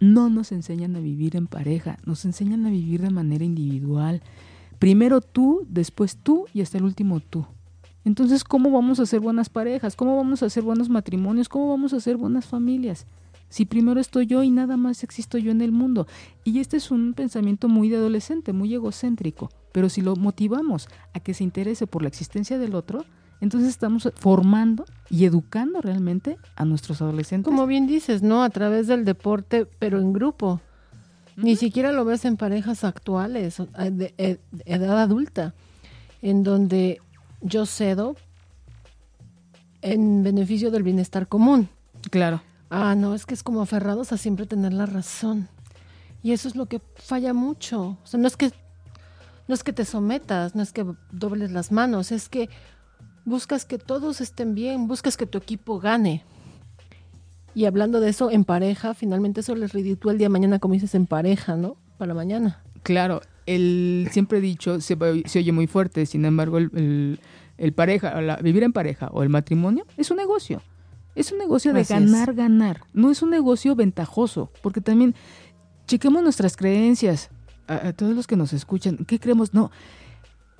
No 0.00 0.28
nos 0.28 0.52
enseñan 0.52 0.96
a 0.96 1.00
vivir 1.00 1.36
en 1.36 1.46
pareja, 1.46 1.98
nos 2.04 2.24
enseñan 2.24 2.66
a 2.66 2.70
vivir 2.70 3.02
de 3.02 3.10
manera 3.10 3.44
individual. 3.44 4.22
Primero 4.78 5.20
tú, 5.20 5.66
después 5.68 6.16
tú 6.16 6.46
y 6.52 6.60
hasta 6.60 6.78
el 6.78 6.84
último 6.84 7.20
tú. 7.20 7.46
Entonces, 8.04 8.42
¿cómo 8.42 8.70
vamos 8.70 8.98
a 8.98 9.06
ser 9.06 9.20
buenas 9.20 9.48
parejas? 9.48 9.94
¿Cómo 9.94 10.16
vamos 10.16 10.42
a 10.42 10.46
hacer 10.46 10.64
buenos 10.64 10.88
matrimonios? 10.88 11.48
¿Cómo 11.48 11.68
vamos 11.68 11.92
a 11.92 11.96
hacer 11.96 12.16
buenas 12.16 12.46
familias? 12.46 13.06
Si 13.52 13.66
primero 13.66 14.00
estoy 14.00 14.24
yo 14.24 14.42
y 14.42 14.50
nada 14.50 14.78
más 14.78 15.04
existo 15.04 15.36
yo 15.36 15.50
en 15.50 15.60
el 15.60 15.72
mundo. 15.72 16.06
Y 16.42 16.60
este 16.60 16.78
es 16.78 16.90
un 16.90 17.12
pensamiento 17.12 17.68
muy 17.68 17.90
de 17.90 17.96
adolescente, 17.96 18.54
muy 18.54 18.72
egocéntrico. 18.72 19.50
Pero 19.72 19.90
si 19.90 20.00
lo 20.00 20.16
motivamos 20.16 20.88
a 21.12 21.20
que 21.20 21.34
se 21.34 21.44
interese 21.44 21.86
por 21.86 22.00
la 22.00 22.08
existencia 22.08 22.56
del 22.56 22.74
otro, 22.74 23.04
entonces 23.42 23.68
estamos 23.68 24.10
formando 24.16 24.86
y 25.10 25.26
educando 25.26 25.82
realmente 25.82 26.38
a 26.56 26.64
nuestros 26.64 27.02
adolescentes. 27.02 27.44
Como 27.44 27.66
bien 27.66 27.86
dices, 27.86 28.22
¿no? 28.22 28.42
A 28.42 28.48
través 28.48 28.86
del 28.86 29.04
deporte, 29.04 29.66
pero 29.78 30.00
en 30.00 30.14
grupo. 30.14 30.62
Ni 31.36 31.56
siquiera 31.56 31.92
lo 31.92 32.06
ves 32.06 32.24
en 32.24 32.38
parejas 32.38 32.84
actuales, 32.84 33.60
eh, 33.60 33.90
de 33.90 34.14
eh, 34.16 34.38
edad 34.64 34.98
adulta, 34.98 35.52
en 36.22 36.42
donde 36.42 37.02
yo 37.42 37.66
cedo 37.66 38.16
en 39.82 40.22
beneficio 40.22 40.70
del 40.70 40.84
bienestar 40.84 41.28
común. 41.28 41.68
Claro. 42.10 42.40
Ah, 42.74 42.94
no, 42.94 43.14
es 43.14 43.26
que 43.26 43.34
es 43.34 43.42
como 43.42 43.60
aferrados 43.60 44.12
a 44.12 44.16
siempre 44.16 44.46
tener 44.46 44.72
la 44.72 44.86
razón. 44.86 45.46
Y 46.22 46.32
eso 46.32 46.48
es 46.48 46.56
lo 46.56 46.64
que 46.64 46.80
falla 46.94 47.34
mucho. 47.34 47.98
O 48.02 48.06
sea, 48.06 48.18
no 48.18 48.26
es 48.26 48.34
que 48.34 48.50
no 49.46 49.54
es 49.54 49.62
que 49.62 49.74
te 49.74 49.84
sometas, 49.84 50.54
no 50.54 50.62
es 50.62 50.72
que 50.72 50.86
dobles 51.10 51.50
las 51.50 51.70
manos, 51.70 52.12
es 52.12 52.30
que 52.30 52.48
buscas 53.26 53.66
que 53.66 53.76
todos 53.76 54.22
estén 54.22 54.54
bien, 54.54 54.88
buscas 54.88 55.18
que 55.18 55.26
tu 55.26 55.36
equipo 55.36 55.80
gane. 55.80 56.24
Y 57.54 57.66
hablando 57.66 58.00
de 58.00 58.08
eso 58.08 58.30
en 58.30 58.44
pareja, 58.44 58.94
finalmente 58.94 59.40
eso 59.40 59.54
les 59.54 59.74
reditúa 59.74 60.12
el 60.12 60.18
día 60.18 60.28
de 60.28 60.32
mañana, 60.32 60.58
como 60.58 60.72
dices, 60.72 60.94
en 60.94 61.06
pareja, 61.06 61.56
¿no? 61.56 61.76
Para 61.98 62.14
mañana. 62.14 62.62
Claro, 62.84 63.20
el 63.44 64.08
siempre 64.12 64.40
dicho, 64.40 64.80
se, 64.80 64.94
oye 64.94 65.52
muy 65.52 65.66
fuerte, 65.66 66.06
sin 66.06 66.24
embargo, 66.24 66.56
el, 66.56 67.18
pareja, 67.74 68.38
vivir 68.40 68.62
en 68.62 68.72
pareja 68.72 69.08
o 69.12 69.22
el 69.22 69.28
matrimonio 69.28 69.84
es 69.98 70.10
un 70.10 70.16
negocio. 70.16 70.62
Es 71.14 71.32
un 71.32 71.38
negocio 71.38 71.72
de 71.72 71.84
ganar, 71.84 72.34
ganar. 72.34 72.80
No 72.92 73.10
es 73.10 73.22
un 73.22 73.30
negocio 73.30 73.74
ventajoso, 73.74 74.50
porque 74.62 74.80
también 74.80 75.14
chequemos 75.86 76.22
nuestras 76.22 76.56
creencias. 76.56 77.30
A, 77.68 77.92
todos 77.92 78.14
los 78.14 78.26
que 78.26 78.36
nos 78.36 78.52
escuchan, 78.52 78.98
¿qué 79.06 79.18
creemos? 79.18 79.54
No, 79.54 79.70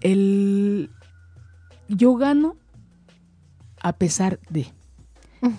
el 0.00 0.90
yo 1.88 2.14
gano 2.14 2.56
a 3.80 3.94
pesar 3.94 4.38
de 4.48 4.66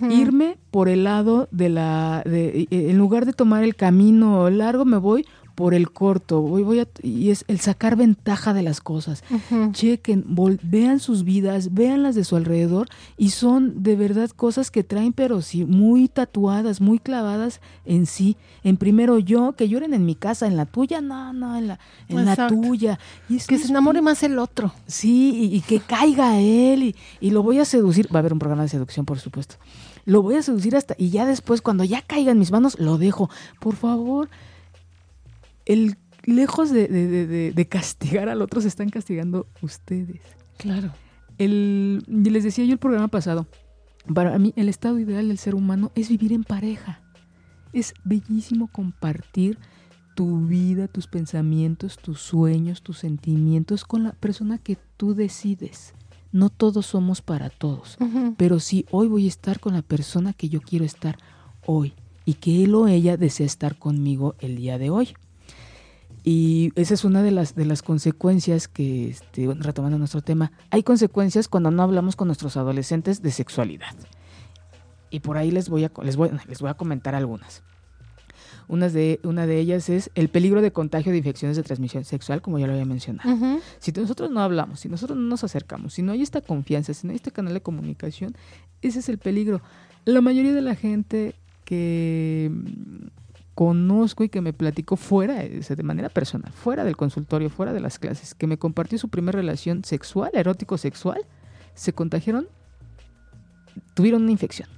irme 0.10 0.58
por 0.72 0.88
el 0.88 1.04
lado 1.04 1.50
de 1.52 1.68
la, 1.68 2.24
de, 2.26 2.68
en 2.72 2.98
lugar 2.98 3.26
de 3.26 3.34
tomar 3.34 3.64
el 3.64 3.76
camino 3.76 4.50
largo, 4.50 4.86
me 4.86 4.98
voy 4.98 5.26
por 5.56 5.74
el 5.74 5.92
corto, 5.92 6.42
voy, 6.42 6.64
voy 6.64 6.80
a, 6.80 6.88
y 7.02 7.30
es 7.30 7.46
el 7.48 7.60
sacar 7.60 7.96
ventaja 7.96 8.54
de 8.54 8.64
las 8.64 8.82
cosas. 8.82 9.24
Chequen, 9.72 10.26
vean 10.64 11.00
sus 11.00 11.24
vidas, 11.24 11.74
vean 11.74 12.04
las 12.04 12.16
de 12.16 12.24
su 12.24 12.36
alrededor 12.36 12.90
y 13.18 13.30
son 13.30 13.84
de 13.84 13.96
verdad 13.96 14.30
cosas 14.32 14.72
que 14.72 14.84
traen, 14.84 15.14
pero 15.14 15.42
sí, 15.42 15.66
muy 15.66 16.08
tatuadas, 16.08 16.82
muy 16.82 17.00
clavadas 17.00 17.62
en 17.86 18.06
sí. 18.06 18.36
En 18.64 18.78
primero 18.78 19.20
yo, 19.20 19.54
que 19.54 19.70
lloren 19.70 19.94
en 19.94 20.06
mi 20.06 20.16
casa, 20.16 20.48
en 20.48 20.58
la 20.58 20.66
tuya, 20.66 21.02
no, 21.02 21.34
no, 21.34 21.58
en 21.58 21.68
la, 21.68 21.80
en 22.10 22.26
la 22.26 22.48
tuya. 22.48 23.00
Y 23.30 23.38
es 23.38 23.48
que 23.48 23.58
se 23.58 23.68
enamore 23.68 24.02
más 24.02 24.24
el 24.24 24.40
otro. 24.40 24.74
Sí, 24.88 25.52
y, 25.54 25.62
que 25.62 25.80
caiga 25.80 26.40
él 26.40 26.84
y, 26.84 26.96
y 27.20 27.32
lo 27.32 27.44
voy 27.44 27.60
a 27.60 27.66
seducir. 27.66 28.08
Va 28.14 28.18
a 28.18 28.22
haber 28.22 28.34
un 28.34 28.40
programa 28.40 28.64
de 28.64 28.70
seducción, 28.70 29.06
por 29.06 29.20
supuesto. 29.20 29.56
Lo 30.06 30.22
voy 30.22 30.36
a 30.36 30.42
seducir 30.42 30.76
hasta, 30.76 30.96
y 30.98 31.10
ya 31.10 31.26
después, 31.26 31.62
cuando 31.62 31.84
ya 31.84 32.02
caiga 32.02 32.32
en 32.32 32.40
mis 32.40 32.52
manos, 32.52 32.78
lo 32.80 32.98
dejo. 32.98 33.30
Por 33.60 33.76
favor, 33.76 34.30
el 35.66 35.98
lejos 36.26 36.72
de, 36.72 37.68
castigar 37.70 38.30
al 38.30 38.42
otro, 38.42 38.62
se 38.62 38.68
están 38.68 38.90
castigando 38.90 39.48
ustedes. 39.62 40.22
Claro. 40.58 40.92
El, 41.38 42.04
les 42.08 42.44
decía 42.44 42.66
yo 42.66 42.74
el 42.74 42.80
programa 42.80 43.08
pasado, 43.08 43.48
para 44.14 44.38
mí 44.38 44.54
el 44.56 44.70
estado 44.70 45.00
ideal 45.00 45.28
del 45.28 45.38
ser 45.38 45.56
humano 45.56 45.92
es 45.96 46.10
vivir 46.10 46.34
en 46.34 46.44
pareja. 46.44 47.02
Es 47.72 47.94
bellísimo 48.04 48.68
compartir 48.68 49.58
tu 50.16 50.46
vida, 50.46 50.88
tus 50.88 51.08
pensamientos, 51.08 51.98
tus 51.98 52.22
sueños, 52.22 52.84
tus 52.84 53.00
sentimientos 53.00 53.84
con 53.84 54.04
la 54.04 54.12
persona 54.12 54.58
que 54.58 54.78
tú 54.98 55.16
decides. 55.16 55.96
No 56.32 56.50
todos 56.50 56.88
somos 56.88 57.22
para 57.22 57.50
todos, 57.50 57.98
pero 58.38 58.60
sí 58.60 58.86
hoy 58.92 59.08
voy 59.08 59.26
a 59.26 59.30
estar 59.30 59.60
con 59.60 59.74
la 59.74 59.82
persona 59.82 60.34
que 60.34 60.50
yo 60.50 60.62
quiero 60.62 60.84
estar 60.84 61.18
hoy 61.66 61.94
y 62.26 62.36
que 62.36 62.64
él 62.64 62.74
o 62.76 62.88
ella 62.88 63.18
desea 63.18 63.46
estar 63.46 63.78
conmigo 63.78 64.36
el 64.40 64.56
día 64.56 64.78
de 64.78 64.90
hoy. 64.90 65.10
Y 66.24 66.72
esa 66.76 66.94
es 66.94 67.04
una 67.04 67.22
de 67.22 67.32
las, 67.32 67.56
de 67.56 67.66
las 67.66 67.82
consecuencias 67.82 68.68
que, 68.68 69.10
este, 69.10 69.48
retomando 69.60 69.98
nuestro 69.98 70.22
tema, 70.22 70.54
hay 70.70 70.84
consecuencias 70.84 71.50
cuando 71.50 71.70
no 71.70 71.84
hablamos 71.84 72.16
con 72.16 72.28
nuestros 72.28 72.56
adolescentes 72.56 73.22
de 73.22 73.32
sexualidad. 73.32 73.94
Y 75.10 75.20
por 75.20 75.38
ahí 75.38 75.52
les 75.52 75.70
voy 75.70 75.84
a, 75.84 75.92
les 76.02 76.16
voy, 76.16 76.32
les 76.48 76.60
voy 76.60 76.70
a 76.70 76.76
comentar 76.76 77.14
algunas. 77.14 77.64
Una 78.70 78.88
de, 78.88 79.20
una 79.24 79.46
de 79.46 79.60
ellas 79.60 79.90
es 79.90 80.10
el 80.16 80.30
peligro 80.30 80.62
de 80.62 80.72
contagio 80.72 81.12
de 81.12 81.18
infecciones 81.18 81.58
de 81.58 81.64
transmisión 81.64 82.06
sexual, 82.06 82.42
como 82.42 82.58
ya 82.58 82.68
lo 82.68 82.74
había 82.74 82.86
mencionado. 82.86 83.60
Si 83.80 83.92
nosotros 83.92 84.32
no 84.32 84.40
hablamos, 84.40 84.80
si 84.80 84.90
nosotros 84.90 85.18
no 85.18 85.28
nos 85.28 85.44
acercamos, 85.44 85.94
si 85.94 86.02
no 86.02 86.14
hay 86.14 86.22
esta 86.22 86.40
confianza, 86.40 86.94
si 86.94 87.06
no 87.06 87.12
hay 87.12 87.18
este 87.18 87.32
canal 87.32 87.54
de 87.54 87.62
comunicación, 87.62 88.36
ese 88.82 89.00
es 89.00 89.10
el 89.10 89.18
peligro. 89.18 89.62
La 90.06 90.22
mayoría 90.22 90.54
de 90.54 90.62
la 90.62 90.76
gente 90.76 91.36
que 91.66 92.52
conozco 93.56 94.24
y 94.24 94.30
que 94.30 94.42
me 94.42 94.54
platicó 94.54 94.96
fuera, 94.96 95.36
de 95.44 95.84
manera 95.84 96.10
personal, 96.10 96.52
fuera 96.52 96.84
del 96.84 96.98
consultorio, 96.98 97.50
fuera 97.50 97.74
de 97.74 97.80
las 97.80 98.00
clases, 98.00 98.34
que 98.34 98.48
me 98.48 98.58
compartió 98.58 98.98
su 98.98 99.10
primera 99.10 99.38
relación 99.38 99.84
sexual, 99.84 100.32
erótico 100.34 100.78
sexual, 100.78 101.26
se 101.76 101.94
contagiaron, 101.94 102.48
tuvieron 103.94 104.24
una 104.24 104.32
infección. 104.32 104.70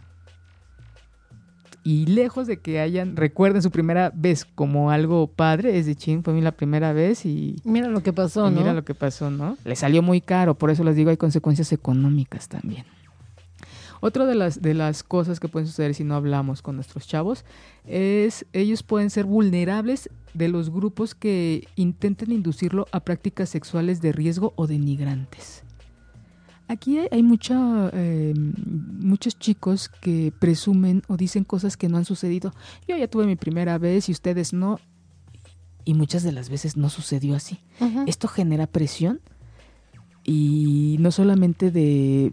Y 1.84 2.08
lejos 2.08 2.48
de 2.48 2.58
que 2.58 2.80
hayan, 2.80 3.16
recuerden 3.16 3.62
su 3.62 3.70
primera 3.70 4.12
vez 4.16 4.44
como 4.44 4.90
algo 4.90 5.28
padre, 5.28 5.78
es 5.78 5.86
de 5.86 5.96
ching, 5.96 6.24
fue 6.24 6.34
la 6.42 6.52
primera 6.52 6.94
vez 6.94 7.26
y... 7.28 7.58
Mira 7.64 7.90
lo 7.90 8.02
que 8.02 8.12
pasó, 8.12 8.50
¿no? 8.50 8.60
Mira 8.60 8.74
lo 8.74 8.84
que 8.84 8.96
pasó, 8.96 9.30
¿no? 9.30 9.56
Le 9.64 9.76
salió 9.76 10.02
muy 10.02 10.20
caro, 10.20 10.56
por 10.56 10.72
eso 10.72 10.84
les 10.84 10.96
digo, 10.96 11.12
hay 11.12 11.18
consecuencias 11.18 11.72
económicas 11.72 12.50
también. 12.50 12.86
Otra 14.02 14.26
de 14.26 14.36
las, 14.36 14.62
de 14.62 14.74
las 14.74 15.04
cosas 15.04 15.40
que 15.40 15.48
pueden 15.48 15.68
suceder 15.68 15.94
si 15.94 16.04
no 16.04 16.16
hablamos 16.16 16.62
con 16.62 16.76
nuestros 16.76 17.08
chavos 17.08 17.46
es 17.86 18.46
ellos 18.54 18.84
pueden 18.84 19.10
ser 19.10 19.26
vulnerables 19.26 20.10
de 20.34 20.50
los 20.50 20.70
grupos 20.70 21.16
que 21.16 21.68
intenten 21.76 22.32
inducirlo 22.32 22.88
a 22.92 23.00
prácticas 23.00 23.50
sexuales 23.50 24.02
de 24.02 24.12
riesgo 24.12 24.54
o 24.56 24.68
denigrantes. 24.68 25.64
Aquí 26.68 26.98
hay, 27.12 27.22
mucha, 27.22 27.90
em, 27.94 28.54
muchos 29.00 29.38
chicos 29.38 29.88
que 29.88 30.34
presumen 30.40 31.04
o 31.08 31.16
dicen 31.16 31.44
cosas 31.44 31.78
que 31.78 31.90
no 31.90 31.98
han 31.98 32.06
sucedido. 32.06 32.54
Yo 32.88 32.98
ya 32.98 33.08
tuve 33.08 33.28
mi 33.28 33.36
primera 33.36 33.78
vez 33.78 34.10
y 34.10 34.12
ustedes 34.12 34.52
no. 34.52 34.80
Y 35.84 35.94
muchas 35.94 36.24
de 36.24 36.32
las 36.32 36.50
veces 36.50 36.76
no 36.76 36.90
sucedió 36.90 37.36
así. 37.36 37.60
Esto 38.08 38.28
genera 38.28 38.66
presión 38.66 39.22
y 40.24 40.98
no 41.00 41.12
solamente 41.12 41.70
de, 41.70 42.32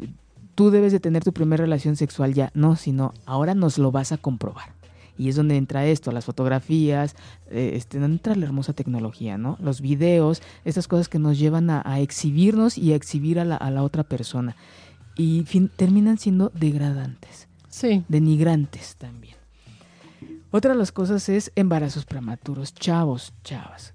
tú 0.54 0.70
debes 0.70 0.92
de 0.92 1.00
tener 1.00 1.24
tu 1.24 1.32
primera 1.32 1.62
relación 1.62 1.96
sexual 1.96 2.34
ya, 2.34 2.50
no, 2.54 2.76
sino 2.76 3.14
ahora 3.26 3.54
nos 3.54 3.78
lo 3.78 3.90
vas 3.90 4.12
a 4.12 4.18
comprobar. 4.18 4.74
Y 5.18 5.28
es 5.28 5.36
donde 5.36 5.56
entra 5.56 5.86
esto, 5.86 6.10
las 6.10 6.24
fotografías, 6.24 7.16
eh, 7.50 7.72
este, 7.74 7.98
entra 7.98 8.34
la 8.34 8.46
hermosa 8.46 8.72
tecnología, 8.72 9.36
¿no? 9.36 9.58
Los 9.60 9.80
videos, 9.80 10.42
estas 10.64 10.88
cosas 10.88 11.08
que 11.08 11.18
nos 11.18 11.38
llevan 11.38 11.68
a, 11.70 12.00
exhibirnos 12.00 12.78
y 12.78 12.92
a 12.92 12.96
exhibir 12.96 13.38
a 13.38 13.44
la, 13.44 13.56
a 13.56 13.70
la 13.70 13.82
otra 13.82 14.04
persona. 14.04 14.56
Y 15.14 15.42
terminan 15.76 16.16
siendo 16.16 16.50
degradantes. 16.54 17.46
Sí. 17.68 18.04
Denigrantes 18.08 18.96
también. 18.96 19.36
Otra 20.50 20.72
de 20.72 20.78
las 20.78 20.92
cosas 20.92 21.28
es 21.28 21.52
embarazos 21.56 22.06
prematuros. 22.06 22.74
Chavos, 22.74 23.34
chavas. 23.44 23.94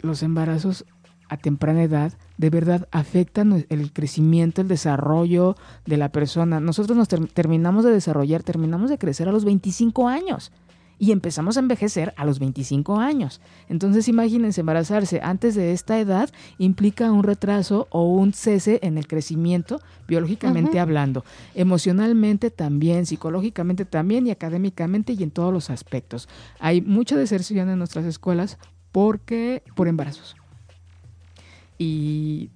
Los 0.00 0.22
embarazos 0.22 0.86
a 1.28 1.36
temprana 1.36 1.82
edad 1.82 2.12
de 2.36 2.50
verdad 2.50 2.88
afectan 2.90 3.66
el 3.68 3.92
crecimiento, 3.92 4.60
el 4.60 4.68
desarrollo 4.68 5.56
de 5.86 5.96
la 5.96 6.10
persona. 6.10 6.60
Nosotros 6.60 6.96
nos 6.96 7.08
terminamos 7.08 7.84
de 7.84 7.92
desarrollar, 7.92 8.42
terminamos 8.42 8.90
de 8.90 8.98
crecer 8.98 9.28
a 9.28 9.32
los 9.32 9.44
25 9.44 10.08
años 10.08 10.52
y 10.98 11.12
empezamos 11.12 11.56
a 11.56 11.60
envejecer 11.60 12.14
a 12.16 12.24
los 12.24 12.38
25 12.38 12.98
años. 12.98 13.40
Entonces 13.68 14.08
imagínense, 14.08 14.60
embarazarse 14.60 15.20
antes 15.22 15.54
de 15.54 15.72
esta 15.72 15.98
edad 15.98 16.30
implica 16.58 17.10
un 17.10 17.22
retraso 17.22 17.88
o 17.90 18.04
un 18.04 18.32
cese 18.32 18.78
en 18.82 18.98
el 18.98 19.06
crecimiento, 19.06 19.80
biológicamente 20.06 20.80
hablando, 20.80 21.24
emocionalmente 21.54 22.50
también, 22.50 23.06
psicológicamente 23.06 23.84
también 23.84 24.26
y 24.26 24.30
académicamente 24.30 25.14
y 25.14 25.22
en 25.22 25.30
todos 25.30 25.52
los 25.52 25.70
aspectos. 25.70 26.28
Hay 26.58 26.80
mucha 26.80 27.16
deserción 27.16 27.68
en 27.70 27.78
nuestras 27.78 28.04
escuelas 28.04 28.58
porque 28.92 29.62
por 29.74 29.88
embarazos. 29.88 30.36
Y 31.78 32.50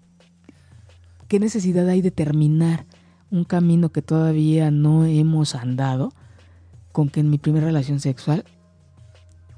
qué 1.29 1.39
necesidad 1.39 1.89
hay 1.89 2.03
de 2.03 2.11
terminar 2.11 2.87
un 3.31 3.45
camino 3.45 3.91
que 3.91 4.03
todavía 4.03 4.71
no 4.71 5.05
hemos 5.05 5.55
andado 5.55 6.13
con 6.93 7.09
que 7.11 7.21
en 7.21 7.31
mi 7.31 7.39
primera 7.39 7.67
relación 7.67 8.01
sexual 8.01 8.45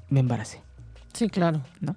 me 0.09 0.19
embaracé. 0.19 0.61
Sí, 1.13 1.29
claro. 1.29 1.61
¿No? 1.79 1.95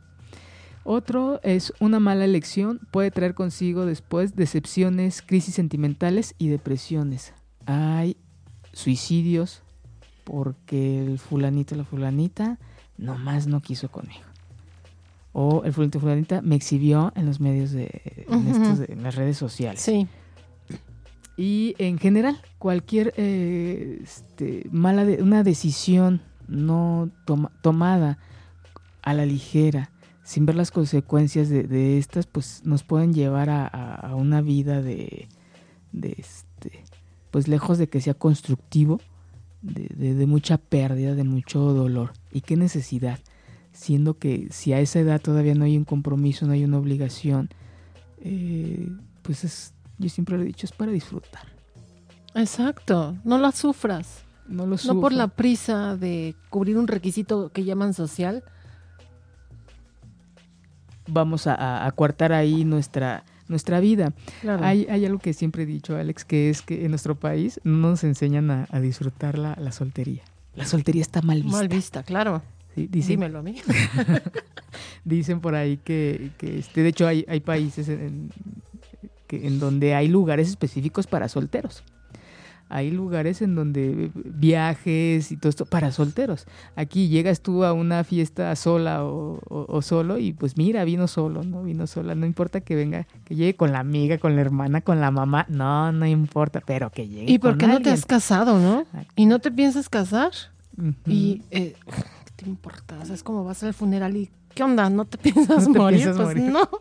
Otro 0.85 1.41
es 1.43 1.73
una 1.81 1.99
mala 1.99 2.27
elección 2.27 2.81
puede 2.91 3.11
traer 3.11 3.35
consigo 3.35 3.87
después 3.87 4.37
decepciones, 4.37 5.23
crisis 5.23 5.55
sentimentales 5.55 6.35
y 6.39 6.49
depresiones. 6.49 7.33
Hay 7.65 8.19
suicidios 8.75 9.63
porque 10.25 11.05
el 11.07 11.19
fulanito 11.19 11.75
la 11.75 11.85
fulanita 11.85 12.59
nomás 12.99 13.47
no 13.47 13.61
quiso 13.63 13.91
conmigo. 13.91 14.25
O 15.37 15.65
el 15.65 15.73
fulanita 15.73 16.41
me 16.43 16.55
exhibió 16.55 17.13
en 17.17 17.27
los 17.27 17.41
medios 17.41 17.73
de, 17.73 18.25
en, 18.31 18.47
estos 18.47 18.79
de- 18.79 18.93
en 18.93 19.03
las 19.03 19.17
redes 19.17 19.37
sociales. 19.37 19.81
Sí. 19.81 20.07
Y 21.37 21.75
en 21.79 21.99
general, 21.99 22.41
cualquier 22.59 23.13
eh, 23.17 23.99
este, 24.03 24.67
mala 24.71 25.05
de- 25.05 25.21
una 25.23 25.43
decisión 25.43 26.21
no 26.47 27.11
toma- 27.27 27.51
tomada 27.63 28.19
a 29.03 29.13
la 29.15 29.27
ligera, 29.27 29.91
sin 30.23 30.47
ver 30.47 30.55
las 30.55 30.71
consecuencias 30.71 31.49
de, 31.49 31.65
de 31.65 31.99
estas, 31.99 32.27
pues 32.27 32.63
nos 32.65 32.85
pueden 32.85 33.13
llevar 33.13 33.51
a, 33.51 33.67
a- 33.67 33.95
a 33.97 34.15
una 34.15 34.41
vida 34.41 34.81
de, 34.83 35.27
de 35.91 36.15
este, 36.17 36.85
pues 37.33 37.49
lejos 37.49 37.79
de 37.79 37.89
que 37.89 38.01
sea 38.01 38.15
constructivo, 38.15 39.01
de 39.63 40.27
mucha 40.27 40.59
pérdida, 40.59 41.15
de 41.15 41.25
mucho 41.25 41.59
dolor. 41.59 42.13
¿Y 42.31 42.43
qué 42.43 42.55
necesidad? 42.57 43.19
Siendo 43.75 44.19
que 44.19 44.49
si 44.51 44.73
a 44.73 44.79
esa 44.79 45.01
edad 45.01 45.21
todavía 45.21 45.55
no 45.55 45.65
hay 45.65 45.77
un 45.77 45.85
compromiso, 45.85 46.47
no 46.47 46.53
hay 46.53 46.65
una 46.65 46.79
obligación, 46.79 47.51
eh, 48.21 48.89
pues 49.23 49.45
es, 49.45 49.75
yo 49.99 50.09
siempre 50.09 50.37
lo 50.37 50.45
he 50.45 50.47
dicho, 50.47 50.65
es 50.65 50.73
para 50.73 50.93
disfrutar. 50.93 51.43
Exacto. 52.35 53.17
No 53.25 53.37
la 53.39 53.53
sufras. 53.53 54.23
No 54.47 54.65
lo 54.67 54.77
No 54.87 55.01
por 55.01 55.13
la 55.13 55.29
prisa 55.29 55.97
de 55.97 56.35
cubrir 56.51 56.79
un 56.79 56.87
requisito 56.87 57.51
que 57.51 57.65
llaman 57.65 57.95
social. 57.95 58.45
Vamos 61.09 61.47
a, 61.47 61.55
a, 61.55 61.87
a 61.87 61.93
coartar 61.93 62.33
ahí 62.33 62.65
nuestra, 62.65 63.25
nuestra 63.49 63.81
vida. 63.81 64.13
Claro. 64.41 64.65
Hay, 64.65 64.87
hay 64.89 65.05
algo 65.05 65.19
que 65.19 65.33
siempre 65.33 65.65
he 65.65 65.67
dicho, 65.67 65.97
Alex, 65.97 66.25
que 66.25 66.49
es 66.49 66.63
que 66.63 66.85
en 66.85 66.91
nuestro 66.91 67.15
país 67.15 67.61
no 67.65 67.91
nos 67.91 68.05
enseñan 68.05 68.51
a, 68.51 68.69
a 68.71 68.81
disfrutar 68.81 69.37
la, 69.37 69.57
la 69.59 69.73
soltería. 69.73 70.23
La 70.55 70.65
soltería 70.65 71.03
está 71.03 71.23
mal 71.23 71.43
vista. 71.43 71.59
Mal 71.59 71.69
vista, 71.69 72.03
claro. 72.05 72.43
Sí, 72.75 72.89
dicen, 72.91 73.11
Dímelo 73.21 73.39
a 73.39 73.43
mí. 73.43 73.57
dicen 75.05 75.41
por 75.41 75.55
ahí 75.55 75.79
que, 75.79 76.31
que, 76.39 76.59
este, 76.59 76.83
de 76.83 76.89
hecho 76.89 77.07
hay, 77.07 77.25
hay 77.29 77.41
países 77.41 77.89
en, 77.89 78.31
que, 79.27 79.47
en 79.47 79.59
donde 79.61 79.95
hay 79.95 80.09
lugares 80.09 80.49
específicos 80.49 81.07
para 81.07 81.29
solteros. 81.29 81.83
Hay 82.71 82.91
lugares 82.91 83.43
en 83.43 83.55
donde 83.55 84.11
viajes 84.15 85.31
y 85.31 85.37
todo 85.37 85.51
esto 85.51 85.67
para 85.67 85.93
solteros. 85.93 86.47
Aquí 86.77 87.09
llegas 87.09 87.41
tú 87.43 87.63
a 87.63 87.75
una 87.75 88.03
fiesta 88.05 88.57
sola 88.57 89.05
o, 89.05 89.39
o- 89.49 89.67
o 89.69 89.83
solo 89.83 90.19
y 90.19 90.33
pues 90.33 90.57
mira, 90.57 90.83
vino 90.85 91.07
solo, 91.07 91.45
¿no? 91.45 91.63
Vino 91.63 91.87
sola. 91.87 92.15
No 92.15 92.25
importa 92.27 92.63
que 92.63 92.75
venga, 92.75 93.07
que 93.27 93.37
llegue 93.37 93.55
con 93.55 93.71
la 93.71 93.81
amiga, 93.81 94.17
con 94.19 94.35
la 94.35 94.41
hermana, 94.41 94.81
con 94.81 94.99
la 95.01 95.11
mamá. 95.11 95.45
No, 95.51 95.93
no 95.93 96.07
importa, 96.07 96.63
pero 96.67 96.91
que 96.91 97.07
llegue 97.07 97.31
¿Y 97.31 97.39
por 97.39 97.51
con 97.53 97.59
qué 97.59 97.67
no 97.69 97.81
te 97.83 97.91
has 97.91 98.07
casado, 98.07 98.59
no? 98.59 98.87
¿Y 99.15 99.27
no 99.27 99.39
te 99.41 99.53
piensas 99.53 99.89
casar? 99.91 100.33
Ujú. 100.77 100.95
Y, 101.07 101.43
eh, 101.51 101.75
¿qué 101.85 101.93
te 102.37 102.49
importa? 102.49 102.99
O 103.01 103.05
sea, 103.07 103.15
es 103.15 103.23
como 103.23 103.45
vas 103.45 103.63
al 103.63 103.75
funeral 103.75 104.17
y, 104.17 104.31
¿qué 104.55 104.63
onda? 104.63 104.89
¿No 104.91 105.05
te 105.05 105.19
piensas 105.25 105.67
¿No 105.69 105.73
te 105.73 105.79
morir? 105.79 105.99
piensas 106.01 106.17
pues 106.25 106.37
morir? 106.37 106.53
no. 106.53 106.69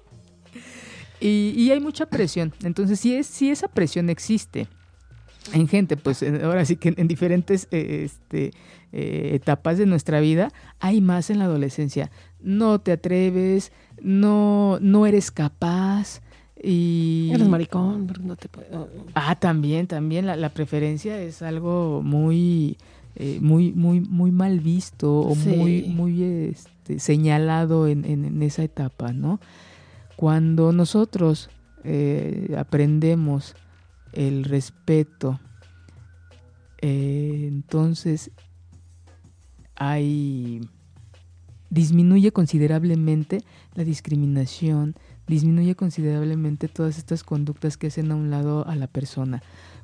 Y, 1.22 1.54
y 1.56 1.72
hay 1.72 1.80
mucha 1.80 2.06
presión. 2.08 2.52
Entonces, 2.64 3.00
si, 3.00 3.16
es, 3.16 3.28
si 3.28 3.50
esa 3.50 3.70
presión 3.70 4.10
existe 4.10 4.68
en 5.54 5.70
gente, 5.70 5.96
pues 5.96 6.22
ahora 6.44 6.66
sí 6.66 6.76
que 6.76 6.90
en, 6.90 6.96
en 6.98 7.08
diferentes 7.08 7.70
eh, 7.72 8.02
este, 8.04 8.52
eh, 8.92 9.32
etapas 9.34 9.78
de 9.78 9.86
nuestra 9.86 10.20
vida, 10.20 10.52
hay 10.82 11.00
más 11.00 11.30
en 11.30 11.40
la 11.40 11.46
adolescencia. 11.46 12.12
No 12.42 12.82
te 12.82 12.92
atreves, 12.92 13.72
no, 14.02 14.80
no 14.82 15.06
eres 15.06 15.32
capaz. 15.32 16.22
Y... 16.62 17.30
Eres 17.34 17.48
maricón, 17.48 18.06
no 18.24 18.36
te 18.36 18.50
Ah, 19.16 19.40
también, 19.40 19.88
también 19.88 20.26
la, 20.26 20.36
la 20.36 20.50
preferencia 20.50 21.22
es 21.22 21.42
algo 21.42 22.02
muy, 22.04 22.78
eh, 23.16 23.40
muy, 23.42 23.74
muy, 23.74 24.02
muy 24.02 24.32
mal 24.32 24.60
visto 24.60 25.20
o 25.22 25.36
Sí. 25.36 25.50
muy, 25.50 25.84
muy 25.84 26.24
este, 26.24 27.00
señalado 27.00 27.88
en, 27.88 28.06
en- 28.06 28.26
en 28.26 28.42
esa 28.44 28.64
etapa, 28.64 29.14
¿no? 29.14 29.40
Cuando 30.16 30.72
nosotros 30.72 31.50
eh, 31.84 32.56
aprendemos 32.58 33.56
el 34.14 34.44
respeto, 34.46 35.40
eh, 36.82 37.46
entonces 37.48 38.32
hay 39.76 40.62
disminuye 41.70 42.32
considerablemente 42.32 43.40
la 43.74 43.84
discriminación, 43.84 44.96
disminuye 45.28 45.76
considerablemente 45.76 46.68
todas 46.68 46.98
estas 47.00 47.24
conductas 47.24 47.78
que 47.78 47.88
hacen 47.88 48.12
a 48.12 48.16
un 48.16 48.30
lado 48.30 48.68
a 48.68 48.76
la 48.76 48.86
persona. 48.88 49.42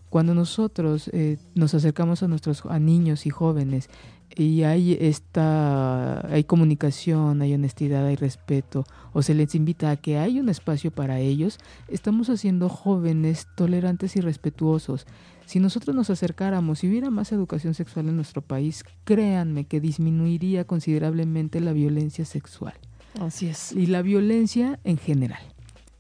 Cuando 0.09 0.33
nosotros 0.33 1.09
eh, 1.13 1.37
nos 1.55 1.73
acercamos 1.73 2.23
a 2.23 2.27
nuestros 2.27 2.65
a 2.65 2.79
niños 2.79 3.25
y 3.25 3.29
jóvenes 3.29 3.89
y 4.35 4.63
hay 4.63 4.97
esta 4.99 6.25
hay 6.27 6.43
comunicación, 6.43 7.41
hay 7.41 7.53
honestidad, 7.53 8.05
hay 8.05 8.15
respeto 8.15 8.85
o 9.13 9.21
se 9.21 9.33
les 9.33 9.53
invita 9.55 9.91
a 9.91 9.97
que 9.97 10.17
hay 10.17 10.39
un 10.39 10.49
espacio 10.49 10.91
para 10.91 11.19
ellos, 11.19 11.59
estamos 11.87 12.29
haciendo 12.29 12.69
jóvenes 12.69 13.47
tolerantes 13.55 14.15
y 14.15 14.21
respetuosos. 14.21 15.05
Si 15.45 15.59
nosotros 15.59 15.95
nos 15.95 16.09
acercáramos 16.11 16.83
y 16.83 16.87
hubiera 16.89 17.09
más 17.09 17.31
educación 17.31 17.73
sexual 17.73 18.07
en 18.07 18.15
nuestro 18.15 18.41
país, 18.43 18.83
créanme 19.03 19.65
que 19.65 19.79
disminuiría 19.79 20.65
considerablemente 20.65 21.59
la 21.59 21.73
violencia 21.73 22.23
sexual 22.25 22.73
Así 23.19 23.47
es. 23.47 23.71
y 23.71 23.87
la 23.87 24.03
violencia 24.03 24.79
en 24.83 24.97
general. 24.97 25.41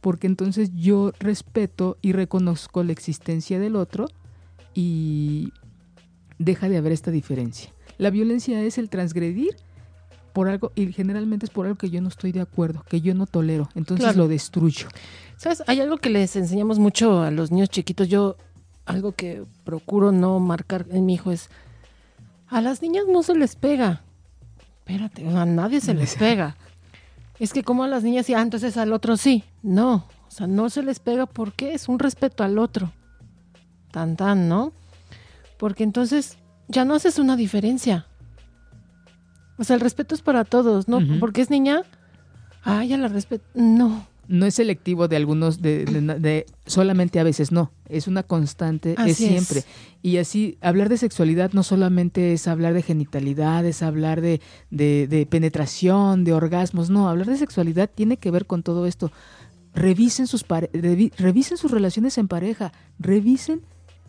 Porque 0.01 0.27
entonces 0.27 0.71
yo 0.73 1.11
respeto 1.19 1.97
y 2.01 2.13
reconozco 2.13 2.83
la 2.83 2.91
existencia 2.93 3.59
del 3.59 3.75
otro 3.75 4.07
y 4.73 5.51
deja 6.37 6.69
de 6.69 6.77
haber 6.77 6.91
esta 6.93 7.11
diferencia. 7.11 7.71
La 7.97 8.09
violencia 8.09 8.61
es 8.61 8.77
el 8.77 8.89
transgredir 8.89 9.57
por 10.31 10.47
algo 10.47 10.71
y 10.75 10.93
generalmente 10.93 11.45
es 11.45 11.49
por 11.49 11.65
algo 11.65 11.77
que 11.77 11.89
yo 11.89 12.01
no 12.01 12.07
estoy 12.07 12.31
de 12.31 12.39
acuerdo, 12.39 12.85
que 12.87 13.01
yo 13.01 13.13
no 13.13 13.25
tolero, 13.25 13.69
entonces 13.75 14.05
Claro. 14.05 14.19
lo 14.19 14.27
destruyo. 14.29 14.87
¿Sabes? 15.35 15.63
Hay 15.67 15.81
algo 15.81 15.97
que 15.97 16.09
les 16.09 16.35
enseñamos 16.35 16.79
mucho 16.79 17.21
a 17.21 17.31
los 17.31 17.51
niños 17.51 17.69
chiquitos. 17.69 18.07
Yo, 18.07 18.37
algo 18.85 19.11
que 19.11 19.43
procuro 19.65 20.11
no 20.11 20.39
marcar 20.39 20.85
en 20.91 21.05
mi 21.05 21.15
hijo 21.15 21.31
es, 21.31 21.49
a 22.47 22.61
las 22.61 22.81
niñas 22.81 23.03
no 23.11 23.21
se 23.23 23.35
les 23.35 23.55
pega. 23.55 24.03
Espérate, 24.79 25.27
a 25.27 25.45
nadie 25.45 25.81
se 25.81 25.93
les 25.95 26.15
pega. 26.15 26.55
Es 27.39 27.53
que 27.53 27.63
como 27.63 27.83
a 27.83 27.87
las 27.87 28.03
niñas, 28.03 28.25
sí, 28.25 28.33
ah, 28.33 28.41
entonces 28.41 28.77
al 28.77 28.91
otro 28.91 29.15
sí. 29.17 29.43
No, 29.63 30.05
o 30.27 30.31
sea, 30.31 30.45
no 30.45 30.69
se 30.69 30.83
les 30.83 30.99
pega 30.99 31.25
porque 31.25 31.73
es 31.73 31.87
un 31.87 31.99
respeto 31.99 32.43
al 32.43 32.59
otro. 32.59 32.91
Tan, 33.91 34.15
tan, 34.15 34.49
¿no? 34.49 34.73
Porque 35.57 35.83
entonces 35.83 36.37
ya 36.67 36.85
no 36.85 36.93
haces 36.93 37.17
una 37.17 37.35
diferencia. 37.35 38.05
O 39.57 39.63
sea, 39.63 39.75
el 39.75 39.81
respeto 39.81 40.15
es 40.15 40.21
para 40.21 40.45
todos, 40.45 40.87
¿no? 40.87 40.99
Porque 41.19 41.41
es 41.41 41.49
niña, 41.49 41.83
ah, 42.63 42.83
ya 42.83 42.97
la 42.97 43.07
respeto. 43.07 43.45
No, 43.53 44.05
No 44.29 44.45
es 44.45 44.53
selectivo 44.55 45.07
de 45.07 45.15
algunos, 45.17 45.59
de, 45.61 45.85
de- 45.85 46.19
de- 46.19 46.45
solamente 46.67 47.19
a 47.19 47.23
veces 47.23 47.51
no, 47.51 47.71
es 47.89 48.07
una 48.07 48.21
constante, 48.23 48.93
es 48.93 48.99
Así 48.99 49.09
es. 49.11 49.17
siempre. 49.17 49.63
Y 50.03 50.17
así, 50.17 50.57
hablar 50.61 50.87
de 50.87 50.97
sexualidad 50.97 51.51
no 51.53 51.63
solamente 51.63 52.31
es 52.33 52.47
hablar 52.47 52.73
de 52.75 52.83
genitalidad, 52.83 53.65
es 53.65 53.81
hablar 53.81 54.21
de, 54.21 54.39
de, 54.69 55.25
penetración, 55.29 56.23
de 56.25 56.33
orgasmos, 56.33 56.89
no, 56.91 57.09
hablar 57.09 57.25
de 57.27 57.37
sexualidad 57.37 57.89
tiene 57.93 58.17
que 58.17 58.29
ver 58.31 58.45
con 58.45 58.61
todo 58.63 58.85
esto. 58.85 59.11
Revisen 59.73 60.27
sus, 60.27 60.43
pare- 60.43 60.69
revi- 60.73 61.11
revisen 61.17 61.57
sus 61.57 61.71
relaciones 61.71 62.17
en 62.19 62.27
pareja, 62.27 62.71
revisen 62.99 63.61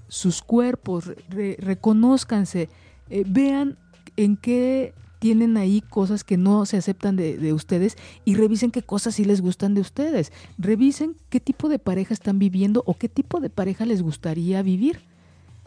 sus 0.09 0.43
cuerpos, 0.43 1.11
re- 1.31 1.57
reconózcanse, 1.61 2.69
eh, 3.09 3.25
vean 3.27 3.79
en 4.17 4.37
qué 4.37 4.93
tienen 5.21 5.57
ahí 5.57 5.83
cosas 5.83 6.25
que 6.25 6.37
no 6.37 6.67
se 6.67 6.79
aceptan 6.79 7.15
de, 7.15 7.37
de 7.37 7.53
ustedes 7.53 7.97
y 8.25 8.35
revisen 8.35 8.73
qué 8.73 8.83
cosas 8.83 9.15
sí 9.15 9.25
les 9.25 9.41
gustan 9.41 9.75
de 9.75 9.83
ustedes. 9.83 10.33
Revisen 10.59 11.15
qué 11.29 11.39
tipo 11.39 11.69
de 11.69 11.79
pareja 11.79 12.13
están 12.13 12.41
viviendo 12.41 12.83
o 12.87 12.95
qué 12.95 13.09
tipo 13.09 13.39
de 13.39 13.51
pareja 13.51 13.87
les 13.87 14.03
gustaría 14.03 14.63
vivir. 14.63 15.01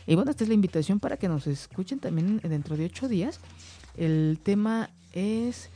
Y 0.06 0.16
bueno, 0.16 0.32
esta 0.32 0.44
es 0.44 0.50
la 0.50 0.56
invitación 0.56 1.00
para 1.00 1.18
que 1.18 1.30
nos 1.30 1.48
escuchen 1.48 2.00
también 2.00 2.42
dentro 2.44 2.76
de 2.76 2.86
ocho 2.86 3.08
días. 3.08 3.40
El 3.96 4.40
tema 4.44 4.90
es 5.14 5.70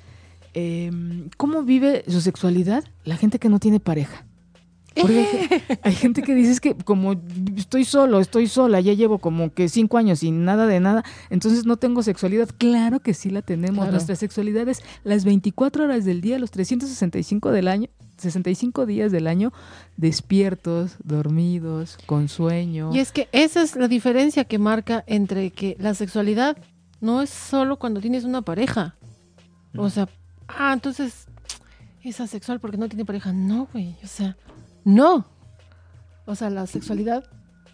em, 0.53 1.29
cómo 1.37 1.63
vive 1.63 2.03
su 2.07 2.19
sexualidad 2.21 2.83
la 3.05 3.15
gente 3.15 3.39
que 3.39 3.49
no 3.49 3.59
tiene 3.59 3.79
pareja. 3.79 4.26
Porque 5.01 5.19
hay, 5.19 5.47
ge- 5.47 5.79
hay 5.83 5.93
gente 5.95 6.21
que 6.23 6.33
dice 6.35 6.51
"Es 6.51 6.59
que 6.59 6.75
como 6.75 7.15
estoy 7.55 7.85
solo, 7.85 8.19
estoy 8.19 8.47
sola, 8.47 8.79
ya 8.81 8.93
llevo 8.93 9.19
como 9.19 9.53
que 9.53 9.69
cinco 9.69 9.97
años 9.97 10.19
sin 10.19 10.45
nada 10.45 10.65
de 10.67 10.79
nada, 10.79 11.03
entonces 11.29 11.65
no 11.65 11.77
tengo 11.77 12.03
sexualidad. 12.03 12.49
Claro 12.57 12.99
que 12.99 13.13
sí 13.13 13.29
la 13.29 13.41
tenemos. 13.41 13.77
Claro. 13.77 13.91
Nuestra 13.91 14.15
sexualidad 14.15 14.67
es 14.69 14.81
las 15.03 15.25
24 15.25 15.83
horas 15.85 16.05
del 16.05 16.21
día, 16.21 16.39
los 16.39 16.51
365 16.51 17.51
del 17.51 17.67
año, 17.67 17.89
65 18.17 18.85
días 18.85 19.11
del 19.11 19.27
año, 19.27 19.51
despiertos, 19.95 20.95
dormidos, 21.03 21.97
con 22.05 22.29
sueño. 22.29 22.91
Y 22.93 22.99
es 22.99 23.11
que 23.11 23.27
esa 23.31 23.61
es 23.61 23.75
la 23.75 23.87
diferencia 23.87 24.45
que 24.45 24.57
marca 24.57 25.03
entre 25.07 25.51
que 25.51 25.75
la 25.79 25.93
sexualidad 25.93 26.57
no 27.01 27.21
es 27.21 27.29
solo 27.29 27.77
cuando 27.77 27.99
tienes 28.01 28.23
una 28.23 28.41
pareja. 28.41 28.95
O 29.75 29.89
sea, 29.89 30.07
ah, 30.47 30.71
entonces 30.73 31.27
es 32.03 32.19
asexual 32.21 32.59
porque 32.59 32.77
no 32.77 32.87
tiene 32.87 33.05
pareja. 33.05 33.33
No, 33.33 33.67
güey, 33.73 33.95
o 34.03 34.07
sea, 34.07 34.37
no. 34.87 35.25
O 36.25 36.35
sea, 36.35 36.49
la 36.49 36.65
sexualidad 36.65 37.25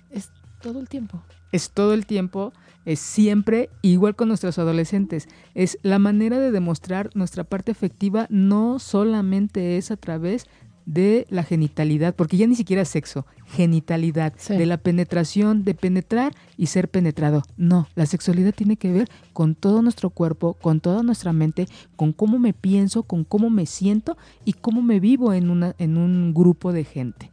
es 0.10 0.32
todo 0.62 0.80
el 0.80 0.90
tiempo. 0.90 1.22
Es 1.52 1.70
todo 1.70 1.94
el 1.94 2.08
tiempo, 2.08 2.54
es 2.86 3.00
siempre 3.00 3.70
igual 3.84 4.16
con 4.16 4.30
nuestros 4.30 4.58
adolescentes. 4.58 5.28
Es 5.54 5.78
la 5.84 6.00
manera 6.00 6.40
de 6.40 6.52
demostrar 6.52 7.12
nuestra 7.14 7.44
parte 7.44 7.72
afectiva 7.72 8.26
no 8.32 8.80
solamente 8.80 9.78
es 9.78 9.92
a 9.92 9.98
través 9.98 10.48
de 10.86 11.26
la 11.30 11.44
genitalidad, 11.44 12.16
porque 12.16 12.38
ya 12.38 12.48
ni 12.48 12.56
siquiera 12.56 12.82
es 12.82 12.90
sexo, 12.90 13.26
genitalidad, 13.46 14.34
de 14.50 14.66
la 14.66 14.78
penetración, 14.78 15.64
de 15.64 15.74
penetrar 15.74 16.34
y 16.58 16.68
ser 16.68 16.90
penetrado. 16.90 17.44
No, 17.58 17.88
la 17.96 18.06
sexualidad 18.06 18.54
tiene 18.54 18.78
que 18.78 18.92
ver 18.92 19.10
con 19.32 19.56
todo 19.56 19.82
nuestro 19.82 20.10
cuerpo, 20.10 20.54
con 20.56 20.80
toda 20.80 21.04
nuestra 21.04 21.34
mente, 21.34 21.68
con 21.96 22.14
cómo 22.14 22.40
me 22.40 22.54
pienso, 22.54 23.04
con 23.04 23.24
cómo 23.24 23.50
me 23.50 23.66
siento 23.66 24.18
y 24.46 24.54
cómo 24.54 24.82
me 24.82 25.00
vivo 25.00 25.34
en, 25.34 25.50
una, 25.50 25.76
en 25.78 25.98
un 25.98 26.34
grupo 26.34 26.74
de 26.74 26.84
gente. 26.84 27.30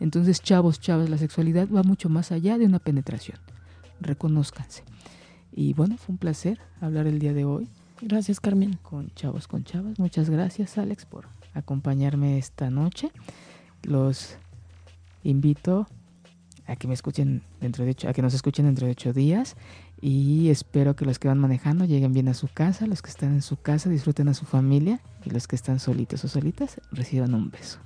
Entonces, 0.00 0.42
chavos, 0.42 0.80
chavos, 0.80 1.08
la 1.08 1.18
sexualidad 1.18 1.68
va 1.68 1.82
mucho 1.82 2.08
más 2.08 2.32
allá 2.32 2.58
de 2.58 2.66
una 2.66 2.78
penetración. 2.78 3.38
Reconózcanse. 4.00 4.82
Y 5.52 5.74
bueno, 5.74 5.96
fue 5.96 6.14
un 6.14 6.18
placer 6.18 6.58
hablar 6.80 7.06
el 7.06 7.18
día 7.18 7.32
de 7.32 7.44
hoy. 7.44 7.68
Gracias, 8.00 8.40
Carmen. 8.40 8.78
Con 8.82 9.12
chavos, 9.14 9.46
con 9.46 9.62
chavas. 9.62 9.98
Muchas 10.00 10.28
gracias, 10.28 10.76
Alex, 10.76 11.04
por 11.04 11.26
acompañarme 11.54 12.38
esta 12.38 12.70
noche. 12.70 13.10
Los 13.82 14.36
invito 15.24 15.86
a 16.66 16.76
que 16.76 16.88
me 16.88 16.94
escuchen 16.94 17.42
dentro 17.60 17.84
de 17.84 17.90
ocho, 17.90 18.08
a 18.08 18.12
que 18.12 18.22
nos 18.22 18.34
escuchen 18.34 18.66
dentro 18.66 18.86
de 18.86 18.92
ocho 18.92 19.12
días 19.12 19.56
y 20.00 20.50
espero 20.50 20.96
que 20.96 21.04
los 21.04 21.18
que 21.18 21.28
van 21.28 21.38
manejando 21.38 21.84
lleguen 21.84 22.12
bien 22.12 22.28
a 22.28 22.34
su 22.34 22.48
casa, 22.48 22.86
los 22.86 23.02
que 23.02 23.10
están 23.10 23.32
en 23.32 23.42
su 23.42 23.56
casa 23.56 23.88
disfruten 23.88 24.28
a 24.28 24.34
su 24.34 24.46
familia 24.46 25.00
y 25.24 25.30
los 25.30 25.46
que 25.46 25.56
están 25.56 25.78
solitos 25.78 26.24
o 26.24 26.28
solitas 26.28 26.80
reciban 26.90 27.34
un 27.34 27.50
beso. 27.50 27.78